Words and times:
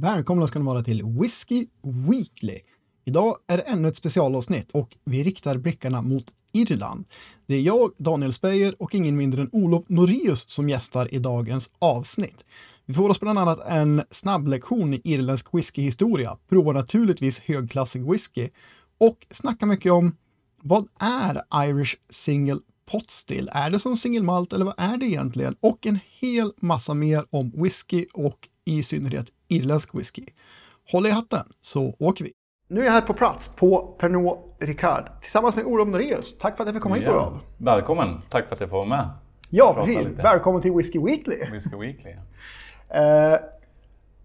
Välkomna 0.00 0.46
ska 0.46 0.58
ni 0.58 0.64
vara 0.64 0.82
till 0.82 1.04
Whiskey 1.04 1.66
Weekly. 1.82 2.58
Idag 3.04 3.36
är 3.46 3.56
det 3.56 3.62
ännu 3.62 3.88
ett 3.88 3.96
specialavsnitt 3.96 4.70
och 4.70 4.96
vi 5.04 5.22
riktar 5.22 5.56
blickarna 5.56 6.02
mot 6.02 6.26
Irland. 6.52 7.04
Det 7.46 7.54
är 7.54 7.60
jag, 7.60 7.90
Daniel 7.96 8.32
Speyer 8.32 8.82
och 8.82 8.94
ingen 8.94 9.16
mindre 9.16 9.40
än 9.42 9.48
Olof 9.52 9.84
Norius 9.88 10.50
som 10.50 10.68
gästar 10.68 11.14
i 11.14 11.18
dagens 11.18 11.70
avsnitt. 11.78 12.44
Vi 12.84 12.94
får 12.94 13.10
oss 13.10 13.20
bland 13.20 13.38
annat 13.38 13.60
en 13.66 14.02
snabblektion 14.10 14.94
i 14.94 15.00
irländsk 15.04 15.54
whiskyhistoria, 15.54 16.38
provar 16.48 16.74
naturligtvis 16.74 17.40
högklassig 17.40 18.10
whisky 18.10 18.48
och 18.98 19.26
snackar 19.30 19.66
mycket 19.66 19.92
om 19.92 20.16
vad 20.62 20.88
är 21.00 21.64
Irish 21.68 21.96
Single 22.10 22.60
Pot 22.90 23.10
Still? 23.10 23.50
Är 23.52 23.70
det 23.70 23.78
som 23.78 23.96
single 23.96 24.22
malt 24.22 24.52
eller 24.52 24.64
vad 24.64 24.74
är 24.78 24.96
det 24.96 25.06
egentligen? 25.06 25.56
Och 25.60 25.86
en 25.86 25.98
hel 26.20 26.52
massa 26.60 26.94
mer 26.94 27.24
om 27.30 27.52
whisky 27.56 28.06
och 28.12 28.48
i 28.64 28.82
synnerhet 28.82 29.30
irländsk 29.48 29.94
whisky. 29.94 30.24
Håll 30.92 31.06
i 31.06 31.10
hatten 31.10 31.44
så 31.60 31.94
åker 31.98 32.24
vi. 32.24 32.32
Nu 32.68 32.80
är 32.80 32.84
jag 32.84 32.92
här 32.92 33.00
på 33.00 33.14
plats 33.14 33.56
på 33.56 33.96
Pernod 34.00 34.38
Ricard 34.58 35.20
tillsammans 35.20 35.56
med 35.56 35.64
Olof 35.64 35.88
Noreus. 35.88 36.38
Tack 36.38 36.56
för 36.56 36.64
att 36.64 36.68
jag 36.68 36.74
fick 36.74 36.82
komma 36.82 36.94
hit 36.94 37.08
Olof. 37.08 37.32
Välkommen, 37.58 38.22
tack 38.30 38.48
för 38.48 38.54
att 38.54 38.60
jag 38.60 38.70
får 38.70 38.76
vara 38.76 38.88
med. 38.88 39.08
Ja, 39.50 39.74
precis. 39.74 40.08
Välkommen 40.18 40.62
till 40.62 40.72
Whisky 40.72 40.98
Weekly. 40.98 41.36
Whisky 41.52 41.76
Weekly. 41.76 42.10
Eh, 42.88 43.38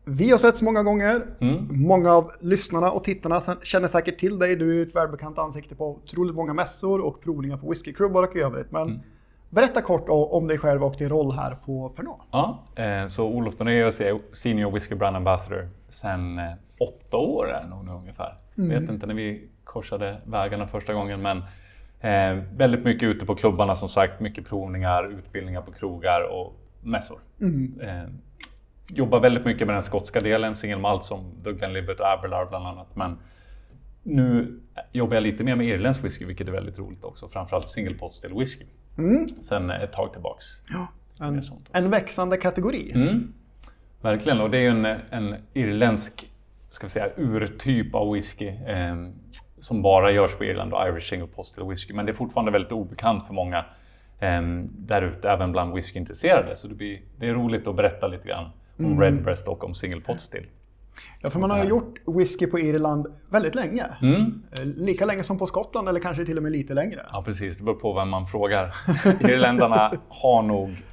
vi 0.05 0.31
har 0.31 0.37
setts 0.37 0.61
många 0.61 0.83
gånger. 0.83 1.25
Mm. 1.39 1.67
Många 1.69 2.13
av 2.13 2.31
lyssnarna 2.39 2.91
och 2.91 3.03
tittarna 3.03 3.41
känner 3.63 3.87
säkert 3.87 4.19
till 4.19 4.39
dig. 4.39 4.55
Du 4.55 4.79
är 4.79 4.85
ett 4.85 4.95
välbekant 4.95 5.37
ansikte 5.37 5.75
på 5.75 5.89
otroligt 5.89 6.35
många 6.35 6.53
mässor 6.53 7.01
och 7.01 7.21
provningar 7.21 7.57
på 7.57 7.69
whiskyklubbar 7.69 8.23
och 8.23 8.35
i 8.35 8.39
övrigt. 8.39 8.71
Men 8.71 8.81
mm. 8.81 8.99
Berätta 9.53 9.81
kort 9.81 10.05
om 10.07 10.47
dig 10.47 10.57
själv 10.57 10.83
och 10.83 10.95
din 10.97 11.09
roll 11.09 11.31
här 11.31 11.55
på 11.65 11.89
Pernod. 11.89 12.19
Ja, 12.31 12.63
eh, 12.75 13.07
så 13.07 13.25
Olof 13.25 13.57
Donéus 13.57 14.01
är 14.01 14.19
Senior 14.31 14.71
Whisky 14.71 14.95
Brand 14.95 15.15
Ambassador 15.15 15.69
sedan 15.89 16.39
eh, 16.39 16.51
åtta 16.79 17.17
år 17.17 17.51
är 17.51 17.67
nog 17.67 18.01
ungefär. 18.01 18.35
Mm. 18.57 18.69
Vet 18.69 18.89
inte 18.89 19.05
när 19.05 19.13
vi 19.13 19.47
korsade 19.63 20.21
vägarna 20.25 20.67
första 20.67 20.93
gången 20.93 21.21
men 21.21 21.37
eh, 21.99 22.43
väldigt 22.55 22.83
mycket 22.83 23.03
ute 23.03 23.25
på 23.25 23.35
klubbarna 23.35 23.75
som 23.75 23.89
sagt, 23.89 24.19
mycket 24.19 24.47
provningar, 24.47 25.11
utbildningar 25.11 25.61
på 25.61 25.71
krogar 25.71 26.21
och 26.31 26.55
mässor. 26.81 27.19
Mm. 27.41 27.79
Jobbar 28.87 29.19
väldigt 29.19 29.45
mycket 29.45 29.67
med 29.67 29.75
den 29.75 29.83
skotska 29.83 30.19
delen, 30.19 30.55
single 30.55 30.79
malt 30.79 31.03
som 31.05 31.31
Douglas 31.43 31.71
Libbet 31.71 31.99
och 31.99 32.07
Aberlour 32.07 32.45
bland 32.49 32.67
annat. 32.67 32.95
Men 32.95 33.17
nu 34.03 34.59
jobbar 34.91 35.13
jag 35.13 35.23
lite 35.23 35.43
mer 35.43 35.55
med 35.55 35.67
irländsk 35.67 36.03
whisky 36.03 36.25
vilket 36.25 36.47
är 36.47 36.51
väldigt 36.51 36.79
roligt 36.79 37.03
också, 37.03 37.27
framförallt 37.27 37.69
single 37.69 37.95
pot 37.95 38.13
still 38.13 38.33
whisky. 38.33 38.65
Mm. 38.97 39.27
Sen 39.27 39.69
ett 39.69 39.93
tag 39.93 40.13
tillbaks. 40.13 40.45
Ja, 40.69 40.87
en, 41.19 41.41
en 41.71 41.89
växande 41.89 42.37
kategori. 42.37 42.91
Mm. 42.95 43.33
Verkligen, 44.01 44.41
och 44.41 44.49
det 44.49 44.57
är 44.57 44.61
ju 44.61 44.67
en, 44.67 44.85
en 45.09 45.35
irländsk 45.53 46.29
ska 46.73 46.85
vi 46.85 46.89
säga, 46.89 47.09
urtyp 47.17 47.95
av 47.95 48.13
whisky 48.13 48.47
eh, 48.47 48.95
som 49.59 49.81
bara 49.81 50.11
görs 50.11 50.31
på 50.35 50.43
Irland 50.43 50.73
och 50.73 50.87
Irish 50.87 51.09
Single 51.09 51.27
Postal 51.27 51.69
Whisky. 51.69 51.93
Men 51.93 52.05
det 52.05 52.11
är 52.11 52.13
fortfarande 52.13 52.51
väldigt 52.51 52.71
obekant 52.71 53.27
för 53.27 53.33
många 53.33 53.65
eh, 54.19 54.41
där 54.65 55.01
ute, 55.01 55.29
även 55.29 55.51
bland 55.51 55.73
whiskyintresserade. 55.73 56.55
Så 56.55 56.67
det, 56.67 56.75
blir, 56.75 57.01
det 57.19 57.27
är 57.27 57.33
roligt 57.33 57.67
att 57.67 57.75
berätta 57.75 58.07
lite 58.07 58.27
grann 58.27 58.49
om 58.77 58.85
mm. 58.85 59.01
Redbreast 59.01 59.47
och 59.47 59.63
om 59.63 59.75
Single 59.75 60.01
Pot 60.01 60.21
Still. 60.21 60.45
Ja, 61.21 61.29
för 61.29 61.39
man 61.39 61.49
har 61.49 61.63
ju 61.63 61.69
gjort 61.69 61.99
whisky 62.05 62.47
på 62.47 62.59
Irland 62.59 63.07
väldigt 63.29 63.55
länge. 63.55 63.85
Mm. 64.01 64.43
Eh, 64.51 64.65
lika 64.65 65.05
länge 65.05 65.23
som 65.23 65.37
på 65.37 65.47
Skottland 65.47 65.89
eller 65.89 65.99
kanske 65.99 66.25
till 66.25 66.37
och 66.37 66.43
med 66.43 66.51
lite 66.51 66.73
längre. 66.73 67.05
Ja, 67.11 67.23
precis. 67.25 67.57
Det 67.57 67.63
beror 67.63 67.75
på 67.75 67.93
vem 67.93 68.09
man 68.09 68.27
frågar. 68.27 68.75
Irländarna 69.19 69.93
har 70.09 70.41
nog 70.41 70.83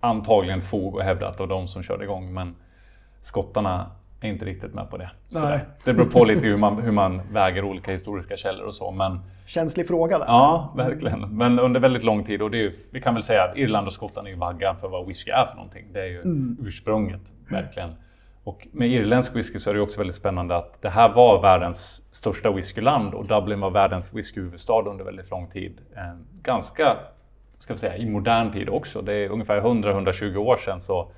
antagligen 0.00 0.62
fog 0.62 1.00
att 1.00 1.04
hävda 1.04 1.28
att 1.28 1.36
det 1.36 1.42
var 1.42 1.48
de 1.48 1.68
som 1.68 1.82
körde 1.82 2.04
igång, 2.04 2.34
men 2.34 2.54
skottarna 3.20 3.90
är 4.20 4.28
inte 4.28 4.44
riktigt 4.44 4.74
med 4.74 4.90
på 4.90 4.96
det. 4.96 5.10
Det 5.84 5.92
beror 5.92 6.10
på 6.10 6.24
lite 6.24 6.40
hur 6.40 6.56
man, 6.56 6.82
hur 6.82 6.92
man 6.92 7.20
väger 7.32 7.64
olika 7.64 7.92
historiska 7.92 8.36
källor 8.36 8.66
och 8.66 8.74
så. 8.74 8.90
Men, 8.90 9.20
Känslig 9.46 9.88
fråga 9.88 10.18
där. 10.18 10.26
Ja, 10.26 10.72
verkligen. 10.76 11.36
Men 11.36 11.58
under 11.58 11.80
väldigt 11.80 12.04
lång 12.04 12.24
tid. 12.24 12.42
Och 12.42 12.50
det 12.50 12.64
är, 12.64 12.72
vi 12.90 13.00
kan 13.00 13.14
väl 13.14 13.22
säga 13.22 13.42
att 13.44 13.56
Irland 13.56 13.86
och 13.86 13.92
Skottland 13.92 14.28
är 14.28 14.32
ju 14.32 14.38
vaggan 14.38 14.76
för 14.76 14.88
vad 14.88 15.06
whisky 15.06 15.30
är 15.30 15.46
för 15.46 15.54
någonting. 15.54 15.86
Det 15.92 16.00
är 16.00 16.06
ju 16.06 16.20
mm. 16.20 16.56
ursprunget, 16.60 17.20
verkligen. 17.50 17.90
Och 18.48 18.68
med 18.72 18.88
irländsk 18.88 19.36
whisky 19.36 19.58
så 19.58 19.70
är 19.70 19.74
det 19.74 19.80
också 19.80 19.98
väldigt 19.98 20.16
spännande 20.16 20.56
att 20.56 20.82
det 20.82 20.88
här 20.88 21.08
var 21.08 21.42
världens 21.42 22.02
största 22.10 22.50
whiskyland 22.50 23.14
och 23.14 23.26
Dublin 23.26 23.60
var 23.60 23.70
världens 23.70 24.14
whiskyhuvudstad 24.14 24.82
under 24.86 25.04
väldigt 25.04 25.30
lång 25.30 25.50
tid. 25.50 25.80
Eh, 25.96 26.02
ganska, 26.42 26.96
ska 27.58 27.72
vi 27.72 27.78
säga, 27.78 27.96
i 27.96 28.10
modern 28.10 28.52
tid 28.52 28.68
också. 28.68 29.02
Det 29.02 29.12
är 29.12 29.28
ungefär 29.28 29.60
100-120 29.60 30.36
år 30.36 30.56
sedan 30.56 30.80
så 30.80 31.10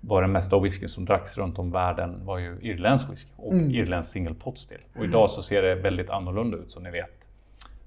var 0.00 0.22
den 0.22 0.32
mesta 0.32 0.58
whiskyn 0.58 0.88
som 0.88 1.04
dracks 1.04 1.38
runt 1.38 1.58
om 1.58 1.70
världen 1.70 2.26
var 2.26 2.38
ju 2.38 2.58
irländsk 2.62 3.10
whisky 3.10 3.30
och 3.36 3.52
mm. 3.52 3.70
irländsk 3.70 4.10
single 4.10 4.34
pot 4.34 4.58
still. 4.58 4.80
Och 4.98 5.04
idag 5.04 5.30
så 5.30 5.42
ser 5.42 5.62
det 5.62 5.74
väldigt 5.74 6.10
annorlunda 6.10 6.56
ut 6.56 6.70
som 6.70 6.82
ni 6.82 6.90
vet. 6.90 7.24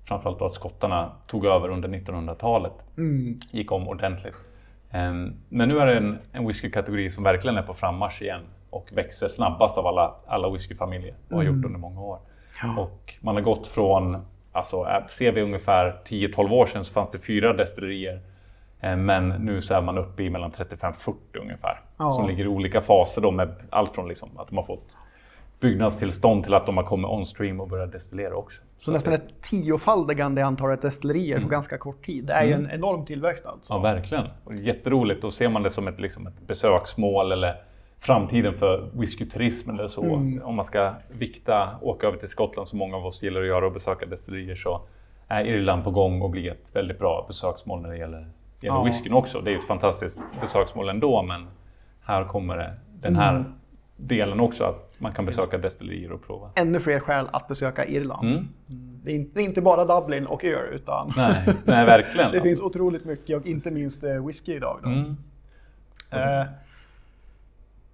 Framförallt 0.07 0.39
då 0.39 0.45
att 0.45 0.53
skottarna 0.53 1.11
tog 1.27 1.45
över 1.45 1.69
under 1.69 1.89
1900-talet. 1.89 2.73
Mm. 2.97 3.39
Gick 3.51 3.71
om 3.71 3.87
ordentligt. 3.87 4.37
Um, 4.93 5.33
men 5.49 5.69
nu 5.69 5.79
är 5.79 5.85
det 5.85 5.97
en, 5.97 6.19
en 6.31 6.47
whiskykategori 6.47 7.09
som 7.09 7.23
verkligen 7.23 7.57
är 7.57 7.63
på 7.63 7.73
frammarsch 7.73 8.21
igen 8.21 8.41
och 8.69 8.89
växer 8.93 9.27
snabbast 9.27 9.77
av 9.77 9.87
alla, 9.87 10.15
alla 10.27 10.49
whiskyfamiljer 10.49 11.15
och 11.29 11.35
har 11.35 11.43
mm. 11.43 11.55
gjort 11.55 11.65
under 11.65 11.79
många 11.79 12.01
år. 12.01 12.19
Ja. 12.61 12.81
Och 12.81 13.13
man 13.21 13.35
har 13.35 13.41
gått 13.41 13.67
från, 13.67 14.17
alltså 14.51 14.87
ser 15.09 15.31
vi 15.31 15.41
ungefär 15.41 16.01
10-12 16.05 16.51
år 16.51 16.65
sedan 16.65 16.85
så 16.85 16.93
fanns 16.93 17.09
det 17.09 17.19
fyra 17.19 17.53
destillerier 17.53 18.21
Eh, 18.85 18.95
men 18.95 19.29
nu 19.29 19.61
så 19.61 19.73
är 19.73 19.81
man 19.81 19.97
uppe 19.97 20.23
i 20.23 20.29
mellan 20.29 20.51
35-40 20.51 21.13
ungefär. 21.41 21.81
Ja. 21.97 22.09
Som 22.09 22.27
ligger 22.27 22.45
i 22.45 22.47
olika 22.47 22.81
faser 22.81 23.21
då 23.21 23.31
med 23.31 23.55
allt 23.69 23.95
från 23.95 24.07
liksom 24.07 24.29
att 24.37 24.47
de 24.47 24.57
har 24.57 24.63
fått 24.63 24.97
byggnadstillstånd 25.59 26.43
till 26.43 26.53
att 26.53 26.65
de 26.65 26.77
har 26.77 26.83
kommit 26.83 27.11
on-stream 27.11 27.59
och 27.59 27.67
börjat 27.67 27.91
destillera 27.91 28.35
också. 28.35 28.61
Så, 28.77 28.85
så 28.85 28.91
nästan 28.91 29.13
ett 29.13 29.41
tiofaldigande 29.41 30.45
antalet 30.45 30.81
destillerier 30.81 31.35
mm. 31.35 31.43
på 31.43 31.51
ganska 31.51 31.77
kort 31.77 32.05
tid. 32.05 32.25
Det 32.25 32.33
är 32.33 32.43
ju 32.43 32.53
mm. 32.53 32.65
en 32.65 32.71
enorm 32.71 33.05
tillväxt 33.05 33.45
alltså. 33.45 33.73
Ja, 33.73 33.79
verkligen. 33.79 34.25
Och 34.43 34.55
jätteroligt. 34.55 35.21
Då 35.21 35.31
ser 35.31 35.49
man 35.49 35.63
det 35.63 35.69
som 35.69 35.87
ett, 35.87 35.99
liksom 35.99 36.27
ett 36.27 36.47
besöksmål 36.47 37.31
eller 37.31 37.55
framtiden 38.05 38.53
för 38.53 38.89
whiskyturism 38.93 39.69
eller 39.69 39.87
så. 39.87 40.03
Mm. 40.03 40.41
Om 40.43 40.55
man 40.55 40.65
ska 40.65 40.93
vikta, 41.09 41.69
åka 41.81 42.07
över 42.07 42.17
till 42.17 42.27
Skottland 42.27 42.67
som 42.67 42.79
många 42.79 42.97
av 42.97 43.05
oss 43.05 43.23
gillar 43.23 43.41
att 43.41 43.47
göra 43.47 43.65
och 43.65 43.71
besöka 43.71 44.05
destillerier 44.05 44.55
så 44.55 44.81
är 45.27 45.45
Irland 45.45 45.83
på 45.83 45.91
gång 45.91 46.25
att 46.25 46.31
bli 46.31 46.47
ett 46.47 46.75
väldigt 46.75 46.99
bra 46.99 47.25
besöksmål 47.27 47.81
när 47.81 47.89
det 47.89 47.97
gäller 47.97 48.27
gäller 48.65 48.77
ja. 48.77 48.83
whiskyn 48.83 49.13
också. 49.13 49.41
Det 49.41 49.51
är 49.51 49.57
ett 49.57 49.67
fantastiskt 49.67 50.19
besöksmål 50.41 50.89
ändå, 50.89 51.21
men 51.21 51.47
här 52.01 52.23
kommer 52.23 52.57
det, 52.57 52.73
den 53.01 53.15
här 53.15 53.35
mm. 53.35 53.53
delen 53.97 54.39
också, 54.39 54.63
att 54.63 54.93
man 54.97 55.13
kan 55.13 55.25
besöka 55.25 55.57
destillerier 55.57 56.11
och 56.11 56.27
prova. 56.27 56.49
Ännu 56.55 56.79
fler 56.79 56.99
skäl 56.99 57.27
att 57.31 57.47
besöka 57.47 57.85
Irland. 57.85 58.27
Mm. 58.27 58.47
Det, 59.03 59.11
är 59.11 59.15
inte, 59.15 59.31
det, 59.33 59.41
är 59.41 59.45
inte, 59.45 59.61
bara 59.61 59.85
Dublin 59.85 60.25
och 60.25 60.43
öar, 60.43 60.69
utan 60.73 61.13
nej, 61.17 61.43
nej, 61.65 61.85
verkligen. 61.85 62.17
det 62.31 62.37
alltså. 62.37 62.49
finns 62.49 62.61
otroligt 62.61 63.05
mycket, 63.05 63.37
och 63.37 63.45
inte 63.45 63.71
minst 63.71 64.03
eh, 64.03 64.25
whisky 64.25 64.53
idag. 64.53 64.79
Då. 64.83 64.89
Mm. 64.89 65.17
Eh, 66.11 66.47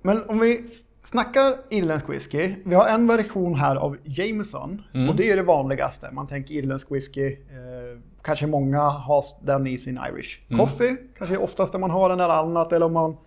men 0.01 0.23
om 0.29 0.39
vi 0.39 0.65
snackar 1.03 1.55
irländsk 1.69 2.09
whisky. 2.09 2.55
Vi 2.65 2.75
har 2.75 2.87
en 2.87 3.07
version 3.07 3.55
här 3.55 3.75
av 3.75 3.97
Jameson 4.03 4.81
mm. 4.93 5.09
och 5.09 5.15
det 5.15 5.31
är 5.31 5.35
det 5.35 5.43
vanligaste. 5.43 6.09
Man 6.11 6.27
tänker 6.27 6.53
irländsk 6.53 6.91
whisky. 6.91 7.27
Eh, 7.31 7.99
kanske 8.21 8.47
många 8.47 8.79
har 8.79 9.25
den 9.41 9.67
i 9.67 9.77
sin 9.77 9.99
Irish 10.09 10.39
mm. 10.49 10.59
coffee. 10.59 10.97
Kanske 11.17 11.37
oftast 11.37 11.71
där 11.71 11.79
man 11.79 11.91
har 11.91 12.09
den 12.09 12.19
eller 12.19 12.33
annat. 12.33 12.73
Eller 12.73 12.85
om 12.85 12.93
man, 12.93 13.17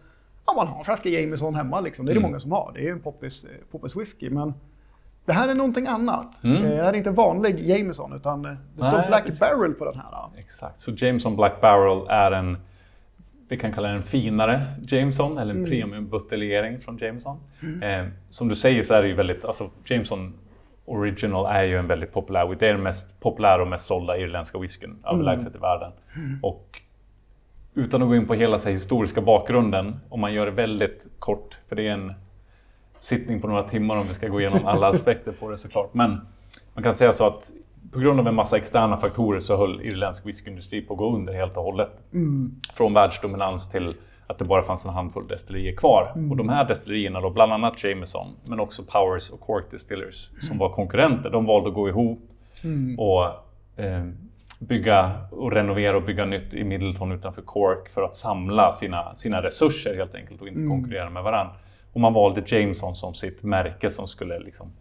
ja, 0.46 0.52
man 0.56 0.68
har 0.68 0.78
en 0.78 0.84
flaska 0.84 1.08
Jameson 1.08 1.54
hemma. 1.54 1.80
Liksom. 1.80 2.06
Det 2.06 2.12
är 2.12 2.14
det 2.14 2.18
mm. 2.18 2.30
många 2.30 2.40
som 2.40 2.52
har. 2.52 2.70
Det 2.74 2.80
är 2.80 2.84
ju 2.84 2.90
en 2.90 3.00
poppis, 3.00 3.44
eh, 3.44 3.50
poppis 3.70 3.96
whisky. 3.96 4.30
Men 4.30 4.54
det 5.24 5.32
här 5.32 5.48
är 5.48 5.54
någonting 5.54 5.86
annat. 5.86 6.44
Mm. 6.44 6.64
Eh, 6.64 6.70
det 6.70 6.82
här 6.82 6.92
är 6.92 6.96
inte 6.96 7.10
vanlig 7.10 7.68
Jameson 7.68 8.12
utan 8.12 8.44
eh, 8.44 8.52
det 8.76 8.84
står 8.84 8.98
Nej, 8.98 9.06
Black 9.06 9.24
precis. 9.24 9.40
Barrel 9.40 9.74
på 9.74 9.84
den 9.84 9.94
här. 9.94 10.04
Exakt, 10.36 10.80
så 10.80 10.90
Jameson 10.90 11.36
Black 11.36 11.60
Barrel 11.60 12.06
är 12.08 12.32
en 12.32 12.56
vi 13.48 13.56
kan 13.56 13.72
kalla 13.72 13.88
den 13.88 13.96
en 13.96 14.02
finare 14.02 14.62
Jameson 14.88 15.38
eller 15.38 15.54
en 15.54 15.58
mm. 15.58 15.70
premiumbuteljering 15.70 16.80
från 16.80 16.98
Jameson. 16.98 17.40
Mm. 17.62 17.82
Eh, 17.82 18.12
som 18.30 18.48
du 18.48 18.56
säger 18.56 18.82
så 18.82 18.94
är 18.94 19.02
det 19.02 19.08
ju 19.08 19.14
väldigt, 19.14 19.44
alltså 19.44 19.70
Jameson 19.84 20.34
Original 20.84 21.46
är 21.46 21.62
ju 21.62 21.78
en 21.78 21.86
väldigt 21.86 22.12
populär, 22.12 22.56
det 22.58 22.68
är 22.68 22.72
den 22.72 22.82
mest 22.82 23.20
populära 23.20 23.62
och 23.62 23.68
mest 23.68 23.86
sålda 23.86 24.18
irländska 24.18 24.58
whiskyn 24.58 24.98
överlägset 25.12 25.48
mm. 25.48 25.58
i 25.58 25.60
världen. 25.60 25.92
Mm. 26.16 26.38
Och 26.42 26.80
utan 27.74 28.02
att 28.02 28.08
gå 28.08 28.16
in 28.16 28.26
på 28.26 28.34
hela 28.34 28.58
så 28.58 28.68
historiska 28.68 29.20
bakgrunden, 29.20 30.00
om 30.08 30.20
man 30.20 30.34
gör 30.34 30.46
det 30.46 30.52
väldigt 30.52 31.06
kort, 31.18 31.58
för 31.68 31.76
det 31.76 31.88
är 31.88 31.92
en 31.92 32.12
sittning 33.00 33.40
på 33.40 33.48
några 33.48 33.68
timmar 33.68 33.96
om 33.96 34.08
vi 34.08 34.14
ska 34.14 34.28
gå 34.28 34.40
igenom 34.40 34.66
alla 34.66 34.88
aspekter 34.90 35.32
på 35.32 35.50
det 35.50 35.56
såklart. 35.56 35.94
Men 35.94 36.20
man 36.74 36.84
kan 36.84 36.94
säga 36.94 37.12
så 37.12 37.26
att 37.26 37.50
på 37.94 38.00
grund 38.00 38.20
av 38.20 38.28
en 38.28 38.34
massa 38.34 38.56
externa 38.56 38.96
faktorer 38.96 39.40
så 39.40 39.56
höll 39.56 39.80
irländsk 39.80 40.26
whiskyindustri 40.26 40.82
på 40.82 40.94
att 40.94 40.98
gå 40.98 41.16
under 41.16 41.32
helt 41.32 41.56
och 41.56 41.62
hållet. 41.62 41.90
Mm. 42.12 42.54
Från 42.74 42.94
världsdominans 42.94 43.70
till 43.70 43.94
att 44.26 44.38
det 44.38 44.44
bara 44.44 44.62
fanns 44.62 44.84
en 44.84 44.90
handfull 44.90 45.26
destillerier 45.28 45.76
kvar. 45.76 46.12
Mm. 46.14 46.30
Och 46.30 46.36
de 46.36 46.48
här 46.48 46.64
destillerierna, 46.64 47.20
då, 47.20 47.30
bland 47.30 47.52
annat 47.52 47.84
Jameson, 47.84 48.26
men 48.44 48.60
också 48.60 48.82
Powers 48.82 49.30
och 49.30 49.40
Cork 49.40 49.70
Distillers, 49.70 50.28
som 50.40 50.46
mm. 50.46 50.58
var 50.58 50.68
konkurrenter, 50.68 51.30
de 51.30 51.46
valde 51.46 51.68
att 51.68 51.74
gå 51.74 51.88
ihop 51.88 52.20
mm. 52.64 52.98
och 52.98 53.24
eh, 53.76 54.04
bygga 54.58 55.12
och 55.30 55.52
renovera 55.52 55.96
och 55.96 56.02
bygga 56.02 56.24
nytt 56.24 56.54
i 56.54 56.64
Middleton 56.64 57.12
utanför 57.12 57.42
Cork 57.42 57.88
för 57.88 58.02
att 58.02 58.16
samla 58.16 58.72
sina, 58.72 59.14
sina 59.14 59.42
resurser 59.42 59.96
helt 59.96 60.14
enkelt 60.14 60.40
och 60.40 60.48
inte 60.48 60.60
mm. 60.60 60.70
konkurrera 60.70 61.10
med 61.10 61.22
varandra. 61.22 61.54
Och 61.92 62.00
man 62.00 62.12
valde 62.12 62.42
Jameson 62.46 62.94
som 62.94 63.14
sitt 63.14 63.42
märke 63.42 63.90
som 63.90 64.08
skulle 64.08 64.38
liksom, 64.38 64.72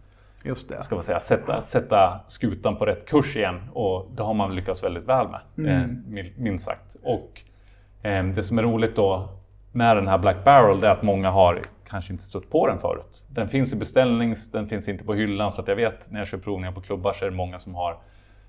Just 0.43 0.69
det. 0.69 0.83
ska 0.83 0.95
man 0.95 1.03
säga, 1.03 1.19
sätta, 1.19 1.61
sätta 1.61 2.19
skutan 2.27 2.75
på 2.75 2.85
rätt 2.85 3.05
kurs 3.05 3.35
igen. 3.35 3.59
Och 3.73 4.07
det 4.15 4.23
har 4.23 4.33
man 4.33 4.55
lyckats 4.55 4.83
väldigt 4.83 5.03
väl 5.03 5.27
med, 5.55 5.75
Mm. 5.83 6.17
eh, 6.17 6.25
minst 6.37 6.65
sagt. 6.65 6.95
Och 7.03 7.41
eh, 8.07 8.25
det 8.25 8.43
som 8.43 8.57
är 8.59 8.63
roligt 8.63 8.95
då 8.95 9.29
med 9.71 9.97
den 9.97 10.07
här 10.07 10.17
Black 10.17 10.43
Barrel, 10.43 10.79
det 10.79 10.87
är 10.87 10.91
att 10.91 11.03
många 11.03 11.29
har 11.31 11.61
kanske 11.89 12.13
inte 12.13 12.23
stött 12.23 12.49
på 12.49 12.67
den 12.67 12.79
förut. 12.79 13.21
Den 13.27 13.47
finns 13.47 13.73
i 13.73 13.75
beställnings, 13.75 14.51
den 14.51 14.67
finns 14.67 14.87
inte 14.87 15.03
på 15.03 15.13
hyllan, 15.13 15.51
så 15.51 15.61
att 15.61 15.67
jag 15.67 15.75
vet 15.75 16.11
när 16.11 16.19
jag 16.19 16.27
kör 16.27 16.37
provningar 16.37 16.71
på 16.71 16.81
klubbar 16.81 17.13
så 17.13 17.25
är 17.25 17.29
det 17.29 17.35
många 17.35 17.59
som, 17.59 17.75
har, 17.75 17.97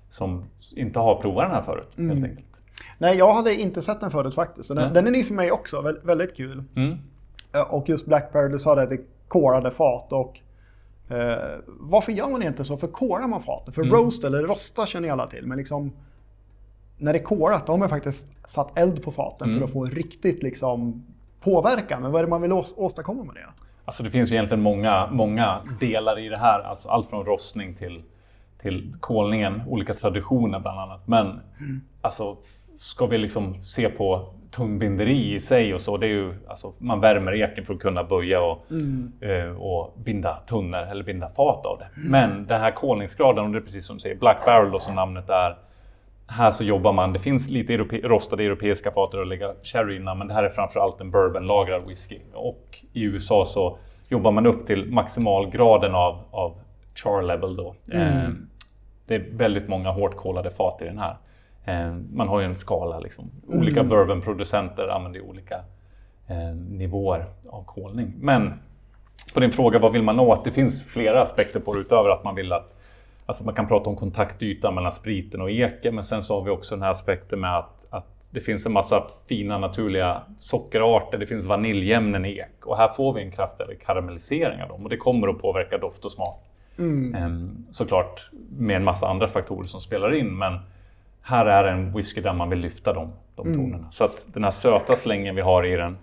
som 0.09 0.45
inte 0.75 0.99
har 0.99 1.15
provat 1.21 1.45
den 1.45 1.55
här 1.55 1.61
förut, 1.61 1.89
Mm. 1.97 2.09
helt 2.17 2.29
enkelt. 2.29 2.47
Nej, 2.97 3.17
jag 3.17 3.33
hade 3.33 3.55
inte 3.55 3.81
sett 3.81 3.99
den 3.99 4.11
förut 4.11 4.35
faktiskt. 4.35 4.75
Den, 4.75 4.93
den 4.93 5.07
är 5.07 5.11
ny 5.11 5.23
för 5.23 5.33
mig 5.33 5.51
också. 5.51 5.81
Vä- 5.81 6.05
väldigt 6.05 6.35
kul. 6.37 6.63
Mm. 6.75 6.97
Eh, 7.53 7.61
Och 7.61 7.89
just 7.89 8.05
Black 8.05 8.33
Barrel, 8.33 8.51
du 8.51 8.59
sa 8.59 8.75
det, 8.75 8.85
det 8.85 8.95
är 8.95 9.01
korade 9.27 9.71
fat. 9.71 10.13
Och, 10.13 10.39
eh, 11.09 11.59
varför 11.67 12.11
gör 12.11 12.29
man 12.29 12.43
inte 12.43 12.63
så? 12.63 12.77
För 12.77 12.87
korar 12.87 13.27
man 13.27 13.43
fatet? 13.43 13.75
För 13.75 13.81
Mm. 13.81 13.95
roast 13.95 14.23
eller 14.23 14.41
rosta 14.43 14.85
känner 14.85 15.07
ju 15.07 15.11
alla 15.11 15.27
till. 15.27 15.45
Men 15.47 15.57
liksom, 15.57 15.91
när 16.97 17.13
det 17.13 17.19
är 17.19 17.23
korat, 17.23 17.65
då 17.67 17.73
har 17.73 17.77
man 17.77 17.89
faktiskt 17.89 18.25
satt 18.47 18.77
eld 18.77 19.03
på 19.03 19.11
faten 19.11 19.47
Mm. 19.49 19.59
för 19.59 19.65
att 19.67 19.73
få 19.73 19.85
riktigt 19.85 20.43
liksom, 20.43 21.05
påverkan. 21.41 22.01
Men 22.01 22.11
vad 22.11 22.19
är 22.19 22.23
det 22.25 22.29
man 22.29 22.41
vill 22.41 22.51
ås- 22.51 22.73
åstadkomma 22.77 23.23
med 23.23 23.35
det? 23.35 23.45
Alltså 23.85 24.03
det 24.03 24.09
finns 24.09 24.31
ju 24.31 24.35
egentligen 24.35 24.61
många, 24.63 25.07
många 25.11 25.61
delar 25.79 26.19
i 26.19 26.29
det 26.29 26.37
här. 26.37 26.59
Alltså 26.59 26.89
allt 26.89 27.09
från 27.09 27.25
rostning 27.25 27.75
till, 27.75 28.03
till 28.61 28.95
kolningen, 28.99 29.61
olika 29.67 29.93
traditioner 29.93 30.59
bland 30.59 30.79
annat. 30.79 31.07
Men 31.07 31.39
alltså, 32.01 32.37
ska 32.77 33.05
vi 33.05 33.17
liksom 33.17 33.63
se 33.63 33.89
på 33.89 34.33
tungbinderi 34.55 35.33
i 35.35 35.39
sig 35.39 35.73
och 35.73 35.81
så, 35.81 35.97
det 35.97 36.05
är 36.05 36.09
ju, 36.09 36.33
alltså, 36.47 36.73
man 36.77 36.99
värmer 36.99 37.35
eken 37.35 37.65
för 37.65 37.73
att 37.73 37.79
kunna 37.79 38.03
böja 38.03 38.41
och, 38.41 38.65
eh, 39.21 39.61
och 39.61 39.93
binda 39.97 40.39
tunnor 40.47 40.79
eller 40.79 41.03
binda 41.03 41.29
fat 41.29 41.65
av 41.65 41.79
det. 41.79 41.87
Men 41.95 42.45
den 42.47 42.61
här 42.61 42.71
kolningsgraden, 42.71 43.45
och 43.45 43.51
det 43.51 43.57
är 43.57 43.61
precis 43.61 43.85
som 43.85 43.95
du 43.95 44.01
säger, 44.01 44.15
Black 44.15 44.45
Barrel 44.45 44.71
då 44.71 44.79
som 44.79 44.95
namnet 44.95 45.29
är, 45.29 45.57
här 46.27 46.51
så 46.51 46.63
jobbar 46.63 46.93
man, 46.93 47.13
det 47.13 47.19
finns 47.19 47.49
lite 47.49 47.73
europe, 47.73 47.97
rostade 47.97 48.43
europeiska 48.43 48.91
fat 48.91 49.13
att 49.13 49.27
lägga 49.27 49.53
sherry 49.63 49.95
innan, 49.95 50.17
men 50.17 50.27
det 50.27 50.33
här 50.33 50.43
är 50.43 50.49
framförallt 50.49 51.01
en 51.01 51.11
bourbonlagrad 51.11 51.87
whisky. 51.87 52.19
Och 52.33 52.83
i 52.93 53.03
USA 53.03 53.45
så 53.45 53.77
jobbar 54.09 54.31
man 54.31 54.45
upp 54.45 54.67
till 54.67 54.91
maximalgraden 54.91 55.95
av, 55.95 56.19
av 56.31 56.53
char 56.95 57.21
level 57.21 57.55
då. 57.55 57.75
Eh, 57.91 58.29
det 59.07 59.15
är 59.15 59.25
väldigt 59.31 59.67
många 59.67 59.91
hårt 59.91 60.15
kolade 60.15 60.51
fat 60.51 60.81
i 60.81 60.85
den 60.85 60.97
här. 60.97 61.15
Eh, 61.65 61.93
man 62.13 62.27
har 62.27 62.39
ju 62.39 62.45
en 62.45 62.55
skala 62.55 62.99
liksom. 62.99 63.31
Olika 63.47 63.83
bourbonproducenter 63.83 64.87
använder 64.87 65.21
olika 65.21 65.55
eh, 66.27 66.55
nivåer 66.55 67.25
av 67.49 67.63
kolning. 67.63 68.13
Men 68.19 68.53
på 69.33 69.39
din 69.39 69.51
fråga, 69.51 69.79
vad 69.79 69.91
vill 69.91 70.03
man? 70.03 70.19
Att 70.19 70.43
det 70.43 70.51
finns 70.51 70.83
flera 70.83 71.21
aspekter 71.21 71.59
på 71.59 71.73
det 71.73 71.79
utöver 71.79 72.09
att 72.09 72.23
man 72.23 72.35
vill 72.35 72.53
att 72.53 72.71
Alltså 73.25 73.43
man 73.43 73.55
kan 73.55 73.67
prata 73.67 73.89
om 73.89 73.95
kontaktyta 73.95 74.71
mellan 74.71 74.91
spriten 74.91 75.41
och 75.41 75.51
eken, 75.51 75.95
men 75.95 76.03
sen 76.03 76.23
så 76.23 76.35
har 76.35 76.43
vi 76.43 76.49
också 76.49 76.75
den 76.75 76.81
här 76.81 76.91
aspekten 76.91 77.39
med 77.39 77.57
att, 77.57 77.85
att 77.89 78.05
det 78.29 78.39
finns 78.39 78.65
en 78.65 78.71
massa 78.71 79.03
fina 79.27 79.57
naturliga 79.57 80.21
sockerarter, 80.39 81.17
det 81.17 81.27
finns 81.27 81.45
vaniljämnen 81.45 82.25
i 82.25 82.37
ek 82.37 82.65
och 82.65 82.77
här 82.77 82.93
får 82.93 83.13
vi 83.13 83.21
en 83.21 83.31
kraftigare 83.31 83.75
karamellisering 83.75 84.63
av 84.63 84.69
dem 84.69 84.83
och 84.83 84.89
det 84.89 84.97
kommer 84.97 85.27
att 85.27 85.41
påverka 85.41 85.77
doft 85.77 86.05
och 86.05 86.11
smak. 86.11 86.45
Ehm, 87.15 87.65
såklart 87.71 88.29
med 88.49 88.75
en 88.75 88.83
massa 88.83 89.07
andra 89.07 89.27
faktorer 89.27 89.67
som 89.67 89.81
spelar 89.81 90.15
in, 90.15 90.37
men 90.37 90.59
här 91.25 91.45
är 91.45 91.63
en 91.63 91.93
whisky 91.93 92.21
där 92.21 92.33
man 92.33 92.49
vill 92.49 92.59
lyfta 92.59 92.93
de, 92.93 93.11
de 93.35 93.53
tonerna. 93.53 93.91
Så 93.91 94.03
att 94.05 94.25
den 94.25 94.43
här 94.43 94.51
söta 94.51 94.95
slängen 94.95 95.35
vi 95.35 95.41
har 95.41 95.65
i 95.65 95.75
den, 95.75 95.97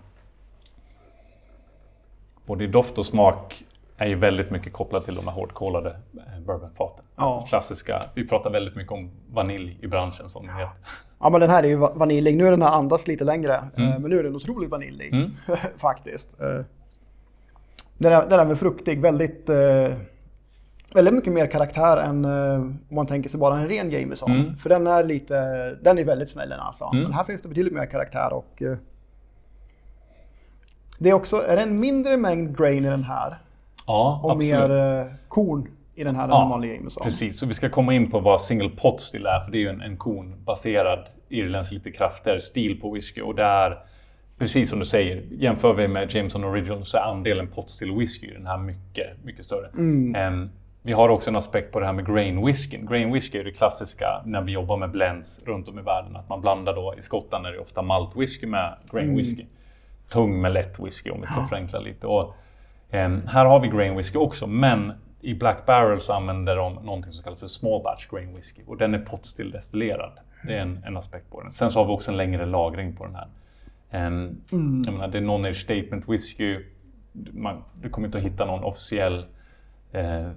både 2.45 2.63
i 2.63 2.67
doft 2.67 2.97
och 2.97 3.05
smak, 3.05 3.63
är 3.97 4.07
ju 4.07 4.15
väldigt 4.15 4.51
mycket 4.51 4.73
kopplad 4.73 5.05
till 5.05 5.15
de 5.15 5.27
här 5.27 5.33
hårdkolade 5.35 5.89
eh, 6.17 6.39
bourbonfaten. 6.45 7.05
Ja. 7.15 7.23
Alltså 7.23 7.45
klassiska, 7.49 8.01
vi 8.15 8.27
pratar 8.27 8.49
väldigt 8.49 8.75
mycket 8.75 8.91
om 8.91 9.09
vanilj 9.33 9.77
i 9.81 9.87
branschen 9.87 10.29
som 10.29 10.47
det 10.47 10.53
heter. 10.53 10.69
Ja, 11.19 11.29
men 11.29 11.41
den 11.41 11.49
här 11.49 11.63
är 11.63 11.67
ju 11.67 11.75
va- 11.75 11.91
vaniljig. 11.95 12.37
Nu 12.37 12.47
är 12.47 12.51
den 12.51 12.61
här 12.61 12.69
andas 12.71 13.07
lite 13.07 13.23
längre, 13.23 13.63
Mm. 13.77 13.89
eh, 13.89 13.99
men 13.99 14.09
nu 14.11 14.19
är 14.19 14.23
den 14.23 14.35
otroligt 14.35 14.69
vaniljig 14.69 15.13
faktiskt. 15.77 16.41
Eh, 16.41 16.61
Den 17.97 18.13
är, 18.13 18.29
den 18.29 18.39
är 18.39 18.45
väl 18.45 18.55
fruktig, 18.55 19.01
väldigt, 19.01 19.49
eh, 19.49 19.93
väldigt 20.93 21.13
mycket 21.13 21.33
mer 21.33 21.47
karaktär 21.47 21.97
än 21.97 22.25
eh, 22.25 22.55
om 22.55 22.79
man 22.89 23.07
tänker 23.07 23.29
sig 23.29 23.39
bara 23.39 23.57
en 23.57 23.67
ren 23.67 23.91
Jameson. 23.91 24.31
Mm. 24.31 24.57
För 24.57 24.69
den 24.69 24.87
är 24.87 25.03
lite, 25.03 25.35
den 25.81 25.97
är 25.97 26.05
väldigt 26.05 26.29
snäll 26.29 26.49
den 26.49 26.59
alltså. 26.59 26.85
Mm. 26.85 27.03
Men 27.03 27.13
här 27.13 27.23
finns 27.23 27.41
det 27.41 27.47
betydligt 27.47 27.73
mer 27.73 27.85
karaktär 27.85 28.33
och 28.33 28.61
eh, 28.61 28.77
det 30.97 31.09
är 31.09 31.13
också, 31.13 31.47
är 31.47 31.55
det 31.55 31.61
en 31.61 31.79
mindre 31.79 32.17
mängd 32.17 32.57
grain 32.57 32.85
i 32.85 32.89
den 32.89 33.03
här 33.03 33.37
Ja, 33.87 34.19
och 34.23 34.31
absolut. 34.31 34.69
mer 34.69 34.99
eh, 34.99 35.05
korn 35.27 35.67
i 35.95 36.03
den 36.03 36.15
här 36.15 36.27
Ja, 36.27 36.47
vanlig 36.49 36.75
Jameson. 36.75 37.03
Precis, 37.03 37.41
och 37.41 37.49
vi 37.49 37.53
ska 37.53 37.69
komma 37.69 37.93
in 37.93 38.11
på 38.11 38.19
vad 38.19 38.41
single 38.41 38.69
pot 38.69 39.01
still 39.01 39.25
är, 39.25 39.45
för 39.45 39.51
det 39.51 39.57
är 39.57 39.59
ju 39.59 39.69
en, 39.69 39.81
en 39.81 39.97
kornbaserad 39.97 40.99
irländsk 41.29 41.71
lite 41.71 41.91
kraftigare 41.91 42.41
stil 42.41 42.81
på 42.81 42.91
whisky. 42.91 43.21
Och 43.21 43.35
det 43.35 43.43
är, 43.43 43.77
precis 44.37 44.69
som 44.69 44.79
du 44.79 44.85
säger, 44.85 45.23
jämför 45.31 45.73
vi 45.73 45.87
med 45.87 46.15
Jameson 46.15 46.43
Original 46.43 46.85
så 46.85 46.97
är 46.97 47.01
andelen 47.01 47.47
pot 47.47 47.69
still 47.69 47.91
whisky 47.91 48.27
i 48.27 48.33
den 48.33 48.47
här 48.47 48.57
mycket, 48.57 49.07
mycket 49.23 49.45
större. 49.45 49.67
Em, 50.17 50.49
vi 50.85 50.93
har 50.93 51.09
också 51.09 51.29
en 51.29 51.35
aspekt 51.35 51.71
på 51.71 51.79
det 51.79 51.85
här 51.85 51.93
med 51.93 52.05
grain 52.05 52.45
whisky. 52.45 52.77
Grain 52.77 53.13
whisky 53.13 53.39
är 53.39 53.43
det 53.43 53.51
klassiska 53.51 54.21
när 54.25 54.41
vi 54.41 54.51
jobbar 54.51 54.77
med 54.77 54.91
blends 54.91 55.39
runt 55.45 55.67
om 55.67 55.79
i 55.79 55.81
världen. 55.81 56.15
Att 56.15 56.29
man 56.29 56.41
blandar 56.41 56.75
då, 56.75 56.93
i 56.97 57.01
Skottland 57.01 57.45
är 57.45 57.51
det 57.51 57.59
ofta 57.59 57.81
malt 57.81 58.15
whisky 58.15 58.47
med 58.47 58.75
grain 58.91 59.15
whisky. 59.17 59.45
Tung 60.09 60.41
med 60.41 60.53
lätt 60.53 60.79
whisky 60.79 61.09
om 61.09 61.21
vi 61.21 61.27
ska 61.27 61.47
förenkla 61.47 61.79
lite. 61.79 62.07
Och, 62.07 62.35
em, 62.89 63.27
här 63.27 63.45
har 63.45 63.59
vi 63.59 63.67
grain 63.67 63.97
whisky 63.97 64.17
också, 64.17 64.47
men 64.47 64.93
i 65.21 65.33
Black 65.33 65.65
Barrel 65.65 66.01
så 66.01 66.13
använder 66.13 66.55
de 66.55 66.73
någonting 66.73 67.11
som 67.11 67.23
kallas 67.23 67.39
för 67.39 67.47
small 67.47 67.81
batch 67.83 68.07
grain 68.07 68.35
whisky. 68.35 68.61
Och 68.67 68.77
den 68.77 68.93
är 68.93 68.99
potstill 68.99 69.51
destillerad. 69.51 70.11
Det 70.47 70.53
är 70.53 70.61
en, 70.61 70.83
en 70.85 70.97
aspekt 70.97 71.31
på 71.31 71.41
den. 71.41 71.51
Sen 71.51 71.69
så 71.69 71.79
har 71.79 71.85
vi 71.85 71.91
också 71.91 72.11
en 72.11 72.17
längre 72.17 72.45
lagring 72.45 72.95
på 72.95 73.05
den 73.05 73.15
här. 73.15 73.27
Em, 73.91 74.41
jag 74.85 74.93
menar, 74.93 75.07
det 75.07 75.17
är 75.17 75.21
non-age 75.21 75.53
statement 75.53 76.09
whisky. 76.09 76.59
Man, 77.31 77.63
du 77.81 77.89
kommer 77.89 78.07
inte 78.07 78.17
att 78.17 78.23
hitta 78.23 78.45
någon 78.45 78.63
officiell 78.63 79.25
eh, 79.93 80.27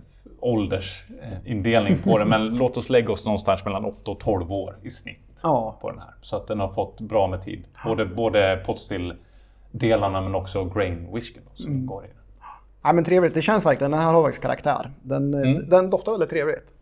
åldersindelning 0.40 1.98
på 2.04 2.18
den, 2.18 2.28
men 2.28 2.46
låt 2.56 2.76
oss 2.76 2.88
lägga 2.90 3.12
oss 3.12 3.24
någonstans 3.24 3.64
mellan 3.64 3.84
8 3.84 4.10
och 4.10 4.20
12 4.20 4.52
år 4.52 4.76
i 4.82 4.90
snitt 4.90 5.20
Ja. 5.42 5.78
på 5.80 5.90
den 5.90 5.98
här. 5.98 6.14
Så 6.22 6.36
att 6.36 6.46
den 6.48 6.60
har 6.60 6.68
fått 6.68 7.00
bra 7.00 7.26
med 7.26 7.44
tid. 7.44 7.64
Både, 7.84 8.06
både 8.06 8.62
potstill-delarna 8.66 10.20
men 10.20 10.34
också 10.34 10.64
grain 10.64 11.08
whisky 11.14 11.40
som 11.54 11.72
ingår 11.72 12.04
i 12.04 12.08
den. 12.08 12.16
Ja, 12.82 12.92
men 12.92 13.04
trevligt, 13.04 13.34
det 13.34 13.42
känns 13.42 13.66
verkligen, 13.66 13.90
den 13.90 14.00
här 14.00 14.12
har 14.12 14.22
faktiskt 14.22 14.42
karaktär. 14.42 14.90
Den, 15.02 15.34
eh, 15.34 15.40
Mm. 15.50 15.68
den 15.68 15.90
doftar 15.90 16.12
väldigt 16.12 16.30
trevligt. 16.30 16.72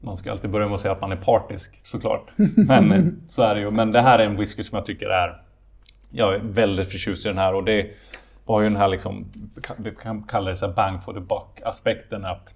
Man 0.00 0.16
ska 0.16 0.30
alltid 0.30 0.50
börja 0.50 0.66
med 0.66 0.74
att 0.74 0.80
säga 0.80 0.92
att 0.92 1.00
man 1.00 1.12
är 1.12 1.16
partisk 1.16 1.80
såklart. 1.84 2.30
Men 2.56 2.92
eh, 2.92 3.04
så 3.28 3.42
är 3.42 3.54
det 3.54 3.60
ju. 3.60 3.70
Men 3.70 3.92
det 3.92 4.00
här 4.02 4.18
är 4.18 4.26
en 4.26 4.36
whisky 4.36 4.64
som 4.64 4.76
jag 4.76 4.86
tycker 4.86 5.06
är... 5.06 5.42
Jag 6.10 6.34
är 6.34 6.38
väldigt 6.38 6.90
förtjust 6.92 7.26
i 7.26 7.28
den 7.28 7.38
här 7.38 7.54
och 7.54 7.64
det 7.64 7.90
var 8.46 8.60
ju 8.60 8.68
den 8.68 8.76
här 8.76 8.88
liksom, 8.88 9.26
vi 9.76 9.90
kan 10.02 10.22
kalla 10.22 10.50
det 10.50 10.56
så 10.56 10.66
här 10.66 10.72
bang 10.74 11.02
for 11.02 11.12
the 11.12 11.20
buck 11.20 11.60
aspekten 11.64 12.24
att 12.24 12.54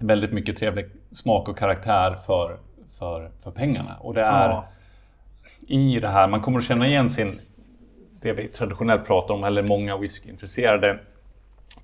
väldigt 0.00 0.32
mycket 0.32 0.58
trevlig 0.58 0.86
smak 1.12 1.48
och 1.48 1.58
karaktär 1.58 2.14
för, 2.26 2.56
för, 2.98 3.30
för 3.42 3.50
pengarna. 3.50 3.96
Och 4.00 4.14
det 4.14 4.20
är 4.22 4.48
Ja. 4.48 4.64
i 5.66 6.00
det 6.00 6.08
här, 6.08 6.28
man 6.28 6.40
kommer 6.40 6.58
att 6.58 6.64
känna 6.64 6.86
igen 6.86 7.08
sin, 7.10 7.40
det 8.20 8.32
vi 8.32 8.48
traditionellt 8.48 9.06
pratar 9.06 9.34
om, 9.34 9.44
eller 9.44 9.62
många 9.62 9.96
whiskyintresserade 9.96 10.98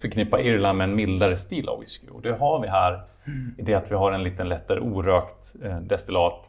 förknippar 0.00 0.40
Irland 0.40 0.78
med 0.78 0.85
en 0.88 0.97
mildare 0.97 1.38
stil 1.38 1.69
av 1.69 1.81
whisky. 1.81 2.09
Och 2.09 2.23
det 2.23 2.33
har 2.33 2.61
vi 2.61 2.69
här 2.69 3.00
i 3.59 3.62
det 3.62 3.75
att 3.75 3.90
vi 3.90 3.95
har 3.95 4.12
en 4.12 4.23
liten 4.23 4.49
lättare 4.49 4.81
orökt 4.81 5.55
eh, 5.64 5.81
destillat. 5.81 6.45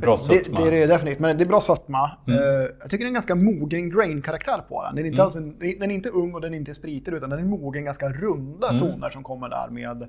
Bra 0.00 0.16
Det, 0.16 0.22
sötma. 0.22 0.60
det 0.60 0.66
är 0.66 0.70
det 0.70 0.86
definitivt, 0.86 1.20
men 1.20 1.36
det 1.38 1.44
är 1.44 1.48
bra 1.48 1.60
sötma. 1.60 2.10
Mm. 2.26 2.38
Eh, 2.38 2.44
jag 2.80 2.90
tycker 2.90 2.98
det 2.98 3.04
är 3.04 3.08
en 3.08 3.14
ganska 3.14 3.34
mogen 3.34 3.90
grain-karaktär 3.90 4.62
på 4.68 4.82
den. 4.82 4.94
Den 4.96 5.04
är, 5.04 5.08
inte 5.10 5.22
alls 5.22 5.36
en, 5.36 5.58
den 5.58 5.90
är 5.90 5.94
inte 5.94 6.08
ung 6.08 6.34
och 6.34 6.40
den 6.40 6.54
är 6.54 6.58
inte 6.58 6.74
spritig 6.74 7.12
utan 7.12 7.30
den 7.30 7.38
är 7.38 7.44
mogen, 7.44 7.84
ganska 7.84 8.08
runda 8.08 8.68
Mm. 8.68 8.80
toner 8.80 9.10
som 9.10 9.22
kommer 9.22 9.48
där 9.48 9.68
med, 9.70 10.08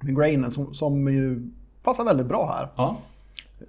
med 0.00 0.16
grainen 0.16 0.50
som, 0.52 0.74
som 0.74 1.08
ju 1.12 1.50
passar 1.82 2.04
väldigt 2.04 2.26
bra 2.26 2.46
här. 2.56 2.68
Ja, 2.76 2.96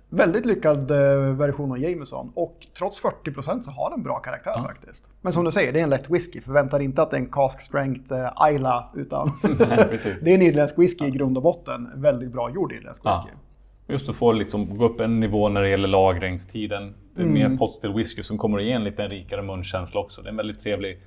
Väldigt 0.09 0.45
lyckad 0.45 0.91
eh, 0.91 1.17
version 1.35 1.71
av 1.71 1.77
Jameson 1.79 2.31
och 2.35 2.67
trots 2.77 3.01
40% 3.01 3.59
så 3.61 3.71
har 3.71 3.89
den 3.89 4.03
bra 4.03 4.15
karaktär 4.19 4.53
Ja. 4.55 4.63
faktiskt. 4.63 5.05
Men 5.21 5.33
som 5.33 5.45
du 5.45 5.51
säger, 5.51 5.73
det 5.73 5.79
är 5.79 5.83
en 5.83 5.89
lätt 5.89 6.09
whisky. 6.09 6.41
Förvänta 6.41 6.77
dig 6.77 6.85
inte 6.85 7.01
att 7.01 7.11
det 7.11 7.17
är 7.17 7.21
en 7.21 7.25
cask 7.31 7.61
strength 7.61 8.13
eh, 8.13 8.49
Isla 8.53 8.89
utan 8.95 9.31
Nej, 9.43 9.57
det 10.21 10.29
är 10.31 10.35
en 10.35 10.41
irländsk 10.41 10.79
whisky 10.79 11.05
i 11.05 11.11
grund 11.11 11.37
och 11.37 11.43
botten. 11.43 11.89
En 11.95 12.01
Väldigt 12.01 12.31
bra 12.31 12.49
gjord 12.51 12.71
irländsk 12.71 13.01
Ja. 13.05 13.23
whisky. 13.25 13.37
Just 13.87 14.09
att 14.09 14.15
få 14.15 14.31
liksom 14.31 14.77
gå 14.77 14.85
upp 14.85 14.99
en 14.99 15.19
nivå 15.19 15.49
när 15.49 15.61
det 15.61 15.69
gäller 15.69 15.87
lagringstiden. 15.87 16.93
Det 17.15 17.21
är 17.21 17.25
Mm. 17.25 17.51
mer 17.51 17.57
potstill 17.57 17.93
whisky 17.93 18.23
som 18.23 18.37
kommer 18.37 18.57
att 18.57 18.63
ge 18.63 18.71
en 18.71 18.83
lite 18.83 19.07
rikare 19.07 19.41
munkänsla 19.41 19.99
också. 20.01 20.21
Det 20.21 20.27
är 20.27 20.31
en 20.31 20.37
väldigt 20.37 20.61
trevlig, 20.61 20.97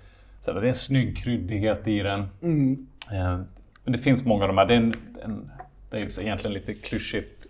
så 0.41 0.53
det 0.53 0.61
är 0.61 0.65
en 0.65 0.75
snygg 0.75 1.17
kryddighet 1.17 1.89
i 1.89 1.99
den. 2.03 2.27
Mm. 2.43 2.87
Eh, 3.13 3.39
Men 3.85 3.93
det 3.93 3.99
finns 3.99 4.25
många 4.25 4.43
av 4.45 4.49
de 4.49 4.59
här. 4.59 4.67
Det 4.67 4.75
är, 4.75 4.79
en, 4.79 4.95
en, 5.25 5.51
det 5.91 5.97
är 5.99 6.21
egentligen 6.21 6.55
lite 6.55 6.75
klyschigt 6.75 7.47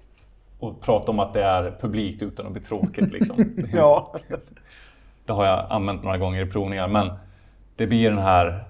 att 0.60 0.80
prata 0.80 1.10
om 1.10 1.18
att 1.18 1.34
det 1.34 1.42
är 1.42 1.76
publikt 1.80 2.22
utan 2.22 2.46
att 2.46 2.52
bli 2.52 2.62
tråkigt. 2.62 3.12
Liksom. 3.12 3.36
Ja. 3.74 4.14
Det 5.26 5.32
har 5.32 5.46
jag 5.46 5.66
använt 5.70 6.04
några 6.04 6.18
gånger 6.18 6.46
i 6.46 6.50
provningar, 6.50 6.88
men 6.88 7.10
det 7.76 7.86
blir 7.86 8.10
den 8.10 8.18
här, 8.18 8.64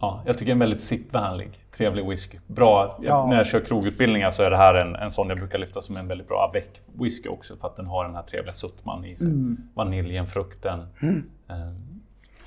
ja, 0.00 0.22
jag 0.26 0.38
tycker 0.38 0.52
en 0.52 0.58
väldigt 0.58 0.80
sipvänlig, 0.80 1.48
trevlig 1.76 2.08
whisky. 2.08 2.38
Bra, 2.46 2.98
Ja. 3.02 3.26
när 3.26 3.36
jag 3.36 3.46
kör 3.46 3.60
krogutbildningar 3.60 4.30
så 4.30 4.42
är 4.42 4.50
det 4.50 4.56
här 4.56 4.74
en, 4.74 4.94
en 4.96 5.10
sån 5.10 5.28
jag 5.28 5.38
brukar 5.38 5.58
lyfta 5.58 5.82
som 5.82 5.96
en 5.96 6.08
väldigt 6.08 6.28
bra 6.28 6.48
avec 6.50 6.82
whisky 6.92 7.28
också 7.28 7.56
för 7.56 7.66
att 7.68 7.76
den 7.76 7.86
har 7.86 8.04
den 8.04 8.14
här 8.14 8.22
trevliga 8.22 8.54
suttman 8.54 9.04
i 9.04 9.16
sig. 9.16 9.28
Vaniljen, 9.74 10.26
frukten. 10.26 10.80
Eh, 10.80 11.56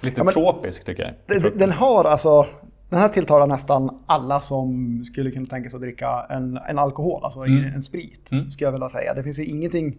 lite 0.02 0.20
Ja, 0.20 0.24
men- 0.24 0.34
tropisk 0.34 0.86
tycker 0.86 1.16
jag. 1.28 1.42
Den, 1.58 1.72
har 1.72 2.04
alltså, 2.06 2.46
den 2.90 3.00
här 3.00 3.10
tilltalar 3.10 3.48
nästan 3.48 4.00
alla 4.06 4.42
som 4.42 5.02
skulle 5.06 5.32
kunna 5.32 5.46
tänka 5.46 5.70
sig 5.70 5.78
att 5.78 5.82
dricka 5.82 6.26
en, 6.30 6.58
en 6.58 6.80
alkohol, 6.80 7.24
alltså 7.24 7.40
Mm. 7.46 7.74
en 7.76 7.84
sprit, 7.84 8.32
Mm. 8.32 8.52
skulle 8.52 8.68
jag 8.68 8.72
vilja 8.72 8.90
säga. 8.90 9.14
Det 9.14 9.24
finns 9.24 9.40
ju 9.40 9.46
ingenting 9.46 9.98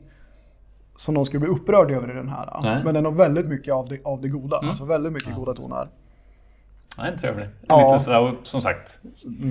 som 0.97 1.15
någon 1.15 1.27
skulle 1.27 1.41
bli 1.41 1.49
upprörd 1.49 1.91
över 1.91 2.11
i 2.11 2.15
den 2.15 2.29
här. 2.29 2.61
Nej. 2.63 2.81
Men 2.85 2.95
den 2.95 3.05
har 3.05 3.13
väldigt 3.13 3.47
mycket 3.47 3.75
av 3.75 3.89
det, 3.89 3.99
av 4.05 4.21
det 4.21 4.29
goda, 4.29 4.59
Mm. 4.59 4.69
alltså 4.71 4.85
väldigt 4.85 5.13
mycket 5.13 5.35
goda 5.35 5.55
toner. 5.55 5.89
En 6.99 7.19
trevlig. 7.19 7.47
Ja. 7.69 7.93
Lite 7.93 8.05
sådär, 8.05 8.33
som 8.43 8.63
sagt, 8.63 8.99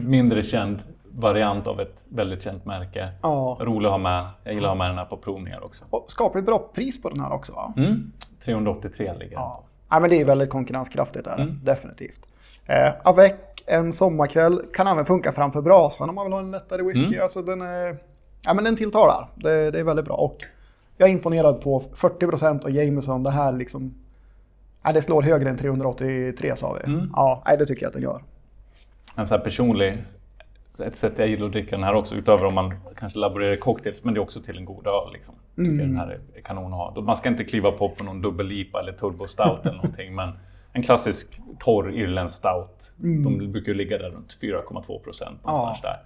mindre 0.04 0.44
känd 0.44 0.80
variant 1.12 1.68
av 1.68 1.80
ett 1.82 1.96
väldigt 2.10 2.44
känt 2.44 2.66
märke. 2.66 3.10
Ja. 3.22 3.58
Rolig 3.62 3.86
att 3.88 3.92
ha 3.92 3.98
med. 3.98 4.28
Jag 4.44 4.54
gillar 4.54 4.68
att 4.70 4.72
ha 4.72 4.78
med 4.78 4.90
den 4.90 4.98
här 4.98 5.06
på 5.06 5.18
provningar 5.18 5.64
också. 5.66 5.84
Och 5.90 6.06
skapligt 6.08 6.46
bra 6.46 6.60
pris 6.74 7.02
på 7.02 7.10
den 7.10 7.20
här 7.20 7.34
också 7.34 7.54
va? 7.54 7.74
Mm. 7.78 8.12
383 8.46 9.14
ligger 9.20 9.34
Ja. 9.36 9.64
ja 9.90 10.00
men 10.00 10.10
det 10.10 10.22
är 10.22 10.26
väldigt 10.26 10.50
konkurrenskraftigt 10.50 11.28
är 11.28 11.38
det, 11.38 11.44
Mm. 11.44 11.60
definitivt. 11.64 12.20
Eh, 12.66 12.94
avec 13.04 13.34
en 13.66 13.94
sommarkväll 13.94 14.62
kan 14.74 14.88
även 14.88 15.06
funka 15.06 15.32
framför 15.32 15.62
brasan 15.62 16.10
om 16.10 16.16
man 16.16 16.26
vill 16.26 16.34
ha 16.34 16.40
en 16.40 16.52
lättare 16.52 16.82
whisky. 16.84 17.06
Mm. 17.08 17.22
Alltså 17.22 17.42
den, 17.42 17.62
är, 17.62 17.98
ja, 18.46 18.54
men 18.54 18.64
den 18.64 18.76
tilltalar. 18.76 19.28
Det, 19.36 19.72
det 19.72 19.80
är 19.80 19.84
väldigt 19.84 20.06
bra. 20.06 20.16
Och 20.16 20.38
jag 20.98 21.10
är 21.10 21.14
imponerad 21.14 21.62
på 21.62 21.84
40% 21.96 22.64
av 22.66 22.72
Jameson. 22.72 23.24
Det 23.24 23.32
här 23.32 23.52
liksom... 23.52 23.94
Ja, 24.84 24.92
det 24.94 25.02
slår 25.02 25.22
högre 25.22 25.50
än 25.50 25.58
383 25.58 26.56
sa 26.56 26.74
vi. 26.74 26.94
Mm. 26.94 27.10
Ja, 27.16 27.44
det 27.58 27.66
tycker 27.66 27.82
jag 27.84 27.88
att 27.88 27.94
den 27.94 28.04
gör. 28.04 28.22
En 29.16 29.26
här 29.30 29.40
personlig, 29.40 30.04
ett 30.80 30.96
sätt 30.96 31.14
jag 31.18 31.28
gillar 31.28 31.46
att 31.46 31.52
dricka 31.52 31.76
den 31.76 31.84
här 31.84 31.94
också, 31.94 32.16
utöver 32.16 32.46
om 32.46 32.56
man 32.56 32.74
kanske 32.98 33.20
laborerar 33.20 33.54
i 33.54 33.58
cocktails, 33.58 34.04
men 34.04 34.14
det 34.14 34.18
är 34.20 34.22
också 34.22 34.42
till 34.42 34.58
en 34.58 34.66
god 34.66 34.88
öl. 34.88 35.14
Liksom. 35.14 35.36
Tycker 35.56 35.70
Mm. 35.72 35.78
den 35.88 35.98
här 35.98 36.20
är- 36.36 36.42
kanon 36.42 36.74
att 36.74 36.96
ha. 36.96 37.02
Man 37.02 37.18
ska 37.18 37.30
inte 37.30 37.44
kliva 37.44 37.72
på 37.72 37.90
på 37.90 38.04
någon 38.04 38.22
dubbel-IPA 38.22 38.80
eller 38.80 38.92
turbo 38.92 39.28
stout 39.28 39.60
eller 39.66 39.76
någonting, 39.76 40.16
men 40.16 40.30
en 40.74 40.84
klassisk 40.84 41.40
torr 41.60 41.92
irländsk 41.92 42.38
stout. 42.38 42.92
De 42.96 43.52
brukar 43.52 43.74
ligga 43.74 43.98
där 43.98 44.10
runt 44.10 44.38
4,2 44.42 45.00
procent 45.00 45.46
någonstans 45.46 45.82
där. 45.82 46.00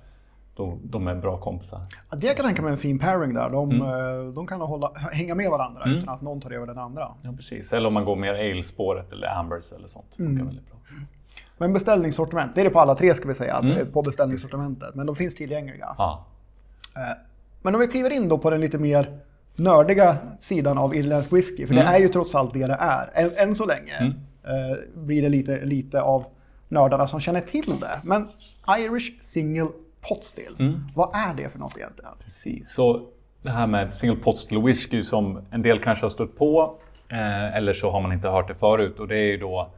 De, 0.55 0.79
de 0.83 1.07
är 1.07 1.15
bra 1.15 1.37
kompisar. 1.37 1.79
Ja, 2.11 2.17
det 2.17 2.27
kan 2.27 2.35
jag 2.37 2.45
tänka 2.45 2.61
mig 2.61 2.71
en 2.71 2.77
fin 2.77 2.99
pairing 2.99 3.33
där. 3.33 3.49
De, 3.49 3.71
Mm. 3.71 3.81
eh, 4.27 4.33
de 4.33 4.47
kan 4.47 4.61
hålla, 4.61 4.91
hänga 5.11 5.35
med 5.35 5.49
varandra 5.49 5.81
utan 5.85 6.09
att 6.15 6.21
någon 6.21 6.41
tar 6.41 6.51
över 6.51 6.67
den 6.67 6.77
andra. 6.77 7.07
Ja, 7.21 7.33
precis. 7.37 7.73
Eller 7.73 7.87
om 7.87 7.93
man 7.93 8.05
går 8.05 8.15
mer 8.15 8.33
ale-spåret 8.33 9.11
eller 9.11 9.27
ambers 9.27 9.71
eller 9.71 9.87
sånt. 9.87 10.05
Funkar 10.17 10.31
Mm. 10.33 10.45
väldigt 10.47 10.67
bra. 10.69 10.77
Men 11.57 11.73
beställningssortiment, 11.73 12.55
det 12.55 12.61
är 12.61 12.65
det 12.65 12.71
på 12.71 12.79
alla 12.79 12.95
tre 12.95 13.13
ska 13.13 13.27
vi 13.27 13.33
säga, 13.33 13.57
Mm. 13.57 13.91
på 13.91 14.01
beställningssortimentet. 14.01 14.95
Men 14.95 15.05
de 15.05 15.15
finns 15.15 15.35
tillgängliga. 15.35 15.95
Ja. 15.97 16.25
Eh, 16.95 17.01
Men 17.61 17.75
om 17.75 17.81
vi 17.81 17.87
kliver 17.87 18.09
in 18.09 18.29
då 18.29 18.37
på 18.37 18.49
den 18.49 18.61
lite 18.61 18.77
mer 18.77 19.19
nördiga 19.55 20.17
sidan 20.39 20.77
av 20.77 20.95
irländsk 20.95 21.33
whisky, 21.33 21.67
för 21.67 21.73
Mm. 21.73 21.85
det 21.85 21.91
är 21.91 21.99
ju 21.99 22.07
trots 22.07 22.35
allt 22.35 22.53
det 22.53 22.67
det 22.67 22.77
är. 22.79 23.09
Än, 23.13 23.31
än 23.37 23.55
så 23.55 23.65
länge 23.65 23.93
Mm. 23.99 24.11
eh, 24.43 24.77
blir 24.95 25.21
det 25.21 25.29
lite, 25.29 25.65
lite 25.65 26.01
av 26.01 26.25
nördarna 26.67 27.07
som 27.07 27.19
känner 27.19 27.41
till 27.41 27.79
det. 27.79 27.99
Men 28.03 28.27
Irish 28.79 29.11
Single 29.21 29.67
Pot 30.09 30.23
Still, 30.23 30.55
Mm. 30.59 30.79
vad 30.95 31.09
är 31.15 31.33
det 31.33 31.49
för 31.49 31.59
något 31.59 31.77
egentligen? 31.77 32.11
Precis. 32.23 32.73
Så 32.73 33.07
det 33.41 33.49
här 33.49 33.67
med 33.67 33.93
single 33.93 34.15
pot 34.23 34.37
still 34.37 34.61
whisky 34.61 35.03
som 35.03 35.41
en 35.51 35.61
del 35.61 35.79
kanske 35.79 36.05
har 36.05 36.09
stött 36.09 36.37
på 36.37 36.75
eh, 37.09 37.55
eller 37.55 37.73
så 37.73 37.91
har 37.91 38.01
man 38.01 38.13
inte 38.13 38.27
hört 38.29 38.47
det 38.47 38.55
förut 38.55 38.99
och 38.99 39.07
det 39.07 39.17
är 39.17 39.23
ju 39.31 39.37
då 39.37 39.71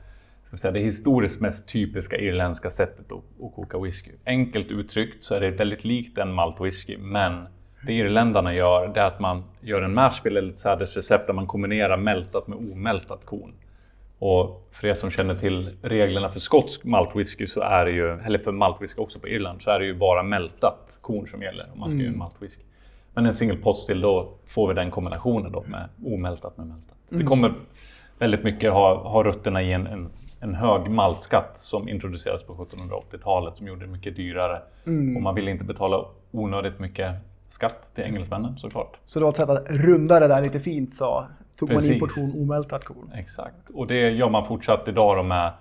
ska 0.43 0.57
säga, 0.57 0.71
det 0.71 0.79
historiskt 0.79 1.41
mest 1.41 1.67
typiska 1.69 2.17
irländska 2.17 2.69
sättet 2.69 3.11
att, 3.11 3.45
att 3.45 3.55
koka 3.55 3.79
whisky. 3.79 4.11
Enkelt 4.25 4.67
uttryckt 4.67 5.23
så 5.23 5.35
är 5.35 5.39
det 5.41 5.51
väldigt 5.51 5.83
likt 5.85 6.17
en 6.17 6.33
malt 6.33 6.61
whisky 6.61 6.97
men 6.97 7.47
det 7.85 7.93
irländarna 7.93 8.53
gör 8.53 8.87
det 8.87 8.99
är 8.99 9.05
att 9.05 9.19
man 9.19 9.43
gör 9.61 9.81
en 9.81 9.93
mash 9.93 10.21
bill 10.23 10.37
eller 10.37 10.49
ett 10.51 10.59
sädesrecept 10.59 11.27
där 11.27 11.33
man 11.33 11.47
kombinerar 11.47 11.97
mältat 11.97 12.47
med 12.47 12.57
omältat 12.73 13.25
korn. 13.25 13.53
Och 14.19 14.67
för 14.71 14.87
er 14.87 14.93
som 14.93 15.11
känner 15.11 15.35
till 15.35 15.69
reglerna 15.81 16.29
för 16.29 16.39
skotsk 16.39 16.83
maltwhisky 16.83 17.47
så 17.47 17.61
är 17.61 17.85
det 17.85 17.91
ju, 17.91 18.09
eller 18.09 18.39
för 18.39 18.51
maltwhisky 18.51 19.01
också 19.01 19.19
på 19.19 19.27
Irland, 19.27 19.61
så 19.61 19.71
är 19.71 19.79
det 19.79 19.85
ju 19.85 19.95
bara 19.95 20.23
mältat 20.23 20.97
korn 21.01 21.27
som 21.27 21.41
gäller 21.41 21.65
om 21.73 21.79
man 21.79 21.89
ska 21.89 21.99
göra 21.99 22.11
en 22.11 22.17
maltwhisky. 22.17 22.63
Men 23.13 23.25
en 23.25 23.33
single 23.33 23.57
pot 23.57 23.77
still, 23.77 24.01
då 24.01 24.33
får 24.45 24.67
vi 24.67 24.73
den 24.73 24.91
kombinationen 24.91 25.51
då 25.51 25.63
med 25.67 25.89
omältat 26.05 26.57
med 26.57 26.67
mältat. 26.67 26.95
Det 27.09 27.23
kommer 27.23 27.53
väldigt 28.19 28.43
mycket 28.43 28.71
ha, 28.71 29.09
ha 29.09 29.23
rötterna 29.23 29.63
i 29.63 29.73
en, 29.73 29.87
en, 29.87 30.09
en 30.39 30.55
hög 30.55 30.89
maltskatt 30.89 31.59
som 31.59 31.89
introducerades 31.89 32.43
på 32.43 32.53
1780-talet 32.53 33.57
som 33.57 33.67
gjorde 33.67 33.85
det 33.85 33.91
mycket 33.91 34.15
dyrare. 34.15 34.61
Och 35.15 35.21
man 35.21 35.35
ville 35.35 35.51
inte 35.51 35.63
betala 35.63 36.05
onödigt 36.31 36.79
mycket 36.79 37.11
skatt 37.49 37.95
till 37.95 38.03
engelsmännen 38.03 38.57
såklart. 38.57 38.97
Så 39.05 39.19
det 39.19 39.23
var 39.23 39.31
ett 39.31 39.37
sätt 39.37 39.49
att 39.49 39.65
runda 39.69 40.19
det 40.19 40.27
där 40.27 40.43
lite 40.43 40.59
fint 40.59 40.95
så 40.95 41.25
tog 41.57 41.69
man 41.69 41.75
in 41.75 41.81
Precis. 41.81 41.99
portion 41.99 42.41
omältat 42.41 42.83
korn. 42.83 43.11
Exakt. 43.15 43.69
Och 43.73 43.87
det 43.87 44.09
gör 44.09 44.29
man 44.29 44.45
fortsatt 44.45 44.87
idag 44.87 45.17
då 45.17 45.23
med 45.23 45.51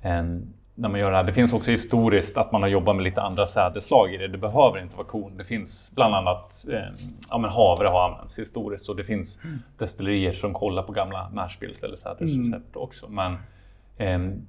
en, 0.00 0.54
när 0.74 0.88
man 0.88 1.00
gör 1.00 1.10
det 1.10 1.16
här. 1.16 1.24
Det 1.24 1.32
finns 1.32 1.52
också 1.52 1.70
historiskt 1.70 2.36
att 2.36 2.52
man 2.52 2.62
har 2.62 2.68
jobbat 2.68 2.96
med 2.96 3.04
lite 3.04 3.22
andra 3.22 3.46
sädesslag 3.46 4.14
i 4.14 4.16
det. 4.16 4.28
Det 4.28 4.38
behöver 4.38 4.82
inte 4.82 4.96
vara 4.96 5.06
korn. 5.06 5.36
Det 5.36 5.44
finns 5.44 5.90
bland 5.94 6.14
annat 6.14 6.64
eh, 6.72 6.78
ja, 7.30 7.38
men 7.38 7.50
havre 7.50 7.88
har 7.88 8.08
använts 8.08 8.38
historiskt 8.38 8.88
och 8.88 8.96
det 8.96 9.04
finns 9.04 9.40
destillerier 9.78 10.32
som 10.32 10.54
kollar 10.54 10.82
på 10.82 10.92
gamla 10.92 11.30
mashbills 11.32 11.82
eller 11.82 11.96
sädesrecept 11.96 12.76
också. 12.76 13.08
Men 13.08 13.36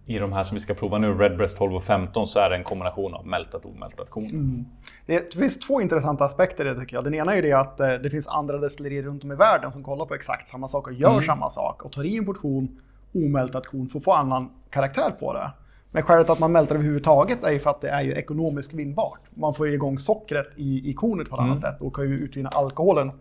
i 0.06 0.18
de 0.20 0.34
här 0.34 0.44
som 0.44 0.56
vi 0.56 0.62
ska 0.62 0.74
prova 0.74 0.98
nu, 0.98 1.14
Redbreast 1.14 1.58
12 1.58 1.76
och 1.76 1.84
15, 1.84 2.28
så 2.28 2.40
är 2.40 2.50
det 2.50 2.56
en 2.56 2.64
kombination 2.64 3.14
av 3.14 3.28
mältat 3.28 3.66
och 3.66 3.72
omältat 3.72 4.10
korn. 4.10 4.66
Det 5.06 5.34
finns 5.34 5.60
två 5.60 5.82
intressanta 5.82 6.26
aspekter 6.26 6.66
i 6.66 6.70
det 6.70 6.80
tycker 6.80 6.96
jag. 6.96 7.04
Den 7.04 7.14
ena 7.14 7.36
är 7.36 7.42
det 7.42 7.54
att 7.54 7.80
eh, 7.80 7.88
det 7.88 8.10
finns 8.10 8.28
andra 8.28 8.58
destillerier 8.58 9.04
runt 9.04 9.24
om 9.24 9.32
i 9.32 9.36
världen 9.36 9.72
som 9.72 9.84
kollar 9.84 10.06
på 10.06 10.16
exakt 10.16 10.48
samma 10.48 10.68
sak 10.68 10.88
och 10.88 10.94
gör 10.94 11.22
samma 11.22 11.50
sak 11.50 11.86
och 11.86 11.92
tar 11.92 12.04
i 12.04 12.18
en 12.18 12.26
portion 12.26 12.82
omältat 13.16 13.68
korn 13.68 13.90
för 13.90 14.00
att 14.00 14.04
få 14.04 14.12
annan 14.12 14.50
karaktär 14.70 15.12
på 15.20 15.34
det. 15.34 15.52
Men 15.92 16.04
skälet 16.04 16.30
att 16.30 16.40
man 16.40 16.52
mältar 16.52 16.76
överhuvudtaget 16.76 17.44
är 17.44 17.52
ju 17.52 17.60
för 17.60 17.70
att 17.70 17.82
det 17.82 17.90
är 17.90 18.02
ju 18.02 18.14
ekonomiskt 18.14 18.74
vinnbart. 18.74 19.20
Man 19.30 19.54
får 19.54 19.68
ju 19.68 19.74
igång 19.74 20.00
sockret 20.00 20.48
i, 20.56 20.90
i 20.90 20.94
kornet 20.94 21.30
på 21.30 21.36
ett 21.36 21.42
annat 21.42 21.62
sätt 21.62 21.82
och 21.82 21.96
kan 21.96 22.06
ju 22.06 22.18
utvinna 22.18 22.50
alkoholen 22.50 23.12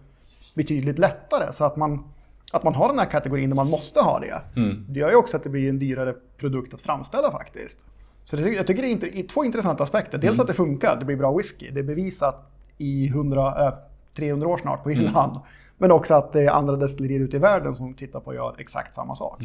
betydligt 0.55 0.99
lättare. 0.99 1.53
Så 1.53 1.65
att 1.65 1.77
man, 1.77 2.05
att 2.53 2.63
man 2.63 2.75
har 2.75 2.89
den 2.89 2.99
här 2.99 3.07
kategorin 3.07 3.51
där 3.51 3.57
man 3.57 3.71
måste 3.71 4.01
ha 4.01 4.21
det, 4.21 4.41
det 4.89 5.01
gör 5.01 5.11
ju 5.11 5.17
också 5.17 5.37
att 5.37 5.43
det 5.43 5.51
blir 5.51 5.69
en 5.69 5.79
dyrare 5.79 6.15
produkt 6.37 6.75
att 6.75 6.81
framställa 6.81 7.31
faktiskt. 7.33 7.79
Så 8.25 8.37
det, 8.37 8.51
jag 8.51 8.67
tycker 8.67 8.83
det 8.83 8.89
är 8.89 8.93
inte, 8.93 9.19
i 9.19 9.23
två 9.23 9.45
intressanta 9.45 9.83
aspekter. 9.83 10.19
Dels 10.19 10.41
att 10.41 10.47
det 10.47 10.55
funkar, 10.55 10.97
det 10.97 11.05
blir 11.05 11.17
bra 11.17 11.37
whisky. 11.37 11.71
Det 11.71 11.81
är 11.81 11.85
bevisat 11.85 12.53
i 12.79 13.09
100, 13.09 13.67
äh, 13.67 13.75
300 14.17 14.49
år 14.49 14.59
snart 14.59 14.83
på 14.83 14.93
Irland. 14.93 15.41
Men 15.79 15.91
också 15.91 16.15
att 16.15 16.33
det 16.33 16.43
är 16.43 16.51
andra 16.51 16.77
destillerier 16.77 17.21
ute 17.21 17.37
i 17.37 17.41
världen 17.41 17.75
som 17.75 17.95
tittar 17.95 18.21
på 18.21 18.27
och 18.27 18.35
gör 18.35 18.55
exakt 18.59 18.95
samma 18.95 19.15
sak. 19.15 19.43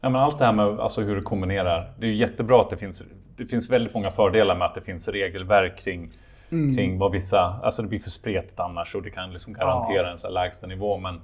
Ja, 0.00 0.08
men 0.08 0.20
allt 0.20 0.38
det 0.38 0.44
här 0.44 0.52
med 0.52 0.80
alltså, 0.80 1.00
hur 1.00 1.16
du 1.16 1.22
kombinerar. 1.22 1.92
Det 1.98 2.06
är 2.06 2.10
jättebra 2.10 2.60
att 2.60 2.70
det 2.70 2.76
finns, 2.76 3.02
det 3.36 3.46
finns 3.46 3.70
väldigt 3.70 3.94
många 3.94 4.10
fördelar 4.10 4.56
med 4.56 4.66
att 4.66 4.74
det 4.74 4.80
finns 4.80 5.08
regelverk 5.08 5.78
kring, 5.78 6.10
kring 6.48 6.98
vad 6.98 7.12
vissa, 7.12 7.60
alltså 7.62 7.82
det 7.82 7.88
blir 7.88 7.98
för 7.98 8.10
spretigt 8.10 8.60
annars 8.60 8.94
och 8.94 9.02
det 9.02 9.10
kan 9.10 9.32
liksom 9.32 9.52
garantera 9.52 10.10
en 10.10 10.18
så 10.18 10.26
här 10.26 10.34
lägsta 10.34 10.66
nivå. 10.66 10.98
Men 10.98 11.20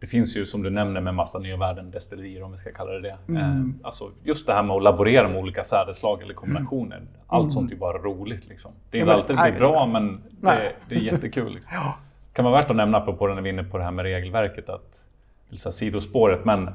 det 0.00 0.06
finns 0.06 0.36
ju 0.36 0.46
som 0.46 0.62
du 0.62 0.70
nämner 0.70 1.00
med 1.00 1.14
massa 1.14 1.38
nya 1.38 1.56
världen 1.56 1.90
destillerier 1.90 2.42
om 2.42 2.52
vi 2.52 2.58
ska 2.58 2.72
kalla 2.72 2.90
det 2.92 3.00
det. 3.00 3.34
Eh, 3.38 3.62
alltså 3.82 4.10
just 4.24 4.46
det 4.46 4.52
här 4.54 4.62
med 4.62 4.76
att 4.76 4.82
laborera 4.82 5.28
med 5.28 5.38
olika 5.38 5.64
sädesslag 5.64 6.22
eller 6.22 6.34
kombinationer. 6.34 7.00
Allt 7.26 7.52
sånt 7.52 7.70
är 7.70 7.74
ju 7.74 7.80
bara 7.80 7.98
roligt 7.98 8.48
liksom. 8.48 8.72
Det 8.90 9.00
är 9.00 9.04
men- 9.04 9.14
alltid 9.14 9.36
det 9.36 9.42
blir 9.50 9.60
bra 9.60 9.86
men 9.86 10.20
det, 10.40 10.72
det 10.88 10.94
är 10.94 10.98
jättekul. 11.00 11.54
Liksom 11.54 11.72
Ja. 11.76 11.94
kan 12.32 12.44
vara 12.44 12.54
värt 12.56 12.70
att 12.70 12.76
nämna 12.76 13.00
på 13.00 13.26
när 13.26 13.42
vi 13.42 13.48
är 13.48 13.52
inne 13.52 13.64
på 13.64 13.78
det 13.78 13.84
här 13.84 13.90
med 13.90 14.02
regelverket, 14.02 14.68
att, 14.68 14.98
så 15.52 15.68
här 15.68 15.72
sidospåret, 15.72 16.44
men 16.44 16.70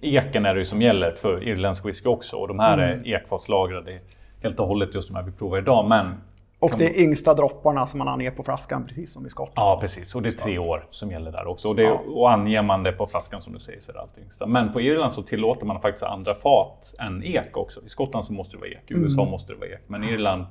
eken 0.00 0.46
är 0.46 0.54
det 0.54 0.60
ju 0.60 0.64
som 0.64 0.82
gäller 0.82 1.12
för 1.12 1.42
irländsk 1.42 1.86
whisky 1.86 2.08
också 2.08 2.36
och 2.36 2.48
de 2.48 2.58
här 2.58 2.78
är 2.78 3.06
ekfatslagrade 3.14 4.00
helt 4.42 4.60
och 4.60 4.66
hållet 4.66 4.94
just 4.94 5.08
de 5.08 5.14
här 5.14 5.22
vi 5.22 5.32
provar 5.32 5.58
idag. 5.58 5.88
Men 5.88 6.14
Och 6.60 6.72
det 6.78 6.84
är 6.84 7.02
yngsta 7.02 7.34
dropparna 7.34 7.86
som 7.86 7.98
man 7.98 8.08
anger 8.08 8.30
på 8.30 8.42
flaskan, 8.42 8.86
precis 8.86 9.12
som 9.12 9.26
i 9.26 9.30
Skottland. 9.30 9.68
Ja, 9.68 9.78
precis. 9.80 10.14
Och 10.14 10.22
det 10.22 10.28
är 10.28 10.32
tre 10.32 10.58
år 10.58 10.86
som 10.90 11.10
gäller 11.10 11.32
där 11.32 11.46
också. 11.46 11.68
Och, 11.68 11.76
det, 11.76 11.90
och 11.92 12.32
anger 12.32 12.62
man 12.62 12.82
det 12.82 12.92
på 12.92 13.06
flaskan 13.06 13.42
som 13.42 13.52
du 13.52 13.58
säger 13.58 13.80
så 13.80 13.90
är 13.90 13.94
det 13.94 14.00
allt 14.00 14.18
yngsta. 14.18 14.46
Men 14.46 14.72
på 14.72 14.80
Irland 14.80 15.12
så 15.12 15.22
tillåter 15.22 15.66
man 15.66 15.80
faktiskt 15.80 16.04
andra 16.04 16.34
fat 16.34 16.94
än 16.98 17.24
ek 17.24 17.56
också. 17.56 17.80
I 17.84 17.88
Skottland 17.88 18.24
så 18.24 18.32
måste 18.32 18.56
det 18.56 18.60
vara 18.60 18.70
ek, 18.70 18.90
i 18.90 18.94
USA 18.94 19.24
måste 19.24 19.52
det 19.52 19.58
vara 19.58 19.70
ek. 19.70 19.82
Men 19.86 20.04
i 20.04 20.12
Irland, 20.12 20.44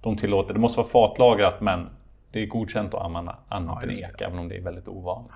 de 0.00 0.16
tillåter, 0.16 0.54
det 0.54 0.60
måste 0.60 0.80
vara 0.80 0.88
fatlagrat 0.88 1.60
men 1.60 1.88
det 2.32 2.42
är 2.42 2.46
godkänt 2.46 2.94
att 2.94 3.02
använda 3.02 3.36
annat 3.48 3.82
än 3.82 3.88
just 3.88 4.02
ek, 4.02 4.20
även 4.20 4.38
om 4.38 4.48
det 4.48 4.56
är 4.56 4.62
väldigt 4.62 4.88
ovanligt. 4.88 5.32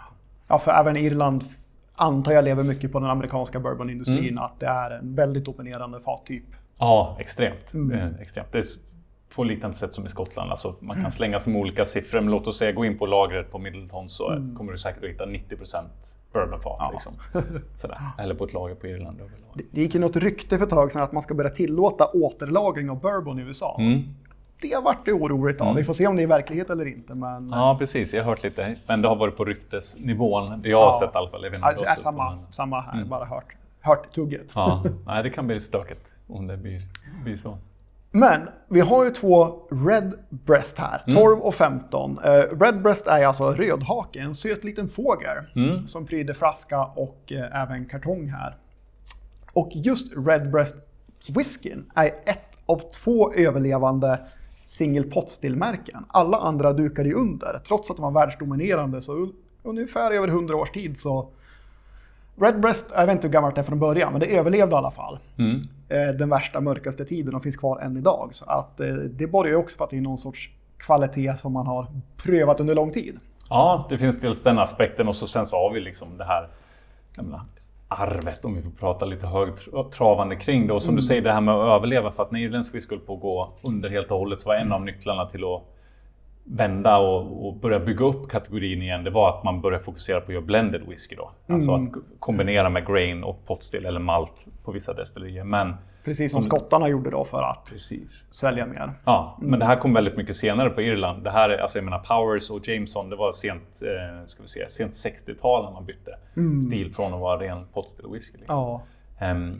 Ja, 0.49 0.59
för 0.59 0.71
även 0.71 0.97
Irland 0.97 1.45
antar 1.95 2.33
jag 2.33 2.45
lever 2.45 2.63
mycket 2.63 2.93
på 2.93 3.01
den 3.01 3.11
amerikanska 3.11 3.61
bourbonindustrin, 3.61 4.39
att 4.39 4.61
det 4.61 4.67
är 4.67 4.91
en 4.91 5.15
väldigt 5.15 5.45
dominerande 5.45 6.01
fattyp. 6.01 6.45
Ja, 6.79 7.17
extremt. 7.21 7.75
Mm. 7.75 7.99
Eh, 7.99 8.21
extremt. 8.21 8.53
Det 8.53 8.63
på 9.39 9.45
liknande 9.45 9.77
sätt 9.77 9.95
som 9.95 10.07
i 10.07 10.09
Skottland. 10.09 10.51
Alltså, 10.51 10.75
man 10.81 11.03
kan 11.03 11.11
slänga 11.11 11.39
sig 11.41 11.53
med 11.53 11.61
olika 11.63 11.85
siffror, 11.85 12.21
men 12.21 12.31
låt 12.31 12.47
oss 12.47 12.59
säga 12.59 12.73
gå 12.73 12.85
in 12.85 12.99
på 12.99 13.07
lagret 13.07 13.51
på 13.53 13.59
Middleton 13.59 14.09
så 14.09 14.31
Mm. 14.31 14.57
kommer 14.57 14.73
du 14.73 14.79
säkert 14.79 15.05
att 15.05 15.11
hitta 15.11 15.27
90 15.27 15.57
bourbonfat. 16.33 16.77
Ja. 16.79 16.91
Liksom. 16.93 17.13
Sådär. 17.77 17.99
Eller 18.19 18.35
på 18.35 18.45
ett 18.45 18.53
lager 18.53 18.75
på 18.75 18.87
Irland. 18.87 19.19
Det, 19.55 19.63
det 19.71 19.81
gick 19.81 19.95
ju 19.95 20.01
något 20.01 20.17
rykte 20.17 20.59
för 20.59 20.65
ett 20.65 20.71
tag 20.71 20.93
sedan 20.93 21.03
att 21.03 21.13
man 21.13 21.23
ska 21.23 21.35
börja 21.35 21.51
tillåta 21.51 22.07
återlagring 22.15 22.91
av 22.91 23.01
bourbon 23.01 23.39
i 23.39 23.43
USA. 23.43 23.77
Mm. 23.81 24.03
Det 24.61 24.77
vart 24.85 25.05
det 25.05 25.13
oroligt 25.13 25.61
av. 25.61 25.75
Vi 25.77 25.85
får 25.85 25.95
se 25.95 26.07
om 26.07 26.17
det 26.17 26.23
är 26.23 26.27
verklighet 26.27 26.71
eller 26.71 26.87
inte. 26.87 27.15
Men 27.15 27.49
Ja, 27.51 27.77
precis. 27.79 28.15
Jag 28.15 28.25
har 28.25 28.31
hört 28.31 28.43
lite. 28.43 28.77
Men 28.87 29.03
det 29.03 29.09
har 29.09 29.17
varit 29.17 29.37
på 29.37 29.45
ryktesnivån. 29.45 30.63
Det 30.63 30.69
jag 30.69 30.79
har 30.79 30.87
Ja. 30.87 30.99
sett 31.01 31.15
i 31.15 31.17
alla 31.19 31.31
fall. 31.31 31.45
Jag 31.45 31.55
alltså, 31.63 31.85
det 31.85 31.97
samma, 32.01 32.31
men- 32.35 32.53
samma 32.53 32.81
här, 32.81 33.05
bara 33.05 33.25
hört, 33.25 33.45
hört 33.81 34.13
tugget. 34.15 34.47
Ja, 34.55 34.85
nej, 35.07 35.23
det 35.23 35.31
kan 35.31 35.47
bli 35.47 35.61
stökigt 35.61 36.05
om 36.29 36.47
det 36.47 36.57
blir, 36.57 36.81
blir 37.25 37.37
så. 37.37 37.59
Men 38.19 38.41
vi 38.69 38.81
har 38.81 39.05
ju 39.05 39.11
två 39.11 39.63
Red 39.71 40.13
Breast 40.29 40.79
här, 40.79 41.03
Mm. 41.07 41.21
12 41.23 41.39
och 41.41 41.55
15. 41.55 42.19
Eh, 42.25 42.31
Red 42.61 42.83
Breast 42.83 43.07
är 43.07 43.27
alltså 43.27 43.51
rödhake, 43.53 44.21
en 44.21 44.35
söt 44.35 44.65
liten 44.65 44.89
fågel 44.89 45.37
Mm. 45.57 45.87
som 45.87 46.07
pryder 46.07 46.35
flaska 46.35 46.85
och 46.85 47.33
eh, 47.33 47.63
även 47.63 47.87
kartong 47.87 48.29
här. 48.29 48.57
Och 49.53 49.69
just 49.73 50.13
Red 50.17 50.51
Breast 50.51 50.77
whiskyn 51.29 51.91
är 51.95 52.07
ett 52.07 52.45
av 52.67 52.83
två 53.05 53.33
överlevande 53.33 54.19
single 54.67 55.03
pot 55.07 55.29
still-märken. 55.29 56.05
Alla 56.09 56.37
andra 56.37 56.73
dukar 56.73 57.05
ju 57.05 57.15
under, 57.15 57.61
trots 57.69 57.91
att 57.91 57.97
de 57.97 58.03
var 58.13 58.21
världsdominerande 58.21 59.03
så 59.03 59.13
un- 59.13 59.33
ungefär 59.63 60.11
över 60.11 60.29
100 60.29 60.57
års 60.57 60.71
tid 60.71 60.99
så 60.99 61.29
Redbreast, 62.41 62.93
jag 62.97 63.07
vet 63.07 63.13
inte 63.15 63.27
hur 63.27 63.33
gammalt 63.33 63.55
det 63.55 63.61
är 63.61 63.65
från 63.65 63.79
början, 63.79 64.13
men 64.13 64.21
det 64.21 64.27
överlevde 64.37 64.75
i 64.75 64.79
alla 64.79 64.91
fall 64.91 65.19
Mm. 65.39 65.61
eh, 65.89 66.15
den 66.19 66.29
värsta, 66.29 66.61
mörkaste 66.61 67.05
tiden 67.05 67.35
och 67.35 67.43
finns 67.43 67.57
kvar 67.57 67.81
än 67.81 67.97
idag. 67.97 68.29
Så 68.33 68.45
att 68.45 68.81
eh, 68.81 68.87
det 68.95 69.27
borgar 69.27 69.51
ju 69.51 69.57
också 69.57 69.77
för 69.77 69.85
att 69.85 69.91
det 69.91 69.97
är 69.97 70.01
någon 70.01 70.19
sorts 70.19 70.51
kvalitet 70.79 71.37
som 71.37 71.53
man 71.53 71.67
har 71.67 71.87
prövat 72.17 72.61
under 72.61 72.75
lång 72.75 72.93
tid. 72.93 73.19
Ja, 73.51 73.87
det 73.89 73.99
finns 73.99 74.21
dels 74.21 74.43
den 74.43 74.59
aspekten 74.59 75.09
och 75.09 75.17
så 75.17 75.27
sen 75.27 75.47
så 75.47 75.57
har 75.57 75.73
vi 75.73 75.81
liksom 75.81 76.09
det 76.19 76.25
här 76.25 76.49
menar, 77.17 77.41
arvet, 77.89 78.45
om 78.45 78.55
vi 78.55 78.63
får 78.63 78.71
prata 78.71 79.05
lite 79.05 79.27
högtravande 79.27 80.37
kring 80.37 80.67
det. 80.67 80.73
Och 80.73 80.83
som 80.83 80.97
du 80.97 81.03
säger, 81.03 81.23
det 81.23 81.33
här 81.33 81.41
med 81.41 81.55
att 81.55 81.77
överleva. 81.77 82.11
För 82.11 82.23
att 82.23 82.31
när 82.31 82.41
irländsk 82.41 82.75
whisky 82.75 82.95
höll 82.95 83.05
på 83.05 83.15
att 83.15 83.21
gå 83.21 83.53
under 83.63 83.89
helt 83.91 84.11
och 84.11 84.19
hållet 84.19 84.41
så 84.41 84.49
var 84.49 84.55
en 84.57 84.73
av 84.73 84.83
nycklarna 84.85 85.27
till 85.27 85.45
att 85.45 85.63
vända 86.51 86.97
och, 86.99 87.47
och 87.47 87.55
börja 87.57 87.81
bygga 87.81 88.05
upp 88.05 88.29
kategorin 88.31 88.83
igen, 88.83 89.05
det 89.05 89.11
var 89.11 89.29
att 89.39 89.45
man 89.45 89.61
började 89.61 89.85
fokusera 89.85 90.21
på 90.21 90.27
att 90.27 90.33
göra 90.35 90.45
blended 90.45 90.83
whisky 90.89 91.17
då. 91.17 91.31
Alltså 91.49 91.75
att 91.75 91.81
kombinera 92.19 92.69
med 92.71 92.87
grain 92.87 93.25
och 93.25 93.47
potstill 93.47 93.87
eller 93.87 94.01
malt 94.01 94.47
på 94.65 94.73
vissa 94.73 94.95
destillerier. 94.95 95.45
Men 95.45 95.75
Precis 96.05 96.33
som 96.33 96.43
skottarna 96.43 96.89
gjorde 96.89 97.11
då 97.11 97.25
för 97.25 97.43
att 97.43 97.65
precis. 97.71 98.09
sälja 98.31 98.67
mer. 98.67 98.93
Ja, 99.05 99.39
men 99.41 99.59
det 99.61 99.67
här 99.67 99.77
kom 99.77 99.95
väldigt 99.95 100.17
mycket 100.17 100.37
senare 100.37 100.71
på 100.71 100.83
Irland. 100.83 101.25
Det 101.25 101.31
här, 101.31 101.49
är- 101.51 101.59
alltså 101.59 101.79
jag 101.79 101.85
menar 101.85 101.99
Powers 101.99 102.51
och 102.51 102.69
Jameson, 102.69 103.11
det 103.11 103.17
var 103.17 103.33
sent, 103.33 103.83
eh, 103.83 104.27
ska 104.27 104.43
vi 104.43 104.49
säga, 104.49 104.69
sent 104.69 104.93
60-tal 104.93 105.65
när 105.65 105.73
man 105.73 105.85
bytte 105.85 106.11
stil 106.67 106.95
från 106.95 107.15
att 107.15 107.21
vara 107.21 107.41
ren 107.41 107.67
potstill 107.75 108.07
whisky. 108.13 108.39
Liksom. 108.39 108.57
Ja, 108.57 108.83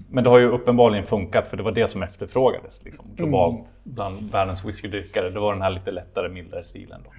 men 0.09 0.25
det 0.25 0.31
har 0.31 0.39
ju 0.39 0.49
uppenbarligen 0.49 1.07
funkat 1.07 1.49
för 1.49 1.57
det 1.57 1.63
var 1.63 1.73
det 1.73 1.89
som 1.89 2.03
efterfrågades 2.03 2.85
liksom, 2.85 3.05
globalt 3.17 3.67
bland 3.85 4.31
världens 4.33 4.65
whiskydrickare. 4.65 5.31
Det 5.31 5.41
var 5.41 5.53
den 5.53 5.63
här 5.63 5.71
lite 5.71 5.91
lättare, 5.91 6.29
mildare 6.29 6.65
stilen. 6.65 7.01
Då. 7.05 7.11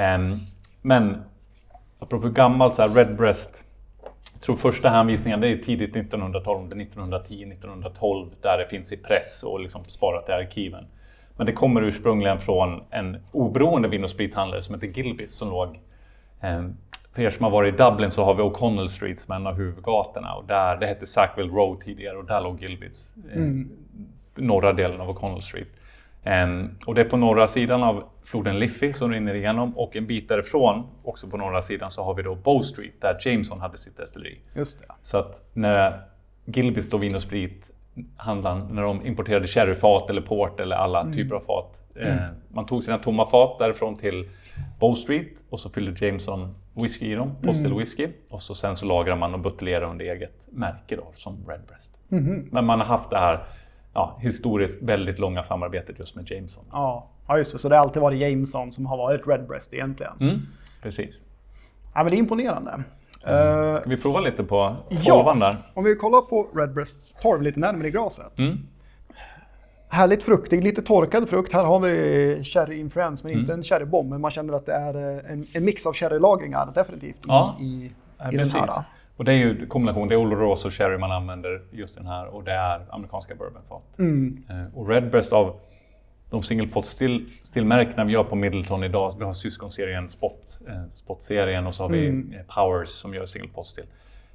Ehm, 0.00 0.38
men 0.82 1.22
apropå 1.98 2.28
gammalt, 2.28 2.76
så 2.76 2.82
här, 2.82 2.88
Redbreast. 2.88 3.64
Jag 4.32 4.42
tror 4.42 4.56
första 4.56 4.88
hänvisningen 4.88 5.40
det 5.40 5.48
är 5.48 5.56
tidigt 5.56 5.94
1900-tal, 5.94 6.68
det 6.68 6.74
är 6.74 6.78
1910-1912 6.78 8.30
där 8.40 8.58
det 8.58 8.66
finns 8.66 8.92
i 8.92 8.96
press 8.96 9.42
och 9.42 9.60
liksom 9.60 9.84
sparat 9.84 10.28
i 10.28 10.32
arkiven. 10.32 10.86
Men 11.36 11.46
det 11.46 11.52
kommer 11.52 11.82
ursprungligen 11.82 12.40
från 12.40 12.82
en 12.90 13.16
oberoende 13.32 13.88
vin 13.88 14.04
och 14.04 14.10
sprithandlare 14.10 14.62
som 14.62 14.74
heter 14.74 14.86
Gilbis 14.86 15.32
som 15.32 15.50
låg 15.50 15.80
eh, 16.40 16.62
för 17.14 17.22
er 17.22 17.30
som 17.30 17.44
har 17.44 17.50
varit 17.50 17.74
i 17.74 17.76
Dublin 17.76 18.10
så 18.10 18.24
har 18.24 18.34
vi 18.34 18.42
O'Connell 18.42 18.88
Street 18.88 19.20
som 19.20 19.32
är 19.32 19.36
en 19.36 19.46
av 19.46 19.54
huvudgatorna 19.54 20.34
och 20.34 20.44
där, 20.44 20.76
det 20.76 20.86
hette 20.86 21.06
Sackville 21.06 21.52
Road 21.52 21.80
tidigare 21.80 22.16
och 22.16 22.24
där 22.24 22.40
låg 22.40 22.62
Gilbits. 22.62 23.10
Eh, 23.34 23.42
Norra 24.34 24.72
delen 24.72 25.00
av 25.00 25.08
O'Connell 25.08 25.40
Street. 25.40 25.68
Ehm, 26.24 26.70
och 26.86 26.94
det 26.94 27.00
är 27.00 27.04
på 27.04 27.16
norra 27.16 27.48
sidan 27.48 27.82
av 27.82 28.04
floden 28.24 28.58
Liffey 28.58 28.92
som 28.92 29.10
rinner 29.10 29.34
igenom 29.34 29.78
och 29.78 29.96
en 29.96 30.06
bit 30.06 30.28
därifrån, 30.28 30.86
också 31.04 31.26
på 31.26 31.36
norra 31.36 31.62
sidan, 31.62 31.90
så 31.90 32.02
har 32.02 32.14
vi 32.14 32.22
då 32.22 32.34
Bow 32.34 32.62
Street 32.62 33.00
där 33.00 33.18
Jameson 33.20 33.60
hade 33.60 33.78
sitt 33.78 33.96
destilleri. 33.96 34.38
just 34.54 34.80
det. 34.80 34.86
Så 35.02 35.18
att 35.18 35.50
när 35.52 36.00
Gilbis 36.44 36.90
då 36.90 36.96
vin 36.96 37.14
och 37.14 37.22
sprit 37.22 37.64
handlaren, 38.16 38.68
när 38.70 38.82
de 38.82 39.06
importerade 39.06 39.46
sherryfat 39.46 40.10
eller 40.10 40.22
port 40.22 40.60
eller 40.60 40.76
alla 40.76 41.12
typer 41.12 41.34
av 41.34 41.40
fat. 41.40 41.78
Eh, 41.94 42.16
man 42.48 42.66
tog 42.66 42.82
sina 42.82 42.98
tomma 42.98 43.26
fat 43.26 43.58
därifrån 43.58 43.96
till 43.96 44.28
Bow 44.80 44.94
Street 44.94 45.32
och 45.50 45.60
så 45.60 45.70
fyllde 45.70 46.06
Jameson 46.06 46.54
whisky 46.74 47.12
i 47.12 47.14
dem, 47.14 47.30
Postal 47.42 47.78
whisky. 47.78 48.08
Och 48.30 48.42
så 48.42 48.54
sen 48.54 48.76
så 48.76 48.86
lagrar 48.86 49.16
man 49.16 49.34
och 49.34 49.40
buteljerar 49.40 49.90
under 49.90 50.04
eget 50.04 50.32
märke 50.50 50.96
då, 50.96 51.10
som 51.14 51.36
Redbreast. 51.48 51.90
Men 52.50 52.64
man 52.66 52.78
har 52.80 52.86
haft 52.86 53.10
det 53.10 53.18
här 53.18 53.44
ja, 53.94 54.18
historiskt 54.20 54.82
väldigt 54.82 55.18
långa 55.18 55.42
samarbetet 55.42 55.98
just 55.98 56.14
med 56.14 56.30
Jameson. 56.30 56.64
Ja, 56.72 57.08
ja 57.28 57.38
just 57.38 57.52
det. 57.52 57.58
Så 57.58 57.68
det 57.68 57.76
har 57.76 57.82
alltid 57.82 58.02
varit 58.02 58.20
Jameson 58.20 58.72
som 58.72 58.86
har 58.86 58.96
varit 58.96 59.26
Redbreast 59.26 59.74
egentligen. 59.74 60.12
Mm, 60.20 60.40
precis. 60.82 61.22
Ja, 61.94 62.02
men 62.02 62.06
det 62.06 62.16
är 62.16 62.18
imponerande. 62.18 62.70
Eh, 63.26 63.76
Ska 63.80 63.82
vi 63.90 63.96
prova 63.96 64.20
lite 64.20 64.44
på 64.44 64.76
Ja. 64.88 65.00
tolvan 65.04 65.38
där? 65.38 65.56
om 65.74 65.84
vi 65.84 65.94
kollar 65.96 66.20
på 66.20 66.48
Redbreast 66.54 66.98
12 67.22 67.42
lite 67.42 67.60
närmare 67.60 67.88
i 67.88 67.90
glaset. 67.90 68.38
Mm. 68.38 68.58
Härligt 69.92 70.22
fruktig, 70.22 70.64
lite 70.64 70.82
torkad 70.82 71.28
frukt. 71.28 71.52
Här 71.52 71.64
har 71.64 71.80
vi 71.80 72.44
sherry-influens, 72.44 73.22
men 73.24 73.32
Mm. 73.32 73.40
inte 73.40 73.52
en 73.52 73.62
sherrybomb. 73.62 74.10
Men 74.10 74.20
man 74.20 74.30
känner 74.30 74.52
att 74.54 74.66
det 74.66 74.72
är 74.72 74.94
eh, 74.94 75.32
en, 75.32 75.44
en 75.54 75.64
mix 75.64 75.86
av 75.86 75.92
sherrylagringar 75.94 76.68
definitivt 76.74 77.18
Ja. 77.26 77.56
i, 77.60 77.64
i, 77.64 77.90
Ja, 78.18 78.32
i 78.32 78.36
den 78.36 78.48
här. 78.50 78.68
Och 79.16 79.24
det 79.24 79.32
är 79.32 79.36
ju 79.36 79.66
kombination, 79.66 80.08
det 80.08 80.14
är 80.14 80.16
Oloroso 80.16 80.70
Sherry 80.70 80.98
man 80.98 81.12
använder 81.12 81.62
just 81.70 81.94
den 81.96 82.06
här 82.06 82.26
och 82.26 82.44
det 82.44 82.52
är 82.52 82.80
amerikanska 82.90 83.34
bourbonfat. 83.34 83.82
Mm. 83.98 84.36
Eh, 84.48 84.78
Och 84.78 84.88
Redbreast 84.88 85.32
av 85.32 85.54
de 86.30 86.42
single 86.42 86.66
pot 86.68 86.86
still, 86.86 87.30
stillmärkena 87.42 88.04
vi 88.04 88.12
gör 88.12 88.24
på 88.24 88.36
Middleton 88.36 88.84
idag, 88.84 89.14
vi 89.18 89.24
har 89.24 89.32
syskonserien 89.32 90.08
Spot, 90.08 90.58
eh, 90.68 90.82
Spot-serien 90.94 91.66
och 91.66 91.74
så 91.74 91.82
har 91.82 91.88
vi 91.90 92.06
Mm. 92.08 92.32
eh, 92.34 92.54
Powers 92.54 92.88
som 92.88 93.14
gör 93.14 93.26
single 93.26 93.48
pot 93.54 93.66
still. 93.66 93.84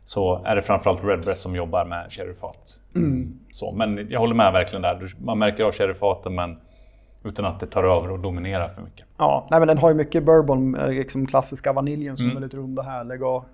Så 0.07 0.41
är 0.45 0.55
det 0.55 0.61
framförallt 0.61 1.03
Redbreast 1.03 1.41
som 1.41 1.55
jobbar 1.55 1.85
med 1.85 2.11
sherryfat. 2.11 2.79
Mm. 2.95 3.39
Så, 3.51 3.71
men 3.71 4.07
jag 4.09 4.19
håller 4.19 4.35
med 4.35 4.53
verkligen 4.53 4.81
där, 4.81 5.13
man 5.23 5.39
märker 5.39 5.63
av 5.63 5.71
sherryfaten 5.71 6.35
men 6.35 6.57
utan 7.23 7.45
att 7.45 7.59
det 7.59 7.65
tar 7.67 7.83
över 7.83 8.11
och 8.11 8.19
dominerar 8.19 8.69
för 8.69 8.81
mycket. 8.81 9.05
Ja, 9.17 9.47
nej, 9.51 9.59
men 9.59 9.67
den 9.67 9.77
har 9.77 9.89
ju 9.89 9.95
mycket 9.95 10.23
bourbon, 10.23 10.75
eh, 10.75 10.89
liksom 10.89 11.25
klassiska 11.27 11.73
vaniljen 11.73 12.17
som 12.17 12.25
Mm. 12.25 12.37
är 12.37 12.41
väldigt 12.41 12.57
rund 12.59 12.79
och 12.79 12.85
härlig. 12.85 13.23
Och, 13.23 13.45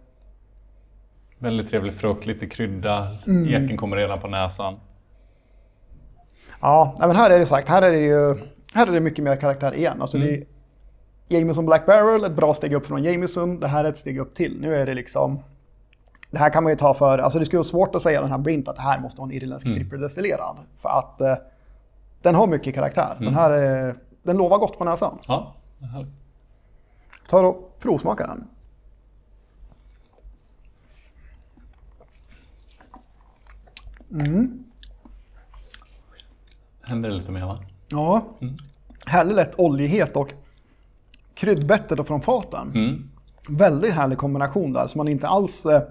Väldigt 1.38 1.70
trevlig 1.70 1.94
frukt, 1.94 2.26
lite 2.26 2.48
krydda, 2.48 3.08
Mm. 3.28 3.64
eken 3.66 3.78
kommer 3.78 3.98
redan 3.98 4.20
på 4.20 4.28
näsan. 4.28 4.76
ja, 6.62 6.96
nej, 7.00 7.08
men 7.08 7.18
här 7.18 7.30
är 7.30 7.40
det 7.40 7.46
sagt, 7.46 7.68
här 7.70 7.82
är 7.82 7.92
det 7.92 8.00
ju 8.00 8.36
här 8.74 8.88
är 8.88 8.92
det 8.92 9.00
mycket 9.00 9.24
mer 9.24 9.36
karaktär 9.36 9.74
igen. 9.76 10.02
Alltså 10.02 10.18
det 10.18 10.34
är 10.36 10.44
Jameson 11.28 11.66
Black 11.66 11.86
Barrel, 11.86 12.24
ett 12.24 12.32
bra 12.32 12.54
steg 12.54 12.74
upp 12.74 12.86
från 12.86 13.04
Jameson. 13.04 13.60
Det 13.60 13.68
här 13.68 13.86
är 13.86 13.90
ett 13.90 13.98
steg 13.98 14.18
upp 14.20 14.36
till. 14.36 14.58
Nu 14.62 14.76
är 14.76 14.86
det 14.86 14.94
liksom 14.94 15.40
det 16.34 16.40
här 16.40 16.50
kan 16.50 16.64
man 16.64 16.72
ju 16.72 16.76
ta 16.78 16.94
för, 16.94 17.18
alltså 17.18 17.40
det 17.40 17.46
skulle 17.46 17.58
vara 17.58 17.68
svårt 17.68 17.96
att 17.96 18.02
säga 18.02 18.22
den 18.22 18.32
här 18.32 18.38
Brint 18.38 18.68
att 18.68 18.76
det 18.76 18.82
här 18.82 19.00
måste 19.00 19.22
vara 19.22 19.30
en 19.30 19.36
irländsk 19.36 19.66
Mm. 19.66 19.78
tripperdestillerad. 19.80 20.58
För 20.82 20.90
att 20.90 21.22
eh, 21.22 21.36
den 22.22 22.36
har 22.36 22.48
mycket 22.48 22.76
karaktär. 22.76 23.12
Mm. 23.12 23.26
Den 23.26 23.34
här 23.36 23.52
är, 23.52 23.96
den 24.24 24.38
lovar 24.38 24.58
gott 24.58 24.78
på 24.78 24.84
näsan. 24.84 25.18
Ja, 25.28 25.54
härligt. 25.94 26.14
Ta 27.30 27.48
och 27.48 27.80
provsmaka 27.80 28.28
den. 28.28 28.48
Händer 36.82 37.10
det 37.10 37.16
lite 37.16 37.32
mer 37.32 37.46
va? 37.46 37.60
Ja. 37.90 38.22
Härlig 39.06 39.36
lätt 39.36 39.54
oljighet 39.60 40.16
och 40.16 40.34
kryddbettet 41.34 42.00
och 42.00 42.08
från 42.08 42.22
faten. 42.22 42.72
Mm. 42.76 43.10
Väldigt 43.50 43.94
härlig 43.94 44.18
kombination 44.18 44.74
där, 44.74 44.88
så 44.88 44.98
man 44.98 45.08
inte 45.08 45.28
alls... 45.28 45.66
eh, 45.66 45.82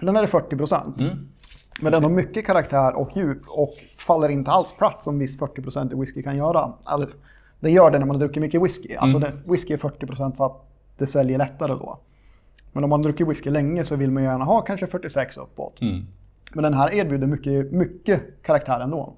Den 0.00 0.16
är 0.16 0.26
40 0.26 0.56
procent. 0.56 1.00
Mm. 1.00 1.28
Men 1.80 1.92
den 1.92 2.02
har 2.02 2.10
mycket 2.10 2.46
karaktär 2.46 2.94
och 2.96 3.10
djup 3.16 3.42
och 3.48 3.74
faller 3.98 4.28
inte 4.28 4.50
alls 4.50 4.72
platt 4.78 5.04
som 5.04 5.18
viss 5.18 5.38
40 5.38 5.62
procent 5.62 5.92
i 5.92 5.96
whisky 5.96 6.22
kan 6.22 6.36
göra. 6.36 6.72
Alltså, 6.84 7.10
det 7.60 7.70
gör 7.70 7.90
det 7.90 7.98
när 7.98 8.06
man 8.06 8.16
har 8.16 8.20
druckit 8.20 8.40
mycket 8.40 8.62
whisky. 8.62 8.94
Alltså 8.94 9.16
Mm. 9.16 9.30
det, 9.30 9.52
whisky 9.52 9.74
är 9.74 9.78
40 9.78 10.06
procent 10.06 10.36
för 10.36 10.46
att 10.46 10.66
det 10.98 11.06
säljer 11.06 11.38
lättare 11.38 11.72
då. 11.72 11.98
Men 12.72 12.84
om 12.84 12.90
man 12.90 13.02
druckit 13.02 13.28
whisky 13.28 13.50
länge 13.50 13.84
så 13.84 13.96
vill 13.96 14.10
man 14.10 14.22
gärna 14.22 14.44
ha 14.44 14.60
kanske 14.60 14.86
46 14.86 15.36
uppåt. 15.36 15.80
Mm. 15.80 16.06
Men 16.52 16.62
den 16.62 16.74
här 16.74 16.92
erbjuder 16.94 17.26
mycket, 17.26 17.72
mycket 17.72 18.42
karaktär 18.42 18.80
ändå. 18.80 19.12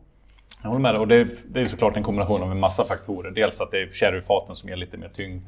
Jag 0.63 0.69
håller 0.69 0.81
med 0.83 0.95
dig. 0.95 1.01
Och 1.01 1.09
det, 1.09 1.29
det 1.49 1.61
är 1.61 1.65
såklart 1.65 1.97
en 1.97 2.03
kombination 2.03 2.43
av 2.43 2.51
en 2.51 2.61
massa 2.61 2.85
faktorer. 2.85 3.31
Dels 3.31 3.61
att 3.61 3.71
det 3.71 3.83
är 3.83 3.87
sherryfaten 3.93 4.57
som 4.57 4.69
ger 4.69 4.77
lite 4.77 4.97
mer 4.97 5.09
tyngd, 5.09 5.43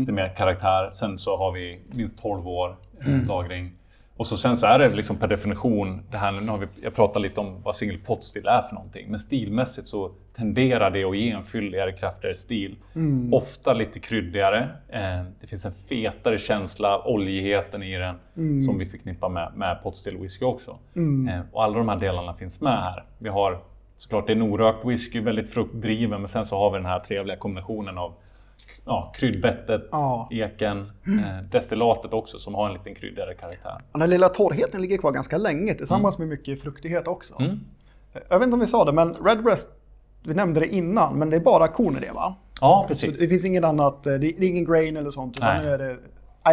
lite 0.00 0.12
mer 0.12 0.28
karaktär. 0.36 0.90
Sen 0.92 1.18
så 1.18 1.36
har 1.36 1.52
vi 1.52 1.80
minst 1.94 2.22
12 2.22 2.48
år 2.48 2.76
eh, 3.00 3.26
lagring. 3.26 3.72
Och 4.22 4.28
så 4.28 4.36
sen 4.36 4.56
så 4.56 4.66
är 4.66 4.78
det 4.78 4.88
liksom 4.88 5.16
per 5.16 5.26
definition, 5.28 6.02
det 6.10 6.16
här, 6.16 6.32
nu 6.32 6.50
har 6.50 6.58
vi, 6.58 6.66
jag 6.82 6.94
pratat 6.94 7.22
lite 7.22 7.40
om 7.40 7.62
vad 7.62 7.76
single 7.76 7.98
pot 7.98 8.24
still 8.24 8.46
är 8.46 8.62
för 8.62 8.74
någonting, 8.74 9.06
men 9.10 9.20
stilmässigt 9.20 9.88
så 9.88 10.10
tenderar 10.36 10.90
det 10.90 11.04
att 11.04 11.16
ge 11.16 11.30
en 11.30 11.44
fylligare, 11.44 11.92
kraftigare 11.92 12.34
stil. 12.34 12.76
Mm. 12.94 13.34
Ofta 13.34 13.72
lite 13.72 13.98
kryddigare. 14.00 14.68
Eh, 14.88 15.22
det 15.40 15.46
finns 15.46 15.64
en 15.64 15.72
fetare 15.88 16.38
känsla, 16.38 17.02
oljigheten 17.08 17.82
i 17.82 17.98
den, 17.98 18.16
Mm. 18.36 18.62
som 18.62 18.78
vi 18.78 18.86
förknippar 18.86 19.28
med, 19.28 19.52
med 19.56 19.82
pot 19.82 19.96
still 19.96 20.16
whisky 20.16 20.44
också. 20.44 20.78
Eh, 21.28 21.40
och 21.52 21.64
alla 21.64 21.78
de 21.78 21.88
här 21.88 21.96
delarna 21.96 22.34
finns 22.34 22.60
med 22.60 22.80
här. 22.82 23.04
Vi 23.18 23.28
har 23.28 23.58
såklart 23.96 24.26
det 24.26 24.32
är 24.32 24.36
en 24.36 24.42
orökt 24.42 24.84
whisky, 24.84 25.20
väldigt 25.20 25.50
fruktdriven, 25.50 26.20
men 26.20 26.28
sen 26.28 26.44
så 26.44 26.56
har 26.58 26.70
vi 26.70 26.76
den 26.78 26.86
här 26.86 27.00
trevliga 27.00 27.36
kombinationen 27.36 27.98
av 27.98 28.12
ja, 28.84 29.12
kryddbettet, 29.16 29.88
Ja. 29.92 30.28
eken, 30.30 30.78
eh, 31.06 31.42
destillatet 31.50 32.12
också 32.12 32.38
som 32.38 32.54
har 32.54 32.66
en 32.66 32.72
liten 32.72 32.94
kryddigare 32.94 33.34
karaktär. 33.34 33.78
Den 33.92 34.10
lilla 34.10 34.28
torrheten 34.28 34.80
ligger 34.82 34.98
kvar 34.98 35.12
ganska 35.12 35.38
länge 35.38 35.74
tillsammans 35.74 36.18
med 36.18 36.28
mycket 36.28 36.62
fruktighet 36.62 37.08
också. 37.08 37.34
Mm. 37.40 37.60
Jag 38.28 38.38
vet 38.38 38.46
inte 38.46 38.54
om 38.54 38.60
vi 38.60 38.66
sa 38.66 38.84
det, 38.84 38.92
men 38.92 39.14
Redbreast, 39.14 39.68
vi 40.24 40.34
nämnde 40.34 40.60
det 40.60 40.66
innan, 40.68 41.18
men 41.18 41.30
det 41.30 41.36
är 41.36 41.40
bara 41.40 41.68
korn 41.68 41.96
i 41.96 42.00
det 42.00 42.12
va? 42.12 42.34
Ja, 42.60 42.80
Så 42.82 42.88
precis. 42.88 43.18
det 43.18 43.28
finns 43.28 43.44
inget 43.44 43.64
annat, 43.64 44.06
eh, 44.06 44.14
det 44.14 44.26
är 44.26 44.42
ingen 44.42 44.64
grain 44.64 44.96
eller 44.96 45.10
sånt, 45.10 45.36
utan 45.36 45.56
Nej. 45.62 45.66
är 45.72 45.78
det 45.78 45.96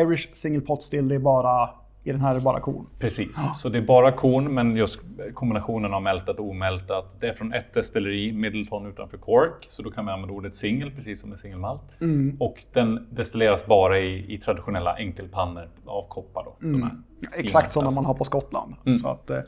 Irish 0.01 0.29
single 0.33 0.61
pot 0.61 0.83
still, 0.83 1.07
det 1.07 1.15
är 1.15 1.19
bara, 1.19 1.69
i 2.03 2.11
den 2.11 2.21
här 2.21 2.29
är 2.31 2.35
det 2.35 2.41
bara 2.41 2.59
korn. 2.59 2.85
Precis, 2.99 3.37
så 3.55 3.69
det 3.69 3.77
är 3.77 3.81
bara 3.81 4.11
korn 4.11 4.53
men 4.53 4.75
just 4.75 4.99
kombinationen 5.33 5.93
av 5.93 6.01
mältat 6.01 6.39
och 6.39 6.49
omältat. 6.49 7.05
Det 7.19 7.27
är 7.27 7.33
från 7.33 7.53
ett 7.53 7.73
destilleri, 7.73 8.31
Middleton 8.31 8.85
utanför 8.87 9.17
Cork, 9.17 9.67
så 9.69 9.81
då 9.81 9.91
kan 9.91 10.05
vi 10.05 10.11
använda 10.11 10.33
ordet 10.35 10.55
singel 10.55 10.91
precis 10.91 11.21
som 11.21 11.29
med 11.29 11.39
singelmalt. 11.39 11.81
Mm. 12.01 12.37
Och 12.39 12.63
den 12.73 13.07
destilleras 13.09 13.65
bara 13.65 13.99
i, 13.99 14.33
i 14.33 14.37
traditionella 14.37 14.95
enkelpannor 14.95 15.69
av 15.85 16.05
koppar. 16.09 16.43
Då, 16.43 16.55
fina 16.67 16.91
Exakt 17.37 17.71
som 17.71 17.83
man 17.83 17.93
klassiska. 17.93 18.07
har 18.07 18.17
på 18.17 18.23
Skottland. 18.23 18.75
Mm. 18.85 18.97
Så 18.97 19.07
att, 19.07 19.29
eh, 19.29 19.39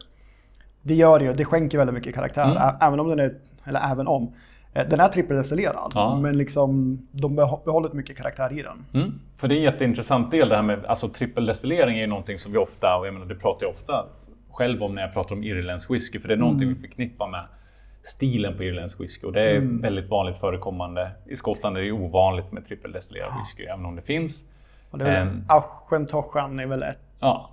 det 0.81 0.93
gör 0.93 1.19
det 1.19 1.25
ju, 1.25 1.33
det 1.33 1.45
skänker 1.45 1.77
väldigt 1.77 1.93
mycket 1.93 2.15
karaktär, 2.15 2.51
Mm. 2.51 2.75
även 2.81 2.99
om 2.99 3.07
den 3.09 3.19
är, 3.19 3.35
eller 3.63 3.91
även 3.91 4.07
om, 4.07 4.33
den 4.73 4.99
är 4.99 5.07
trippeldestillerad. 5.07 5.91
Ja. 5.95 6.19
Men 6.21 6.37
liksom, 6.37 6.99
de 7.11 7.39
beha- 7.39 7.65
behållit 7.65 7.93
mycket 7.93 8.17
karaktär 8.17 8.59
i 8.59 8.61
den. 8.63 8.85
Mm. 9.03 9.19
För 9.37 9.47
det 9.47 9.55
är 9.55 9.57
en 9.57 9.63
jätteintressant 9.63 10.31
del 10.31 10.49
det 10.49 10.55
här 10.55 10.63
med 10.63 10.85
alltså 10.85 11.09
trippeldestillering 11.09 11.97
är 11.97 12.01
ju 12.01 12.07
någonting 12.07 12.37
som 12.37 12.51
vi 12.51 12.57
ofta, 12.57 12.95
och 12.97 13.07
jag 13.07 13.13
menar 13.13 13.25
det 13.25 13.35
pratar 13.35 13.65
jag 13.65 13.69
ofta 13.71 14.05
själv 14.51 14.83
om 14.83 14.95
när 14.95 15.01
jag 15.01 15.13
pratar 15.13 15.35
om 15.35 15.43
irländsk 15.43 15.91
whisky, 15.91 16.19
för 16.19 16.27
det 16.27 16.33
är 16.33 16.37
någonting 16.37 16.69
vi 16.69 16.75
förknippar 16.75 17.27
med 17.27 17.43
stilen 18.03 18.57
på 18.57 18.63
irländsk 18.63 19.01
whisky 19.01 19.27
och 19.27 19.33
det 19.33 19.41
är 19.41 19.59
väldigt 19.81 20.09
vanligt 20.09 20.37
förekommande. 20.37 21.11
I 21.25 21.35
Skottland 21.35 21.77
är 21.77 21.81
det 21.81 21.91
ovanligt 21.91 22.51
med 22.51 22.65
trippeldestillerad 22.67 23.33
whisky, 23.39 23.63
även 23.63 23.85
om 23.85 23.95
det 23.95 24.01
finns. 24.01 24.45
Och 24.91 24.97
det 24.97 25.05
är 25.05 25.25
väl, 25.25 25.27
Ehm. 25.27 26.59
Är 26.59 26.65
väl 26.67 26.83
ett, 26.83 26.99
Ja, 27.19 27.49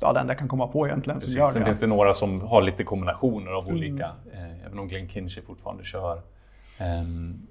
ja, 0.00 0.12
den 0.12 0.28
jag 0.28 0.38
kan 0.38 0.48
komma 0.48 0.66
på 0.68 0.86
egentligen 0.86 1.20
som 1.20 1.26
precis. 1.26 1.38
gör 1.38 1.46
Sen 1.46 1.60
det. 1.60 1.66
finns 1.66 1.80
det 1.80 1.86
några 1.86 2.14
som 2.14 2.40
har 2.40 2.62
lite 2.62 2.84
kombinationer 2.84 3.52
av 3.52 3.68
olika, 3.68 4.04
eh, 4.32 4.66
även 4.66 4.78
om 4.78 4.88
Glenkinchie 4.88 5.42
fortfarande 5.42 5.84
kör. 5.84 6.20
Ehm, 6.78 7.42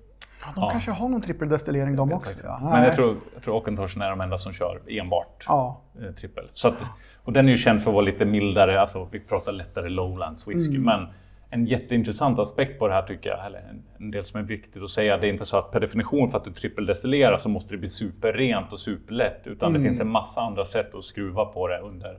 Ja, 0.41 0.47
de 0.55 0.61
ja. 0.63 0.69
kanske 0.71 0.91
har 0.91 1.09
någon 1.09 1.21
trippeldestillering 1.21 1.95
de 1.95 2.13
också. 2.13 2.45
Ja. 2.47 2.59
Men 2.71 2.83
jag 2.83 2.95
tror, 2.95 3.15
jag 3.33 3.43
tror 3.43 3.55
Auchentoshan 3.55 4.01
är 4.01 4.09
de 4.09 4.21
enda 4.21 4.37
som 4.37 4.53
kör 4.53 4.79
enbart 4.87 5.45
Ja. 5.47 5.81
eh, 6.01 6.11
trippel. 6.15 6.49
Så 6.53 6.67
att, 6.67 6.75
och 7.23 7.33
den 7.33 7.47
är 7.47 7.51
ju 7.51 7.57
känd 7.57 7.81
för 7.83 7.89
att 7.91 7.93
vara 7.95 8.05
lite 8.05 8.25
mildare, 8.25 8.81
alltså 8.81 9.07
vi 9.11 9.19
pratar 9.19 9.51
lättare 9.51 9.89
lowlands 9.89 10.47
whisky. 10.47 10.75
Mm. 10.77 10.83
Men 10.83 11.07
en 11.49 11.65
jätteintressant 11.65 12.39
aspekt 12.39 12.79
på 12.79 12.87
det 12.87 12.93
här 12.93 13.01
tycker 13.01 13.29
jag, 13.29 13.45
eller 13.45 13.59
en, 13.59 13.83
en 13.99 14.11
del 14.11 14.23
som 14.23 14.39
är 14.39 14.43
viktigt 14.43 14.83
att 14.83 14.89
säga, 14.89 15.17
det 15.17 15.27
är 15.27 15.31
inte 15.31 15.45
så 15.45 15.57
att 15.57 15.71
per 15.71 15.79
definition 15.79 16.29
för 16.31 16.37
att 16.37 16.43
du 16.43 16.51
trippeldestillerar 16.53 17.37
så 17.37 17.49
måste 17.49 17.73
det 17.73 17.77
bli 17.77 17.89
superrent 17.89 18.73
och 18.73 18.79
superlätt. 18.79 19.41
Utan 19.43 19.69
Mm. 19.69 19.81
det 19.81 19.87
finns 19.87 20.01
en 20.01 20.09
massa 20.09 20.41
andra 20.41 20.65
sätt 20.65 20.95
att 20.95 21.03
skruva 21.03 21.45
på 21.45 21.67
det 21.67 21.79
under 21.79 22.17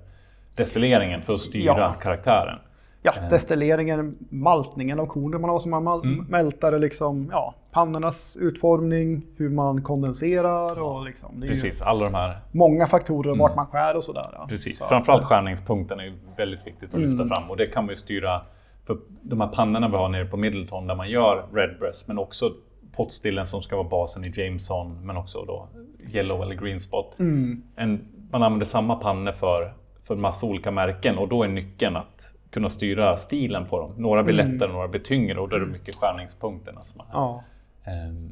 destilleringen 0.54 1.22
för 1.22 1.34
att 1.34 1.40
styra 1.40 1.78
Ja. 1.78 1.92
karaktären. 2.02 2.58
Ja, 3.02 3.12
destilleringen, 3.30 4.16
maltningen 4.30 5.00
av 5.00 5.06
kornen 5.06 5.40
man 5.40 5.50
har 5.50 5.58
som 5.58 5.70
man 5.70 5.86
Mm. 6.04 6.24
mältar, 6.28 6.78
liksom, 6.78 7.28
ja, 7.32 7.54
pannornas 7.72 8.36
utformning, 8.40 9.22
hur 9.36 9.48
man 9.48 9.82
kondenserar 9.82 10.80
och 10.82 11.04
liksom, 11.04 11.40
Precis, 11.40 11.82
alla 11.82 12.04
de 12.04 12.14
här 12.14 12.38
många 12.52 12.86
faktorer 12.86 13.36
vart 13.36 13.56
man 13.56 13.66
skär 13.66 13.96
och 13.96 14.04
sådär. 14.04 14.26
Ja. 14.32 14.46
Precis, 14.48 14.78
Så, 14.78 14.84
framförallt 14.84 15.24
skärningspunkten 15.24 16.00
är 16.00 16.14
väldigt 16.36 16.66
viktigt 16.66 16.94
att 16.94 17.00
lyfta 17.00 17.22
Mm. 17.22 17.28
fram 17.28 17.50
och 17.50 17.56
det 17.56 17.66
kan 17.66 17.84
man 17.84 17.92
ju 17.92 17.96
styra 17.96 18.40
för 18.86 18.98
de 19.22 19.40
här 19.40 19.48
pannorna 19.48 19.88
vi 19.88 19.96
har 19.96 20.08
nere 20.08 20.24
på 20.24 20.36
Middleton 20.36 20.86
där 20.86 20.94
man 20.94 21.10
gör 21.10 21.44
Redbreast 21.52 22.08
men 22.08 22.18
också 22.18 22.52
potstillen 22.96 23.46
som 23.46 23.62
ska 23.62 23.76
vara 23.76 23.88
basen 23.88 24.26
i 24.26 24.32
Jameson 24.36 25.06
men 25.06 25.16
också 25.16 25.44
då 25.44 25.68
Yellow 26.14 26.42
eller 26.42 26.54
Green 26.54 26.80
Spot. 26.80 27.18
Mm. 27.18 27.62
En, 27.76 28.04
man 28.30 28.42
använder 28.42 28.66
samma 28.66 28.96
pannor 28.96 29.32
för, 29.32 29.72
för 30.04 30.16
massa 30.16 30.46
olika 30.46 30.70
märken 30.70 31.18
och 31.18 31.28
då 31.28 31.42
är 31.42 31.48
nyckeln 31.48 31.96
att 31.96 32.32
kunna 32.58 32.70
styra 32.70 33.16
stilen 33.16 33.66
på 33.66 33.78
dem. 33.80 33.92
Några 33.96 34.22
blir 34.22 34.40
Mm. 34.40 34.52
lättare, 34.52 34.72
några 34.72 34.88
blir 34.88 35.00
tyngre 35.00 35.40
och 35.40 35.48
då 35.48 35.56
är 35.56 35.60
det 35.60 35.66
mycket 35.66 35.94
skärningspunkterna 35.94 36.82
som 36.84 36.98
man 36.98 37.06
Ja. 37.12 37.44
ehm, 37.84 38.30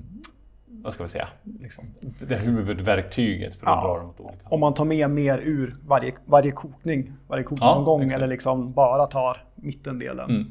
vad 0.66 0.92
ska 0.92 1.02
vi 1.02 1.08
säga, 1.08 1.28
liksom, 1.60 1.84
det 2.28 2.34
är 2.34 2.38
huvudverktyget 2.38 3.56
för 3.56 3.66
att 3.66 3.72
Ja. 3.82 3.88
dra 3.88 3.98
dem 3.98 4.10
åt 4.10 4.20
olika 4.20 4.38
håll. 4.44 4.54
Om 4.54 4.60
man 4.60 4.74
tar 4.74 4.84
med 4.84 5.10
mer 5.10 5.38
ur 5.38 5.76
varje, 5.86 6.12
varje 6.24 6.50
kokning, 6.50 7.12
varje 7.28 7.44
kokningsomgång 7.44 8.02
exakt. 8.02 8.16
eller 8.16 8.26
liksom 8.26 8.72
bara 8.72 9.06
tar 9.06 9.42
mittendelen. 9.54 10.30
Mm. 10.30 10.46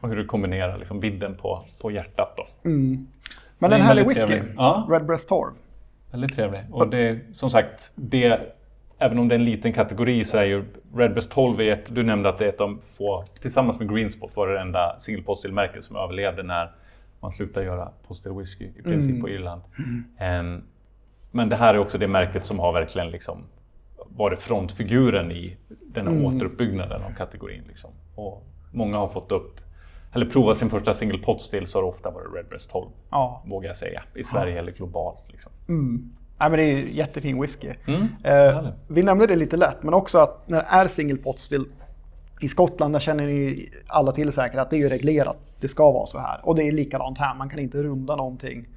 Och 0.00 0.08
hur 0.08 0.16
du 0.16 0.24
kombinerar 0.24 0.78
liksom 0.78 1.00
vidden 1.00 1.34
på, 1.34 1.62
på 1.80 1.90
hjärtat 1.90 2.34
då. 2.36 2.46
Mm. 2.70 3.06
Men 3.58 3.72
är 3.72 3.76
en 3.78 3.82
härlig 3.82 4.08
whisky. 4.08 4.40
Ja. 4.56 4.86
Redbreast 4.90 5.28
Torv. 5.28 5.52
Väldigt 6.10 6.34
trevlig. 6.34 6.60
Och 6.70 6.88
det 6.88 6.98
är 7.08 7.20
som 7.32 7.50
sagt, 7.50 7.92
det, 7.94 8.40
även 8.98 9.18
om 9.18 9.28
det 9.28 9.34
är 9.34 9.38
en 9.38 9.44
liten 9.44 9.72
kategori 9.72 10.24
så 10.24 10.38
är 10.38 10.44
ju 10.44 10.64
Redbreast 10.94 11.30
12 11.30 11.60
är 11.60 11.72
ett, 11.72 11.94
du 11.94 12.02
nämnde 12.02 12.28
att 12.28 12.38
det 12.38 12.44
är 12.44 12.48
ett 12.48 12.60
av 12.60 12.78
få, 12.96 13.24
tillsammans 13.40 13.78
med 13.78 13.94
Green 13.94 14.10
Spot 14.10 14.36
var 14.36 14.46
det 14.48 14.52
det 14.54 14.60
enda 14.60 14.98
single 14.98 15.22
postil-märket 15.22 15.84
som 15.84 15.96
överlevde 15.96 16.42
när 16.42 16.72
man 17.20 17.32
slutade 17.32 17.66
göra 17.66 17.88
postil 18.08 18.32
whisky 18.32 18.64
i 18.78 18.82
princip 18.82 19.10
Mm. 19.10 19.22
på 19.22 19.28
Irland. 19.28 19.62
Ehm, 20.18 20.62
men 21.30 21.48
det 21.48 21.56
här 21.56 21.74
är 21.74 21.78
också 21.78 21.98
det 21.98 22.08
märket 22.08 22.44
som 22.44 22.58
har 22.58 22.72
verkligen 22.72 23.10
liksom 23.10 23.44
varit 24.16 24.40
frontfiguren 24.40 25.32
i 25.32 25.56
den 25.86 26.06
här 26.06 26.12
Mm. 26.14 26.24
återuppbyggnaden 26.24 27.02
av 27.02 27.10
kategorin. 27.16 27.62
Liksom. 27.68 27.90
Och 28.14 28.46
många 28.72 28.98
har 28.98 29.08
fått 29.08 29.32
upp, 29.32 29.60
eller 30.12 30.26
provat 30.26 30.56
sin 30.56 30.70
första 30.70 30.94
single 30.94 31.18
pot 31.18 31.42
still 31.42 31.66
så 31.66 31.78
har 31.78 31.82
det 31.82 31.88
ofta 31.88 32.10
varit 32.10 32.34
Redbreast 32.34 32.70
12, 32.70 32.86
Ja. 33.10 33.42
vågar 33.46 33.68
jag 33.68 33.76
säga, 33.76 34.02
i 34.14 34.24
Sverige 34.24 34.58
eller 34.58 34.72
globalt. 34.72 35.22
Liksom. 35.28 35.52
Mm. 35.68 36.10
Nej, 36.40 36.50
men 36.50 36.58
det 36.58 36.64
är 36.64 36.76
jättefin 36.78 37.40
whisky. 37.40 37.72
Mm, 37.86 38.06
Eh, 38.24 38.68
vi 38.88 39.02
nämnde 39.02 39.26
det 39.26 39.36
lite 39.36 39.56
lätt, 39.56 39.82
men 39.82 39.94
också 39.94 40.18
att 40.18 40.48
när 40.48 40.58
det 40.58 40.66
är 40.70 40.86
single 40.88 41.16
pot 41.16 41.38
still 41.38 41.64
i 42.40 42.48
Skottland, 42.48 42.94
där 42.94 43.00
känner 43.00 43.26
ni 43.26 43.70
alla 43.88 44.12
till 44.12 44.32
säkert 44.32 44.58
att 44.58 44.70
det 44.70 44.76
är 44.76 44.80
ju 44.80 44.88
reglerat. 44.88 45.38
Det 45.60 45.68
ska 45.68 45.90
vara 45.92 46.06
så 46.06 46.18
här. 46.18 46.40
Och 46.42 46.54
det 46.54 46.62
är 46.62 46.72
likadant 46.72 47.18
här. 47.18 47.34
Man 47.34 47.48
kan 47.48 47.58
inte 47.58 47.82
runda 47.82 48.16
någonting 48.16 48.68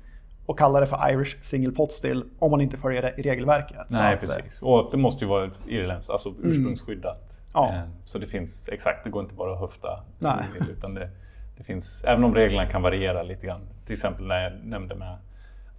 och 0.46 0.60
kalla 0.60 0.80
det 0.80 0.86
för 0.88 1.10
Irish 1.14 1.38
single 1.42 1.72
pot 1.72 1.92
still 1.92 2.24
om 2.40 2.52
man 2.52 2.62
inte 2.62 2.78
följer 2.78 3.02
det 3.02 3.14
i 3.18 3.22
regelverket. 3.22 3.78
Nej, 3.90 4.14
att, 4.14 4.24
eh, 4.24 4.30
precis. 4.30 4.62
Och 4.62 4.88
det 4.92 4.98
måste 4.98 5.26
ju 5.26 5.30
vara 5.30 5.50
irländskt, 5.68 6.12
alltså 6.12 6.34
ursprungsskyddat. 6.44 7.18
Ja. 7.54 7.70
Eh, 7.74 7.82
Så 8.06 8.18
det 8.18 8.28
finns, 8.28 8.70
exakt, 8.72 9.04
det 9.04 9.10
går 9.10 9.24
inte 9.24 9.36
bara 9.36 9.54
att 9.54 9.60
höfta. 9.60 10.04
Nej. 10.20 10.46
Utan 10.72 10.94
det, 10.94 11.10
det 11.58 11.64
finns, 11.64 12.04
även 12.04 12.24
om 12.24 12.36
reglerna 12.36 12.66
kan 12.66 12.82
variera 12.82 13.24
lite 13.24 13.46
grann. 13.46 13.62
Till 13.86 13.94
exempel 13.94 14.26
när 14.28 14.44
jag 14.44 14.54
nämnde 14.64 14.96
med 14.96 15.16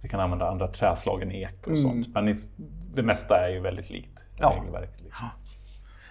vi 0.03 0.09
kan 0.09 0.19
använda 0.19 0.49
andra 0.49 0.67
träslag 0.67 1.21
än 1.21 1.31
ek 1.31 1.55
och 1.61 1.67
Mm. 1.67 1.81
sånt. 1.81 2.07
Men 2.13 2.35
det 2.95 3.03
mesta 3.03 3.47
är 3.47 3.49
ju 3.49 3.59
väldigt 3.59 3.89
likt 3.89 4.19
Ja. 4.39 4.53
regelverket. 4.59 5.01
Liksom. 5.01 5.27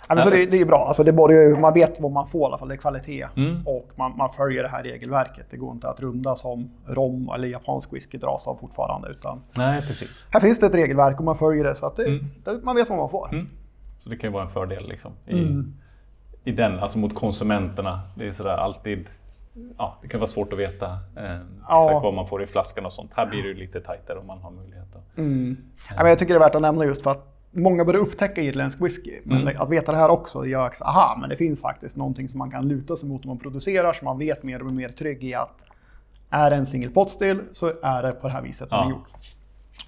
Ja, 0.09 0.15
men 0.15 0.25
så 0.25 0.31
det, 0.31 0.47
det 0.47 0.61
är 0.61 0.65
bra. 0.65 0.85
Alltså 0.87 1.05
det 1.05 1.13
borde 1.13 1.35
ju, 1.35 1.57
man 1.61 1.75
vet 1.75 2.01
vad 2.01 2.13
man 2.13 2.29
får 2.29 2.41
i 2.43 2.45
alla 2.45 2.59
fall. 2.59 2.69
Det 2.69 2.75
är 2.75 2.77
kvalitet. 2.77 3.27
Mm. 3.37 3.67
Och 3.67 3.89
man, 3.97 4.17
man 4.17 4.31
följer 4.33 4.63
det 4.63 4.69
här 4.69 4.83
regelverket. 4.83 5.47
Det 5.51 5.57
går 5.57 5.73
inte 5.73 5.89
att 5.89 6.01
runda 6.01 6.37
som 6.37 6.71
rom 6.87 7.31
eller 7.35 7.49
japansk 7.49 7.93
whisky 7.93 8.19
dras 8.19 8.47
av 8.47 8.57
fortfarande. 8.57 9.09
Utan 9.09 9.43
Nej, 9.57 9.83
precis. 9.83 10.27
här 10.31 10.41
finns 10.41 10.61
det 10.61 10.67
ett 10.67 10.75
regelverk 10.75 11.19
och 11.19 11.25
man 11.25 11.39
följer 11.39 11.65
det 11.65 11.75
så 11.75 11.87
att 11.87 11.97
det, 11.97 12.05
Mm. 12.07 12.25
det, 12.45 12.61
man 12.63 12.77
vet 12.77 12.89
vad 12.89 12.99
man 12.99 13.11
får. 13.11 13.29
Mm. 13.33 13.49
Så 13.99 14.09
det 14.09 14.17
kan 14.17 14.31
ju 14.31 14.35
vara 14.35 14.45
en 14.45 14.51
fördel 14.51 14.89
liksom, 14.89 15.13
i, 15.27 15.33
Mm. 15.39 15.75
i 16.45 16.53
den, 16.53 16.79
alltså 16.79 16.99
mot 16.99 17.15
konsumenterna. 17.15 18.01
Det 18.17 18.27
är 18.29 18.33
sådär 18.33 18.57
alltid, 18.57 19.07
ja, 19.79 19.99
det 20.03 20.09
kan 20.09 20.21
vara 20.21 20.31
svårt 20.31 20.53
att 20.53 20.59
veta 20.59 20.87
eh, 21.17 21.37
Ja. 21.69 21.85
exakt 21.89 22.03
vad 22.03 22.15
man 22.15 22.27
får 22.27 22.43
i 22.43 22.47
flaskan 22.47 22.87
och 22.87 22.93
sånt. 22.93 23.11
Här 23.15 23.27
blir 23.27 23.43
det 23.43 23.49
ju 23.49 23.55
lite 23.55 23.81
tajtare 23.81 24.19
om 24.19 24.27
man 24.27 24.39
har 24.39 24.51
möjlighet 24.51 24.97
att 24.97 25.19
Mm. 25.19 25.57
Ja, 25.89 25.95
men 25.97 26.07
jag 26.07 26.19
tycker 26.19 26.35
det 26.35 26.39
är 26.39 26.45
värt 26.45 26.55
att 26.55 26.63
nämna 26.63 26.85
just 26.85 27.03
för 27.03 27.11
att 27.11 27.29
många 27.51 27.85
börjar 27.85 28.01
upptäcka 28.01 28.41
irländsk 28.43 28.81
whisky. 28.81 29.21
Men 29.25 29.41
Mm. 29.43 29.61
att 29.63 29.71
veta 29.71 29.93
det 29.93 29.99
här 29.99 30.09
också 30.09 30.47
gör 30.47 30.67
också, 30.67 30.85
aha, 30.85 31.17
men 31.21 31.29
det 31.31 31.37
finns 31.37 31.61
faktiskt 31.61 31.97
någonting 31.97 32.29
som 32.29 32.39
man 32.39 32.51
kan 32.51 32.69
luta 32.69 32.97
sig 32.97 33.09
mot 33.09 33.25
när 33.25 33.29
man 33.29 33.39
producerar 33.39 33.93
så 33.93 34.05
man 34.05 34.19
vet 34.19 34.43
mer 34.43 34.59
och 34.59 34.65
blir 34.67 34.75
mer 34.77 34.89
trygg 34.89 35.25
i 35.25 35.35
att 35.35 35.65
är 36.31 36.51
det 36.51 36.57
en 36.57 36.67
single 36.67 36.91
pot 36.91 37.11
still 37.11 37.41
så 37.53 37.73
är 37.83 38.03
det 38.03 38.13
på 38.13 38.27
det 38.27 38.33
här 38.33 38.43
viset 38.43 38.71
den 38.71 38.79
Ja. 38.79 38.87
är 38.87 38.91
gjord. 38.91 39.01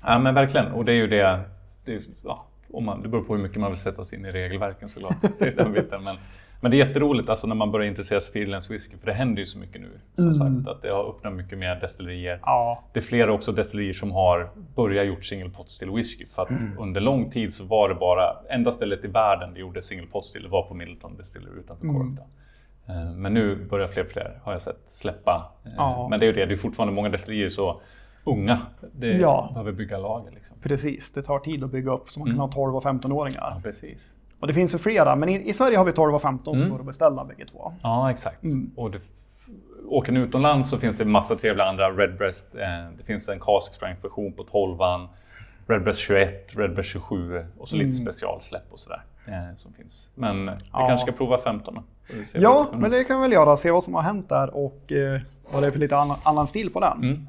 Ja 0.03 0.18
men 0.18 0.35
verkligen, 0.35 0.72
och 0.72 0.85
det 0.85 0.92
är 0.92 0.96
ju 0.96 1.07
det, 1.07 1.40
det, 1.85 1.94
är, 1.94 2.00
ja, 2.24 2.44
om 2.72 2.85
man, 2.85 3.03
det 3.03 3.09
beror 3.09 3.22
på 3.22 3.37
hur 3.37 3.42
mycket 3.42 3.61
man 3.61 3.70
vill 3.70 3.79
sätta 3.81 4.05
sig 4.05 4.18
in 4.18 4.24
i 4.24 4.33
regelverken 4.33 4.88
såklart. 4.88 5.16
Den 5.57 5.72
biten. 5.72 6.05
Men, 6.05 6.16
Men 6.64 6.70
det 6.70 6.81
är 6.81 6.87
jätteroligt 6.87 7.29
alltså 7.29 7.46
när 7.46 7.55
man 7.55 7.70
börjar 7.70 7.87
intressera 7.88 8.20
sig 8.20 8.33
för 8.33 8.38
irländsk 8.40 8.70
whisky, 8.70 8.96
för 8.96 9.07
det 9.07 9.12
händer 9.12 9.40
ju 9.40 9.46
så 9.46 9.59
mycket 9.59 9.81
nu. 9.81 10.00
Som 10.14 10.35
sagt, 10.35 10.68
att 10.77 10.83
det 10.83 10.88
har 10.88 11.09
öppnat 11.11 11.33
mycket 11.33 11.59
mer 11.59 11.81
destillerier. 11.81 12.40
Ja. 12.42 12.85
Det 12.92 12.98
är 13.00 13.05
flera 13.05 13.33
också 13.33 13.53
destillerier 13.53 13.92
som 13.92 14.11
har 14.12 14.50
börjat 14.77 15.07
gjort 15.07 15.24
single 15.24 15.50
pot 15.50 15.68
still 15.70 15.90
whisky. 15.90 16.27
För 16.27 16.42
att 16.42 16.48
under 16.79 17.00
lång 17.00 17.31
tid 17.31 17.55
så 17.55 17.64
var 17.64 17.88
det 17.88 17.94
bara, 17.94 18.37
enda 18.50 18.72
stället 18.72 19.05
i 19.05 19.09
världen 19.09 19.55
det 19.55 19.61
gjorde 19.61 19.83
single 19.83 20.07
pot 20.07 20.24
still, 20.24 20.48
var 20.48 20.62
på 20.62 20.74
Middleton 20.74 21.16
Distillery 21.16 21.59
utanför 21.61 21.87
Cork. 21.87 22.07
då. 22.16 22.92
Eh, 22.92 23.11
Men 23.14 23.35
nu 23.35 23.57
börjar 23.70 23.88
fler 23.88 24.05
och 24.05 24.11
fler, 24.11 24.38
har 24.44 24.53
jag 24.53 24.62
sett, 24.62 24.79
släppa. 24.92 25.53
Eh, 25.64 25.72
Ja. 25.77 26.07
Men 26.11 26.20
det 26.20 26.27
är 26.27 26.29
ju 26.29 26.33
det, 26.33 26.46
det 26.46 26.55
är 26.55 26.57
fortfarande 26.57 26.94
många 26.94 27.09
destillerier 27.09 27.48
så 27.50 27.81
unga. 28.24 28.61
Det 28.92 29.07
Ja. 29.12 29.48
behöver 29.53 29.72
bygga 29.72 29.98
lager 29.98 30.31
liksom. 30.31 30.57
Precis, 30.62 31.12
det 31.12 31.22
tar 31.22 31.38
tid 31.38 31.64
att 31.64 31.70
bygga 31.70 31.92
upp 31.92 32.11
så 32.11 32.20
man 32.20 32.29
kan 32.29 32.38
ha 32.38 32.48
12 32.53 32.77
och 32.77 32.83
15-åringar. 32.85 33.40
Ja, 33.40 33.61
precis. 33.62 34.12
Och 34.40 34.47
det 34.47 34.55
finns 34.55 34.75
ju 34.75 34.79
flera, 34.79 35.16
men 35.16 35.29
i, 35.29 35.49
i 35.49 35.53
Sverige 35.55 35.77
har 35.79 35.85
vi 35.85 35.92
12 35.92 36.14
och 36.14 36.23
15 36.23 36.59
som 36.59 36.70
går 36.70 36.79
att 36.79 36.87
beställa 36.87 37.25
bägge 37.25 37.47
två. 37.47 37.73
Ja, 37.83 38.11
exakt. 38.11 38.42
Och 38.77 38.90
det, 38.90 39.01
åker 39.88 40.12
ni 40.12 40.20
utomlands 40.20 40.68
så 40.70 40.79
finns 40.79 40.97
det 40.99 41.05
massa 41.05 41.37
trevliga 41.37 41.66
andra 41.66 41.90
Redbreast. 41.90 42.55
Eh, 42.55 42.61
det 42.99 43.05
finns 43.05 43.29
en 43.29 43.40
cask 43.40 43.75
strength 43.75 44.03
version 44.03 44.33
på 44.33 44.44
12an, 44.44 45.09
Redbreast 45.66 45.99
21, 46.01 46.53
Redbreast 46.57 46.90
27 46.90 47.44
och 47.59 47.68
så 47.68 47.77
lite 47.77 47.92
specialsläpp 47.92 48.73
och 48.73 48.79
sådär. 48.79 49.03
Eh, 49.27 49.57
som 49.57 49.73
finns. 49.73 50.09
Men 50.14 50.47
vi 50.47 50.53
Ja. 50.73 50.87
kanske 50.88 51.07
ska 51.07 51.12
prova 51.18 51.38
15 51.38 51.75
då. 51.75 51.83
Ja, 52.35 52.66
men 52.73 52.90
det 52.90 53.05
kan 53.05 53.16
vi 53.16 53.23
väl 53.23 53.33
göra. 53.33 53.57
Se 53.57 53.70
vad 53.70 53.85
som 53.85 53.94
har 53.94 54.03
hänt 54.03 54.29
där 54.29 54.57
och 54.57 54.92
eh, 54.92 55.20
vad 55.53 55.62
det 55.62 55.66
är 55.66 55.70
för 55.70 55.79
lite 55.79 55.97
annan, 55.97 56.16
annan 56.23 56.47
stil 56.47 56.70
på 56.73 56.81
den. 56.81 57.29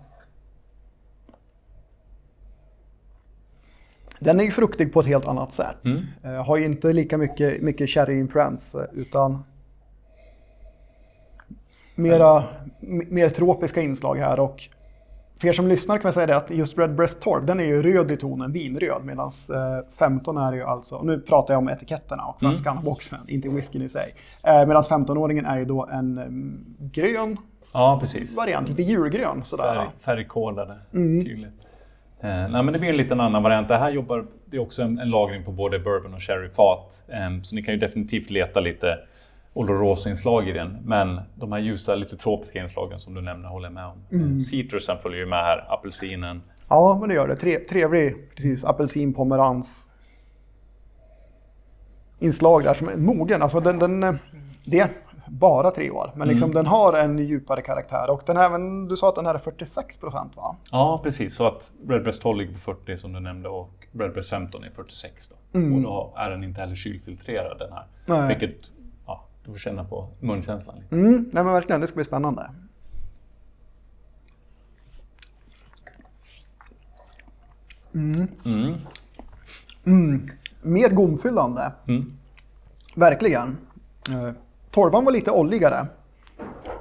Den 4.25 4.39
är 4.39 4.43
ju 4.43 4.51
fruktig 4.51 4.93
på 4.93 4.99
ett 4.99 5.05
helt 5.05 5.27
annat 5.27 5.53
sätt. 5.53 5.85
Mm. 5.85 6.01
Eh, 6.23 6.45
har 6.45 6.57
ju 6.57 6.65
inte 6.65 6.93
lika 6.93 7.17
mycket, 7.17 7.61
mycket 7.61 7.89
sherry-influens 7.89 8.75
eh, 8.75 8.99
utan 8.99 9.43
mera, 11.95 12.43
m- 12.81 13.01
mer 13.09 13.29
tropiska 13.29 13.81
inslag 13.81 14.15
här. 14.15 14.39
Och 14.39 14.69
för 15.41 15.47
er 15.47 15.53
som 15.53 15.67
lyssnar 15.67 15.97
kan 15.97 16.07
jag 16.07 16.13
säga 16.13 16.27
det 16.27 16.35
att 16.37 16.49
just 16.49 16.77
Redbreast 16.77 17.21
12 17.21 17.45
den 17.45 17.59
är 17.59 17.63
ju 17.63 17.81
röd 17.81 18.11
i 18.11 18.17
tonen, 18.17 18.51
vinröd. 18.51 19.01
Medan 19.05 19.27
eh, 19.53 19.85
15 19.97 20.37
är 20.37 20.53
ju 20.53 20.63
alltså, 20.63 21.01
nu 21.01 21.19
pratar 21.19 21.53
jag 21.53 21.59
om 21.61 21.69
etiketterna 21.69 22.23
och 22.23 22.39
flaskan 22.39 22.77
och 22.77 22.83
boxen, 22.83 23.19
inte 23.27 23.49
whiskyn 23.49 23.81
i 23.81 23.89
sig. 23.89 24.15
Eh, 24.43 24.65
Medan 24.65 24.83
15-åringen 24.83 25.45
är 25.47 25.57
ju 25.57 25.65
då 25.65 25.85
en 25.85 26.17
mm, 26.17 26.65
grön 26.79 27.37
Ja, 27.73 28.01
variant, 28.37 28.69
lite 28.69 28.83
julgrön 28.83 29.43
sådär. 29.43 29.75
Färg, 29.75 29.87
färgkodade. 30.01 30.75
Tydligt. 31.25 31.53
Eh, 32.25 32.49
nej, 32.49 32.63
men 32.63 32.73
det 32.73 32.79
blir 32.79 32.89
en 32.89 32.97
liten 32.97 33.19
annan 33.19 33.43
variant. 33.43 33.67
Det 33.67 33.77
här 33.77 33.91
jobbar, 33.91 34.25
det 34.45 34.57
är 34.57 34.61
också 34.61 34.83
en, 34.83 34.99
en 34.99 35.09
lagring 35.09 35.43
på 35.43 35.51
både 35.51 35.79
bourbon 35.79 36.13
och 36.13 36.21
sherryfat. 36.21 37.01
Eh, 37.07 37.41
så 37.43 37.55
ni 37.55 37.63
kan 37.63 37.73
ju 37.73 37.79
definitivt 37.79 38.29
leta 38.29 38.59
lite 38.59 38.97
oloroso-inslag 39.53 40.49
i 40.49 40.51
den. 40.51 40.77
Men 40.85 41.21
de 41.35 41.51
här 41.51 41.59
ljusa, 41.59 41.95
lite 41.95 42.17
tropiska 42.17 42.63
inslagen 42.63 42.99
som 42.99 43.13
du 43.13 43.21
nämner 43.21 43.49
håller 43.49 43.65
jag 43.65 43.73
med 43.73 43.85
om. 43.85 43.97
Mm. 44.11 44.41
Citrusen 44.41 44.97
följer 44.97 45.19
ju 45.19 45.25
med 45.25 45.39
här, 45.39 45.73
apelsinen. 45.73 46.41
Ja, 46.69 46.97
men 46.99 47.09
det 47.09 47.15
gör 47.15 47.27
det. 47.27 47.35
Tre, 47.35 47.59
trevlig, 47.59 48.15
precis, 48.35 48.65
apelsin, 48.65 49.13
pomerans. 49.13 49.89
Inslag 52.19 52.63
där 52.63 52.73
som 52.73 52.89
är 52.89 52.95
mogen. 52.95 53.41
Alltså 53.41 53.59
den, 53.59 53.79
den, 53.79 54.03
eh, 54.03 54.15
det 54.65 54.89
bara 55.27 55.71
tre 55.71 55.89
år, 55.89 56.11
men 56.15 56.27
liksom 56.27 56.53
den 56.53 56.65
har 56.65 56.93
en 56.93 57.19
djupare 57.19 57.61
karaktär. 57.61 58.09
Och 58.09 58.21
den 58.25 58.37
här, 58.37 58.45
även, 58.45 58.87
du 58.87 58.97
sa 58.97 59.09
att 59.09 59.15
den 59.15 59.25
här 59.25 59.33
är 59.33 59.39
46 59.39 59.97
procent 59.97 60.35
va? 60.35 60.55
Ja, 60.71 61.01
precis. 61.03 61.35
Så 61.35 61.45
att 61.45 61.71
Redbreast 61.87 62.21
12 62.21 62.37
ligger 62.37 62.53
på 62.53 62.59
40 62.59 62.97
som 62.97 63.13
du 63.13 63.19
nämnde 63.19 63.49
och 63.49 63.87
Redbreast 63.91 64.29
15 64.29 64.63
är 64.63 64.69
46. 64.69 65.27
Då. 65.27 65.59
Och 65.59 65.81
då 65.81 66.13
är 66.15 66.29
den 66.29 66.43
inte 66.43 66.61
heller 66.61 66.75
kylfiltrerad 66.75 67.59
den 67.59 67.73
här. 67.73 67.85
Nej. 68.05 68.27
Vilket, 68.27 68.71
ja, 69.05 69.25
du 69.45 69.51
får 69.51 69.57
känna 69.57 69.83
på 69.83 70.07
munkänslan. 70.19 70.75
Mm, 70.91 71.29
nej 71.33 71.43
men 71.43 71.53
verkligen, 71.53 71.81
det 71.81 71.87
ska 71.87 71.95
bli 71.95 72.03
spännande. 72.03 72.49
Mm. 77.93 78.27
Mm. 79.85 80.29
Mer 80.61 80.89
gomfyllande. 80.89 81.71
Mm. 81.87 82.17
Verkligen. 82.95 83.57
Torvan 84.75 85.05
var 85.05 85.11
lite 85.11 85.31
olligare. 85.31 85.87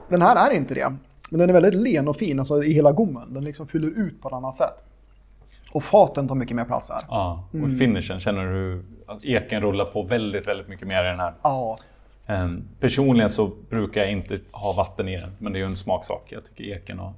Den 0.09 0.23
här 0.23 0.51
är 0.51 0.55
inte 0.55 0.75
det. 0.75 0.97
Men 1.31 1.41
den 1.41 1.49
är 1.49 1.53
väldigt 1.53 1.75
len 1.75 2.09
och 2.09 2.17
fin 2.17 2.39
alltså, 2.39 2.65
i 2.65 2.73
hela 2.73 2.93
gommen. 2.93 3.35
Den 3.35 3.45
liksom 3.45 3.67
fyller 3.67 3.89
ut 3.89 4.23
på 4.23 4.29
ett 4.29 4.35
annat 4.35 4.57
sätt. 4.57 4.85
Och 5.73 5.85
faten 5.85 6.29
tar 6.29 6.35
mycket 6.35 6.57
mer 6.57 6.65
plats 6.65 6.89
här. 6.89 7.03
Ja, 7.09 7.45
och 7.51 7.79
finishen 7.79 8.21
känner 8.21 8.53
du 8.53 8.85
att 9.07 9.25
eken 9.25 9.61
rullar 9.63 9.85
på 9.85 10.03
väldigt, 10.03 10.49
väldigt 10.49 10.69
mycket 10.69 10.89
mer 10.89 11.05
i 11.05 11.09
den 11.09 11.21
här. 11.21 11.35
Ja, 11.43 11.77
Ehm, 12.27 12.63
personligen 12.81 13.31
så 13.31 13.51
brukar 13.71 14.01
jag 14.01 14.11
inte 14.11 14.39
ha 14.51 14.73
vatten 14.73 15.09
i 15.09 15.21
den, 15.21 15.31
men 15.39 15.53
det 15.53 15.59
är 15.59 15.61
ju 15.61 15.67
en 15.67 15.77
smaksak. 15.77 16.23
Jag 16.29 16.45
tycker 16.45 16.65
eken 16.65 17.01
och 17.01 17.13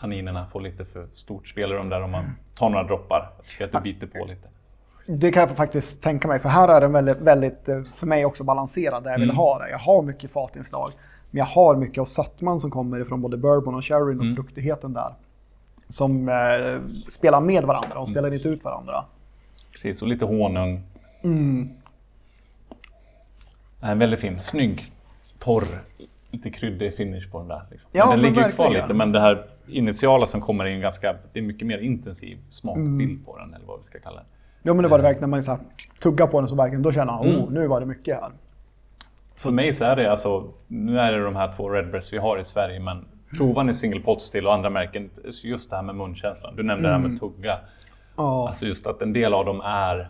tanninerna 0.00 0.46
får 0.52 0.60
lite 0.60 0.84
för 0.84 1.06
stort 1.14 1.48
spelrum 1.48 1.88
där 1.88 2.02
om 2.02 2.10
man 2.10 2.24
tar 2.54 2.70
några 2.70 2.84
droppar. 2.84 3.30
Jag 3.36 3.46
tycker 3.46 3.64
att 3.64 3.72
det 3.72 3.80
biter 3.80 4.06
på 4.06 4.24
lite. 4.24 4.48
Det 5.06 5.32
kan 5.32 5.48
jag 5.48 5.56
faktiskt 5.56 6.02
tänka 6.02 6.28
mig. 6.28 6.40
För 6.40 6.48
här 6.48 6.68
är 6.68 6.80
den 6.80 6.92
väldigt, 6.92 7.20
väldigt 7.20 7.68
eh, 7.68 7.82
för 7.82 8.06
mig 8.06 8.24
också 8.24 8.44
balanserad 8.44 9.04
där 9.04 9.10
jag 9.10 9.18
vill 9.18 9.30
ha 9.30 9.58
det. 9.58 9.70
Jag 9.70 9.78
har 9.78 10.02
mycket 10.02 10.30
fatinslag. 10.30 10.92
Men 11.30 11.38
jag 11.38 11.46
har 11.46 11.76
mycket 11.76 12.00
av 12.00 12.04
sötman 12.04 12.60
som 12.60 12.70
kommer 12.70 13.00
ifrån 13.00 13.20
både 13.20 13.36
bourbon 13.36 13.74
och 13.74 13.84
sherryn 13.84 14.20
och 14.20 14.36
fruktigheten 14.36 14.92
där. 14.92 15.14
Som 15.88 16.28
eh, 16.28 16.80
spelar 17.10 17.40
med 17.40 17.64
varandra. 17.64 17.94
De 17.94 18.06
spelar 18.06 18.34
inte 18.34 18.48
ut 18.48 18.64
varandra. 18.64 19.04
Precis, 19.72 20.02
och 20.02 20.08
lite 20.08 20.24
honung. 20.24 20.82
En 23.80 23.98
väldigt 23.98 24.20
fin, 24.20 24.40
snygg, 24.40 24.92
torr, 25.38 25.64
lite 26.30 26.50
kryddig 26.50 26.96
finish 26.96 27.30
på 27.30 27.38
den 27.38 27.48
där. 27.48 27.62
Liksom. 27.70 27.90
Ja, 27.92 28.06
men 28.06 28.22
den 28.22 28.32
ligger 28.32 28.46
ju 28.46 28.52
kvar 28.52 28.64
verkligen. 28.64 28.86
lite, 28.86 28.94
men 28.94 29.12
det 29.12 29.20
här 29.20 29.46
initiala 29.66 30.26
som 30.26 30.40
kommer 30.40 30.64
en 30.64 30.80
ganska, 30.80 31.16
det 31.32 31.38
är 31.38 31.42
mycket 31.42 31.66
mer 31.66 31.78
intensiv 31.78 32.38
smakbild 32.48 33.26
på 33.26 33.38
den, 33.38 33.54
eller 33.54 33.66
vad 33.66 33.78
vi 33.78 33.84
ska 33.84 33.98
kalla 33.98 34.16
den. 34.16 34.26
Ja 34.66 34.74
men 34.74 34.82
det 34.82 34.88
var 34.88 34.98
det 34.98 35.02
verkligen 35.02 35.30
när 35.30 35.36
man 35.36 35.42
så 35.42 35.50
här, 35.50 35.60
tuggar 36.02 36.26
på 36.26 36.40
den 36.40 36.48
så 36.48 36.54
verkligen, 36.54 36.82
då 36.82 36.92
känner 36.92 37.12
man 37.12 37.26
Mm. 37.26 37.40
oh, 37.40 37.50
nu 37.52 37.66
var 37.66 37.80
det 37.80 37.86
mycket 37.86 38.20
här. 38.20 38.30
För 39.36 39.50
mig 39.50 39.72
så 39.72 39.84
är 39.84 39.96
det 39.96 40.10
alltså, 40.10 40.44
nu 40.66 40.98
är 41.00 41.12
det 41.12 41.24
de 41.24 41.36
här 41.36 41.52
två 41.56 41.70
Redbreasts 41.70 42.12
vi 42.12 42.18
har 42.18 42.38
i 42.38 42.44
Sverige, 42.44 42.80
men 42.80 43.04
provar 43.36 43.64
ni 43.64 43.74
single 43.74 44.00
pot 44.00 44.22
still 44.22 44.46
och 44.46 44.54
andra 44.54 44.70
märken, 44.70 45.10
just 45.44 45.70
det 45.70 45.76
här 45.76 45.82
med 45.82 45.94
munkänslan. 45.94 46.56
Du 46.56 46.62
nämnde 46.62 46.88
det 46.88 46.92
här 46.94 47.00
med 47.00 47.20
tugga. 47.20 47.58
Ja, 48.16 48.48
Alltså 48.48 48.66
just 48.66 48.86
att 48.86 49.02
en 49.02 49.12
del 49.12 49.34
av 49.34 49.44
dem 49.44 49.60
är, 49.60 50.08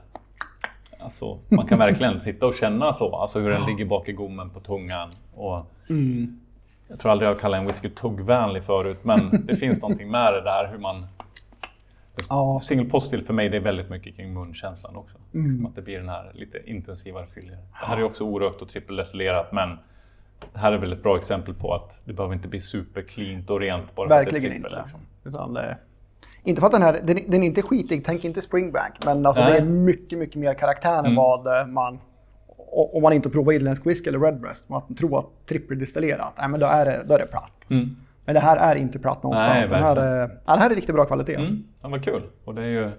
alltså 0.99 1.39
man 1.49 1.67
kan 1.67 1.79
verkligen 1.79 2.21
sitta 2.29 2.47
och 2.47 2.55
känna 2.55 2.93
så, 2.93 3.17
alltså 3.17 3.41
hur 3.41 3.51
den 3.51 3.65
ligger 3.67 3.85
bak 3.85 4.09
i 4.09 4.13
gommen 4.13 4.51
på 4.51 4.61
tungan. 4.61 5.09
Och 5.35 5.67
Jag 6.89 6.99
tror 6.99 7.13
aldrig 7.13 7.31
jag 7.31 7.41
kallat 7.41 7.61
en 7.61 7.67
whisky 7.67 7.89
tuggvänlig 7.89 8.65
förut, 8.65 8.99
men 9.03 9.47
det 9.47 9.57
finns 9.57 9.83
någonting 9.83 10.11
med 10.11 10.33
det 10.33 10.43
där 10.43 10.69
hur 10.73 10.79
man 10.79 11.07
ja, 12.29 12.61
Single 12.63 12.91
pot 12.91 13.03
still 13.03 13.25
för 13.25 13.35
mig 13.35 13.49
det 13.49 13.57
är 13.57 13.61
väldigt 13.61 13.91
mycket 13.91 14.17
kring 14.17 14.35
munkänslan 14.35 14.97
också. 14.97 15.19
Liksom 15.33 15.67
att 15.67 15.75
det 15.75 15.83
blir 15.83 15.99
den 15.99 16.09
här 16.09 16.31
lite 16.35 16.71
intensivare 16.71 17.27
fylligare. 17.35 17.59
Det 17.81 17.87
här 17.87 17.97
är 17.97 18.03
också 18.03 18.25
orökt 18.25 18.63
och 18.63 18.69
trippeldestillerat 18.69 19.53
men 19.53 19.69
det 20.53 20.59
här 20.59 20.73
är 20.73 20.79
väl 20.79 20.93
ett 20.93 21.03
bra 21.03 21.17
exempel 21.19 21.55
på 21.55 21.75
att 21.75 21.97
det 22.05 22.13
behöver 22.13 22.35
inte 22.35 22.49
bli 22.49 22.61
supercleant 22.61 23.51
och 23.51 23.61
rent 23.61 23.95
bara 23.95 24.09
verkligen 24.09 24.63
för 24.63 24.69
att 24.69 24.73
det 24.73 24.79
är 24.79 24.81
trippel. 24.81 25.01
inte. 25.23 25.29
Liksom. 25.29 25.55
Det, 25.55 25.77
inte 26.45 26.61
för 26.61 26.67
att 26.67 26.73
den 26.73 26.83
här, 26.83 27.01
den, 27.05 27.19
den 27.27 27.43
är 27.43 27.47
inte 27.47 27.63
skitig, 27.63 28.05
tänk 28.05 28.25
inte 28.25 28.43
Springbank. 28.43 28.95
Men 29.05 29.27
alltså 29.27 29.43
det 29.43 29.57
är 29.57 29.65
mycket, 29.65 30.19
mycket 30.19 30.37
mer 30.37 30.55
karaktär 30.55 30.99
än 30.99 31.05
Mm. 31.05 31.17
vad 31.17 31.61
eh, 31.61 31.67
man 31.67 31.99
om 32.93 33.03
man 33.03 33.13
inte 33.13 33.31
provar 33.31 33.53
irländsk 33.53 33.87
whisky 33.87 34.09
eller 34.09 34.21
redbreast, 34.21 34.69
man 34.69 34.95
tror 34.95 35.19
att 35.19 35.27
trippeldestillerat, 35.47 36.33
men 36.51 36.61
då 36.61 36.67
är 36.67 36.85
det, 36.85 37.05
då 37.07 37.15
är 37.15 37.19
det 37.19 37.27
platt. 37.27 37.53
Mm. 37.71 37.97
Men 38.27 38.35
det 38.35 38.41
här 38.41 38.57
är 38.57 38.77
inte 38.77 38.99
platt 38.99 39.23
någonstans. 39.23 39.69
Nej, 39.71 39.81
här, 39.83 39.97
är- 39.97 40.21
ja, 40.47 40.53
den 40.53 40.59
här 40.63 40.71
är 40.71 40.75
riktigt 40.75 40.95
bra 40.95 41.05
kvalitet. 41.05 41.35
Mm. 41.35 41.65
Ja, 41.83 41.89
vad 41.89 42.05
kul. 42.05 42.23
Och 42.45 42.55
det 42.55 42.63
är 42.63 42.67
ju 42.67 42.91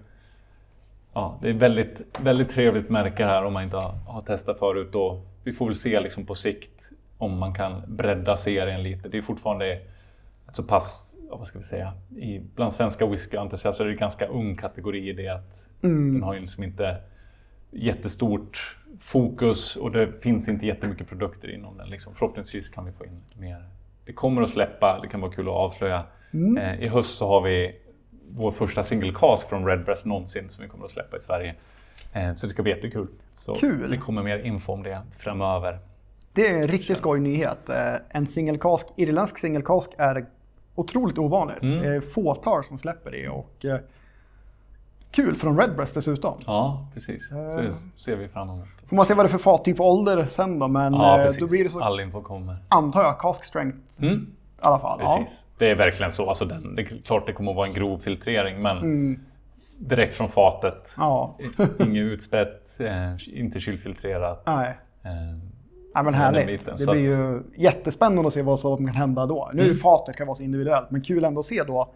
ja, 1.13 1.39
det 1.41 1.49
är 1.49 1.53
väldigt, 1.53 1.97
väldigt 2.19 2.49
trevligt 2.49 2.89
märke 2.89 3.25
här 3.25 3.45
om 3.45 3.53
man 3.53 3.63
inte 3.63 3.77
har, 3.77 3.91
har 4.07 4.21
testat 4.21 4.59
förut. 4.59 4.95
Och 4.95 5.25
vi 5.43 5.53
får 5.53 5.65
väl 5.65 5.75
se 5.75 5.99
liksom 5.99 6.25
på 6.25 6.35
sikt 6.35 6.71
om 7.17 7.37
man 7.39 7.53
kan 7.53 7.81
bredda 7.87 8.37
serien 8.37 8.83
lite. 8.83 9.09
Det 9.09 9.17
är 9.17 9.21
fortfarande 9.21 9.71
ett 9.73 10.55
så 10.55 10.63
pass, 10.63 11.13
vad 11.29 11.47
ska 11.47 11.59
vi 11.59 11.65
säga, 11.65 11.93
i, 12.17 12.41
bland 12.55 12.73
svenska 12.73 13.05
whiskyentusiaster 13.05 13.85
är 13.85 13.89
det 13.89 13.95
ganska 13.95 14.27
ung 14.27 14.55
kategori 14.57 15.09
i 15.09 15.13
det 15.13 15.27
att 15.27 15.63
den 15.81 16.23
har 16.23 16.33
ju 16.33 16.39
liksom 16.39 16.63
inte 16.63 16.97
jättestort 17.71 18.77
fokus 19.01 19.75
och 19.75 19.91
det 19.91 20.21
finns 20.21 20.47
inte 20.47 20.65
jättemycket 20.65 21.07
produkter 21.09 21.53
inom 21.53 21.77
den. 21.77 21.89
Liksom. 21.89 22.13
Förhoppningsvis 22.15 22.69
kan 22.69 22.85
vi 22.85 22.91
få 22.91 23.05
in 23.05 23.11
lite 23.27 23.39
mer. 23.41 23.65
Det 24.07 24.13
kommer 24.13 24.41
att 24.41 24.49
släppa, 24.49 24.99
det 25.01 25.07
kan 25.07 25.21
vara 25.21 25.31
kul 25.31 25.47
att 25.47 25.53
avslöja. 25.53 26.03
Eh, 26.59 26.83
I 26.83 26.87
höst 26.87 27.17
så 27.17 27.27
har 27.27 27.41
vi 27.41 27.75
vår 28.29 28.51
första 28.51 28.83
single 28.83 29.13
cask 29.15 29.49
från 29.49 29.65
Redbreast 29.65 30.05
någonsin 30.05 30.49
som 30.49 30.63
vi 30.63 30.69
kommer 30.69 30.85
att 30.85 30.91
släppa 30.91 31.17
i 31.17 31.21
Sverige. 31.21 31.55
Eh, 32.13 32.35
så 32.35 32.47
det 32.47 32.53
ska 32.53 32.63
bli 32.63 32.71
jättekul. 32.71 33.07
Så 33.35 33.53
Kul. 33.55 33.91
Det 33.91 33.97
kommer 33.97 34.23
mer 34.23 34.39
info 34.39 34.73
om 34.73 34.83
det 34.83 35.01
framöver. 35.17 35.79
Det 36.33 36.47
är 36.47 36.55
en 36.61 36.67
riktigt 36.67 36.97
skoj 36.97 37.19
nyhet. 37.19 37.69
Eh, 37.69 37.93
En 38.09 38.27
singelkask, 38.27 38.87
irländsk 38.95 39.37
singelkask 39.37 39.89
är 39.97 40.25
otroligt 40.75 41.17
ovanligt. 41.17 41.61
Mm. 41.61 41.79
Det 41.79 41.95
är 41.95 42.01
fåtal 42.01 42.63
som 42.63 42.77
släpper 42.77 43.11
det 43.11 43.29
och 43.29 43.65
eh, 43.65 43.79
kul 45.11 45.35
från 45.35 45.59
Redbreast 45.59 45.93
dessutom. 45.95 46.37
Ja, 46.45 46.87
precis. 46.93 47.29
Så 47.29 47.35
Eh. 47.35 47.55
det 47.57 47.73
ser 47.97 48.15
vi 48.15 48.27
fram 48.27 48.49
emot. 48.49 48.67
Får 48.89 48.95
man 48.95 49.05
se 49.05 49.13
vad 49.13 49.25
det 49.25 49.27
är 49.27 49.31
för 49.31 49.37
fattyp 49.37 49.79
och 49.79 49.87
ålder 49.91 50.25
sen 50.25 50.59
då, 50.59 50.67
men 50.67 50.93
Ja, 50.93 51.17
eh, 51.19 51.23
precis. 51.25 51.39
då 51.39 51.47
blir 51.47 51.63
det 51.63 51.69
så, 51.69 51.79
All 51.79 51.99
info 51.99 52.21
kommer. 52.21 52.55
antar 52.69 53.01
jag, 53.03 53.19
cask 53.19 53.43
strength 53.45 53.77
Mm. 54.01 54.13
i 54.15 54.59
alla 54.59 54.79
fall. 54.79 54.99
Precis. 54.99 55.43
Det 55.57 55.69
är 55.71 55.75
verkligen 55.75 56.11
så. 56.11 56.29
Alltså 56.29 56.45
den, 56.45 56.75
det 56.75 56.81
är 56.81 56.85
klart 57.05 57.25
det 57.25 57.33
kommer 57.33 57.51
att 57.51 57.57
vara 57.57 57.67
en 57.67 57.73
grov 57.73 57.97
filtrering, 57.97 58.61
men 58.61 58.77
Mm. 58.77 59.19
direkt 59.77 60.15
från 60.15 60.29
fatet. 60.29 60.89
Ja, 60.97 61.37
Inget 61.79 62.01
utspätt, 62.03 62.79
eh, 62.79 63.39
inte 63.39 63.59
kylfiltrerat. 63.59 64.43
ja. 64.45 64.55
nej. 64.55 64.77
Eh, 65.03 65.37
Ja, 65.93 66.03
men 66.03 66.13
härligt. 66.13 66.47
biten, 66.47 66.75
det 66.77 66.85
blir 66.85 67.01
ju 67.01 67.41
jättespännande 67.55 68.27
att 68.27 68.33
se 68.33 68.41
vad 68.41 68.59
som 68.59 68.77
kan 68.77 68.95
hända 68.95 69.25
då. 69.25 69.49
Nu 69.53 69.63
Mm. 69.63 69.77
fatet 69.77 70.15
kan 70.15 70.27
vara 70.27 70.35
så 70.35 70.43
individuellt, 70.43 70.91
men 70.91 71.01
kul 71.01 71.23
ändå 71.25 71.39
att 71.39 71.45
se 71.45 71.63
då 71.63 71.87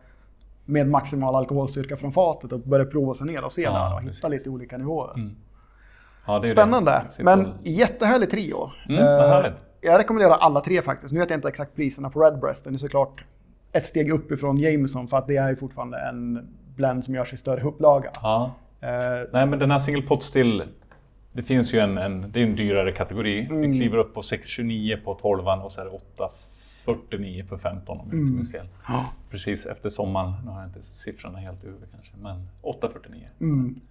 med 0.65 0.87
maximal 0.87 1.35
alkoholstyrka 1.35 1.97
från 1.97 2.11
fatet 2.11 2.51
och 2.51 2.59
börja 2.59 2.85
prova 2.85 3.13
sig 3.13 3.27
ner 3.27 3.43
och 3.43 3.51
se 3.51 3.61
Ja, 3.61 3.71
där 3.71 3.93
och 3.95 4.01
hitta 4.01 4.07
precis. 4.13 4.29
lite 4.29 4.49
olika 4.49 4.77
nivåer. 4.77 5.13
Ja, 6.25 6.39
det 6.39 6.45
är 6.45 6.49
ju 6.49 6.55
Spännande, 6.55 7.03
men 7.19 7.53
jättehärlig 7.63 8.29
trio. 8.29 8.71
Mm, 8.89 9.03
Eh, 9.03 9.51
jag 9.83 9.99
rekommenderar 9.99 10.31
alla 10.37 10.61
tre 10.61 10.81
faktiskt. 10.81 11.13
Nu 11.13 11.19
vet 11.19 11.29
jag 11.29 11.37
inte 11.37 11.47
exakt 11.47 11.75
priserna 11.75 12.09
på 12.09 12.21
Redbreast. 12.23 12.63
Den 12.63 12.73
är 12.73 12.77
såklart 12.77 13.23
ett 13.71 13.85
steg 13.85 14.11
upp 14.11 14.31
ifrån 14.31 14.57
Jameson 14.57 15.07
för 15.07 15.17
att 15.17 15.27
det 15.27 15.37
är 15.37 15.49
ju 15.49 15.55
fortfarande 15.55 15.99
en 15.99 16.47
blend 16.75 17.05
som 17.05 17.15
görs 17.15 17.33
i 17.33 17.37
större 17.37 17.61
upplaga. 17.63 18.11
Ja. 18.21 18.51
Eh, 18.81 18.89
Nej, 19.33 19.45
men 19.45 19.59
den 19.59 19.71
här 19.71 19.79
single 19.79 20.01
pot 20.01 20.23
still, 20.23 20.63
det 21.31 21.43
finns 21.43 21.73
ju 21.73 21.79
en, 21.79 21.97
en, 21.97 22.31
det 22.31 22.39
är 22.39 22.43
en 22.43 22.55
dyrare 22.55 22.91
kategori. 22.91 23.45
Mm. 23.45 23.61
Vi 23.61 23.77
kliver 23.79 23.97
upp 23.97 24.13
på 24.13 24.21
629 24.23 24.97
på 25.03 25.13
12 25.13 25.47
och 25.47 25.71
så 25.71 25.81
är 25.81 25.85
det 25.85 25.91
849 26.85 27.45
för 27.49 27.57
15 27.57 27.99
om 27.99 28.05
jag 28.05 28.13
Mm. 28.13 28.25
inte 28.25 28.35
minns 28.35 28.51
fel. 28.51 28.67
Precis 29.29 29.65
efter 29.65 29.89
sommaren, 29.89 30.33
nu 30.45 30.51
har 30.51 30.59
jag 30.59 30.67
inte 30.69 30.83
siffrorna 30.83 31.39
helt 31.39 31.63
i 31.63 31.67
huvudet 31.67 31.89
kanske, 31.91 32.13
men 32.21 32.47
849. 32.61 33.27
mm. 33.41 33.81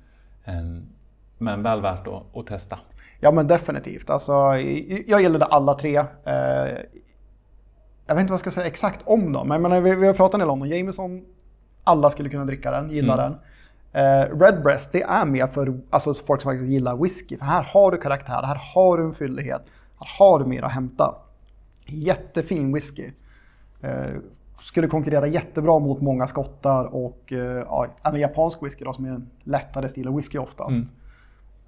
Men 1.40 1.62
väl 1.62 1.81
värt 1.81 2.07
att, 2.07 2.37
att 2.37 2.46
testa. 2.46 2.79
Ja 3.20 3.31
men 3.31 3.46
definitivt. 3.46 4.11
Alltså, 4.11 4.33
jag 5.07 5.22
gillade 5.22 5.44
alla 5.44 5.74
tre. 5.74 5.96
Eh, 6.24 6.35
jag 8.07 8.14
vet 8.14 8.20
inte 8.20 8.31
vad 8.31 8.31
jag 8.31 8.40
ska 8.40 8.50
säga 8.50 8.66
exakt 8.66 9.00
om 9.05 9.33
dem, 9.33 9.48
men 9.48 9.62
menar, 9.62 9.81
vi, 9.81 9.94
vi 9.94 10.07
har 10.07 10.14
pratat 10.14 10.35
en 10.35 10.40
del 10.40 10.50
om 10.50 10.61
dem. 10.61 10.68
Jameson, 10.68 11.24
alla 11.85 12.11
skulle 12.11 12.29
kunna 12.29 12.44
dricka 12.44 12.70
den, 12.70 12.90
gilla 12.90 13.14
Mm. 13.14 13.24
den. 13.33 13.38
Eh, 13.92 14.38
Redbreast, 14.38 14.92
det 14.92 15.03
är 15.03 15.24
mer 15.24 15.46
för 15.46 15.81
alltså, 15.90 16.14
folk 16.14 16.42
som 16.42 16.53
faktiskt 16.53 16.70
gillar 16.70 16.96
whisky. 16.96 17.37
För 17.37 17.44
här 17.44 17.62
har 17.62 17.90
du 17.90 17.98
karaktär, 17.98 18.42
här 18.42 18.61
har 18.74 18.98
du 18.98 19.05
en 19.05 19.14
fyllighet, 19.14 19.62
här 19.98 20.09
har 20.18 20.38
du 20.38 20.44
mer 20.44 20.62
att 20.62 20.72
hämta. 20.72 21.14
Jättefin 21.87 22.72
whisky. 22.74 23.11
Eh, 23.83 23.90
skulle 24.59 24.88
konkurrera 24.88 25.26
jättebra 25.26 25.79
mot 25.79 26.00
många 26.00 26.26
skottar 26.26 26.85
och 26.94 27.33
ja, 27.66 27.87
även 28.05 28.20
japansk 28.20 28.62
whisky 28.62 28.85
då, 28.85 28.92
som 28.92 29.05
är 29.05 29.09
en 29.11 29.31
lättare 29.44 29.88
stil 29.88 30.09
av 30.09 30.16
whisky 30.16 30.38
oftast. 30.38 30.70
Mm. 30.76 30.88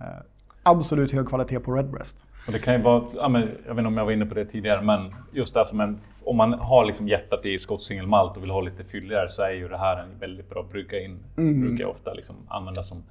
Eh, 0.03 0.23
absolut 0.63 1.13
hög 1.13 1.29
kvalitet 1.29 1.61
på 1.61 1.73
Redbreast. 1.75 2.17
Och 2.47 2.53
det 2.53 2.59
kan 2.59 2.75
ju 2.75 2.83
vara, 2.83 3.05
jag 3.15 3.31
vet 3.31 3.69
inte 3.69 3.83
om 3.87 3.97
jag 3.97 4.05
var 4.05 4.13
inne 4.13 4.27
på 4.27 4.35
det 4.35 4.45
tidigare, 4.45 4.83
men 4.83 5.15
just 5.33 5.55
det 5.55 5.65
som 5.67 5.81
en, 5.81 6.01
om 6.25 6.37
man 6.37 6.53
har 6.53 6.85
liksom 6.85 7.09
hjärtat 7.09 7.47
i 7.47 7.59
Scott 7.59 7.83
Single 7.83 8.07
Malt 8.07 8.37
och 8.37 8.43
vill 8.43 8.51
ha 8.51 8.61
lite 8.61 8.85
fylligare 8.85 9.29
så 9.29 9.43
är 9.43 9.51
ju 9.51 9.69
det 9.69 9.79
här 9.79 9.97
en 10.03 10.19
väldigt 10.21 10.51
bra 10.51 10.63
brygga 10.71 11.01
in. 11.01 11.19
Mm. 11.37 11.61
Brukar 11.61 11.85
jag 11.85 11.91
ofta 11.91 12.13
liksom 12.13 12.37
använda 12.49 12.83
som, 12.83 13.03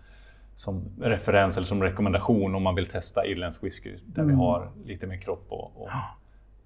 som 0.55 0.83
referens 1.01 1.57
eller 1.57 1.67
som 1.67 1.83
rekommendation 1.83 2.55
om 2.55 2.63
man 2.63 2.75
vill 2.75 2.85
testa 2.85 3.25
irländsk 3.25 3.63
whisky 3.63 3.95
där 4.05 4.21
Mm. 4.21 4.35
vi 4.35 4.43
har 4.43 4.69
lite 4.85 5.07
mer 5.07 5.17
kropp 5.17 5.45
och, 5.49 5.81
och 5.81 5.89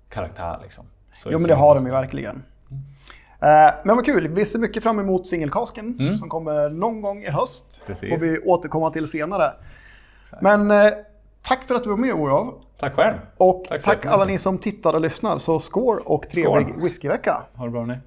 karaktär. 0.09 0.59
Liksom. 0.63 0.85
Så 1.15 1.29
Jo 1.31 1.39
men 1.39 1.47
det 1.47 1.55
har 1.55 1.75
de 1.75 1.85
ju 1.85 1.91
verkligen. 1.91 2.43
Eh, 3.41 3.73
men 3.85 3.95
vad 3.95 4.05
kul, 4.05 4.27
vi 4.27 4.45
ser 4.45 4.59
mycket 4.59 4.83
fram 4.83 4.99
emot 4.99 5.27
singelkasken 5.27 5.97
Mm. 5.99 6.17
som 6.17 6.29
kommer 6.29 6.69
någon 6.69 7.01
gång 7.01 7.23
i 7.23 7.29
höst. 7.29 7.81
Precis. 7.85 8.09
får 8.09 8.19
vi 8.27 8.39
återkomma 8.39 8.91
till 8.91 9.07
senare. 9.07 9.53
Exakt. 10.25 10.41
Men 10.41 10.71
eh, 10.71 10.93
tack 11.43 11.63
för 11.63 11.75
att 11.75 11.83
du 11.83 11.89
var 11.89 11.97
med 11.97 12.13
Olof. 12.13 12.53
Tack 12.79 12.93
själv! 12.93 13.17
Och 13.37 13.65
Tack 13.69 13.83
tack, 13.83 14.05
alla 14.05 14.25
ni 14.25 14.37
som 14.37 14.57
tittar 14.57 14.93
och 14.93 15.01
lyssnar. 15.01 15.37
Så 15.37 15.59
skål 15.59 15.99
och 16.05 16.29
trevlig 16.29 16.67
Skål. 16.67 16.83
whiskyvecka. 16.83 17.43
Ha 17.55 17.65
det 17.65 17.71
bra 17.71 17.85
ni. 17.85 17.97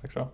Tack 0.00 0.12
så 0.12 0.28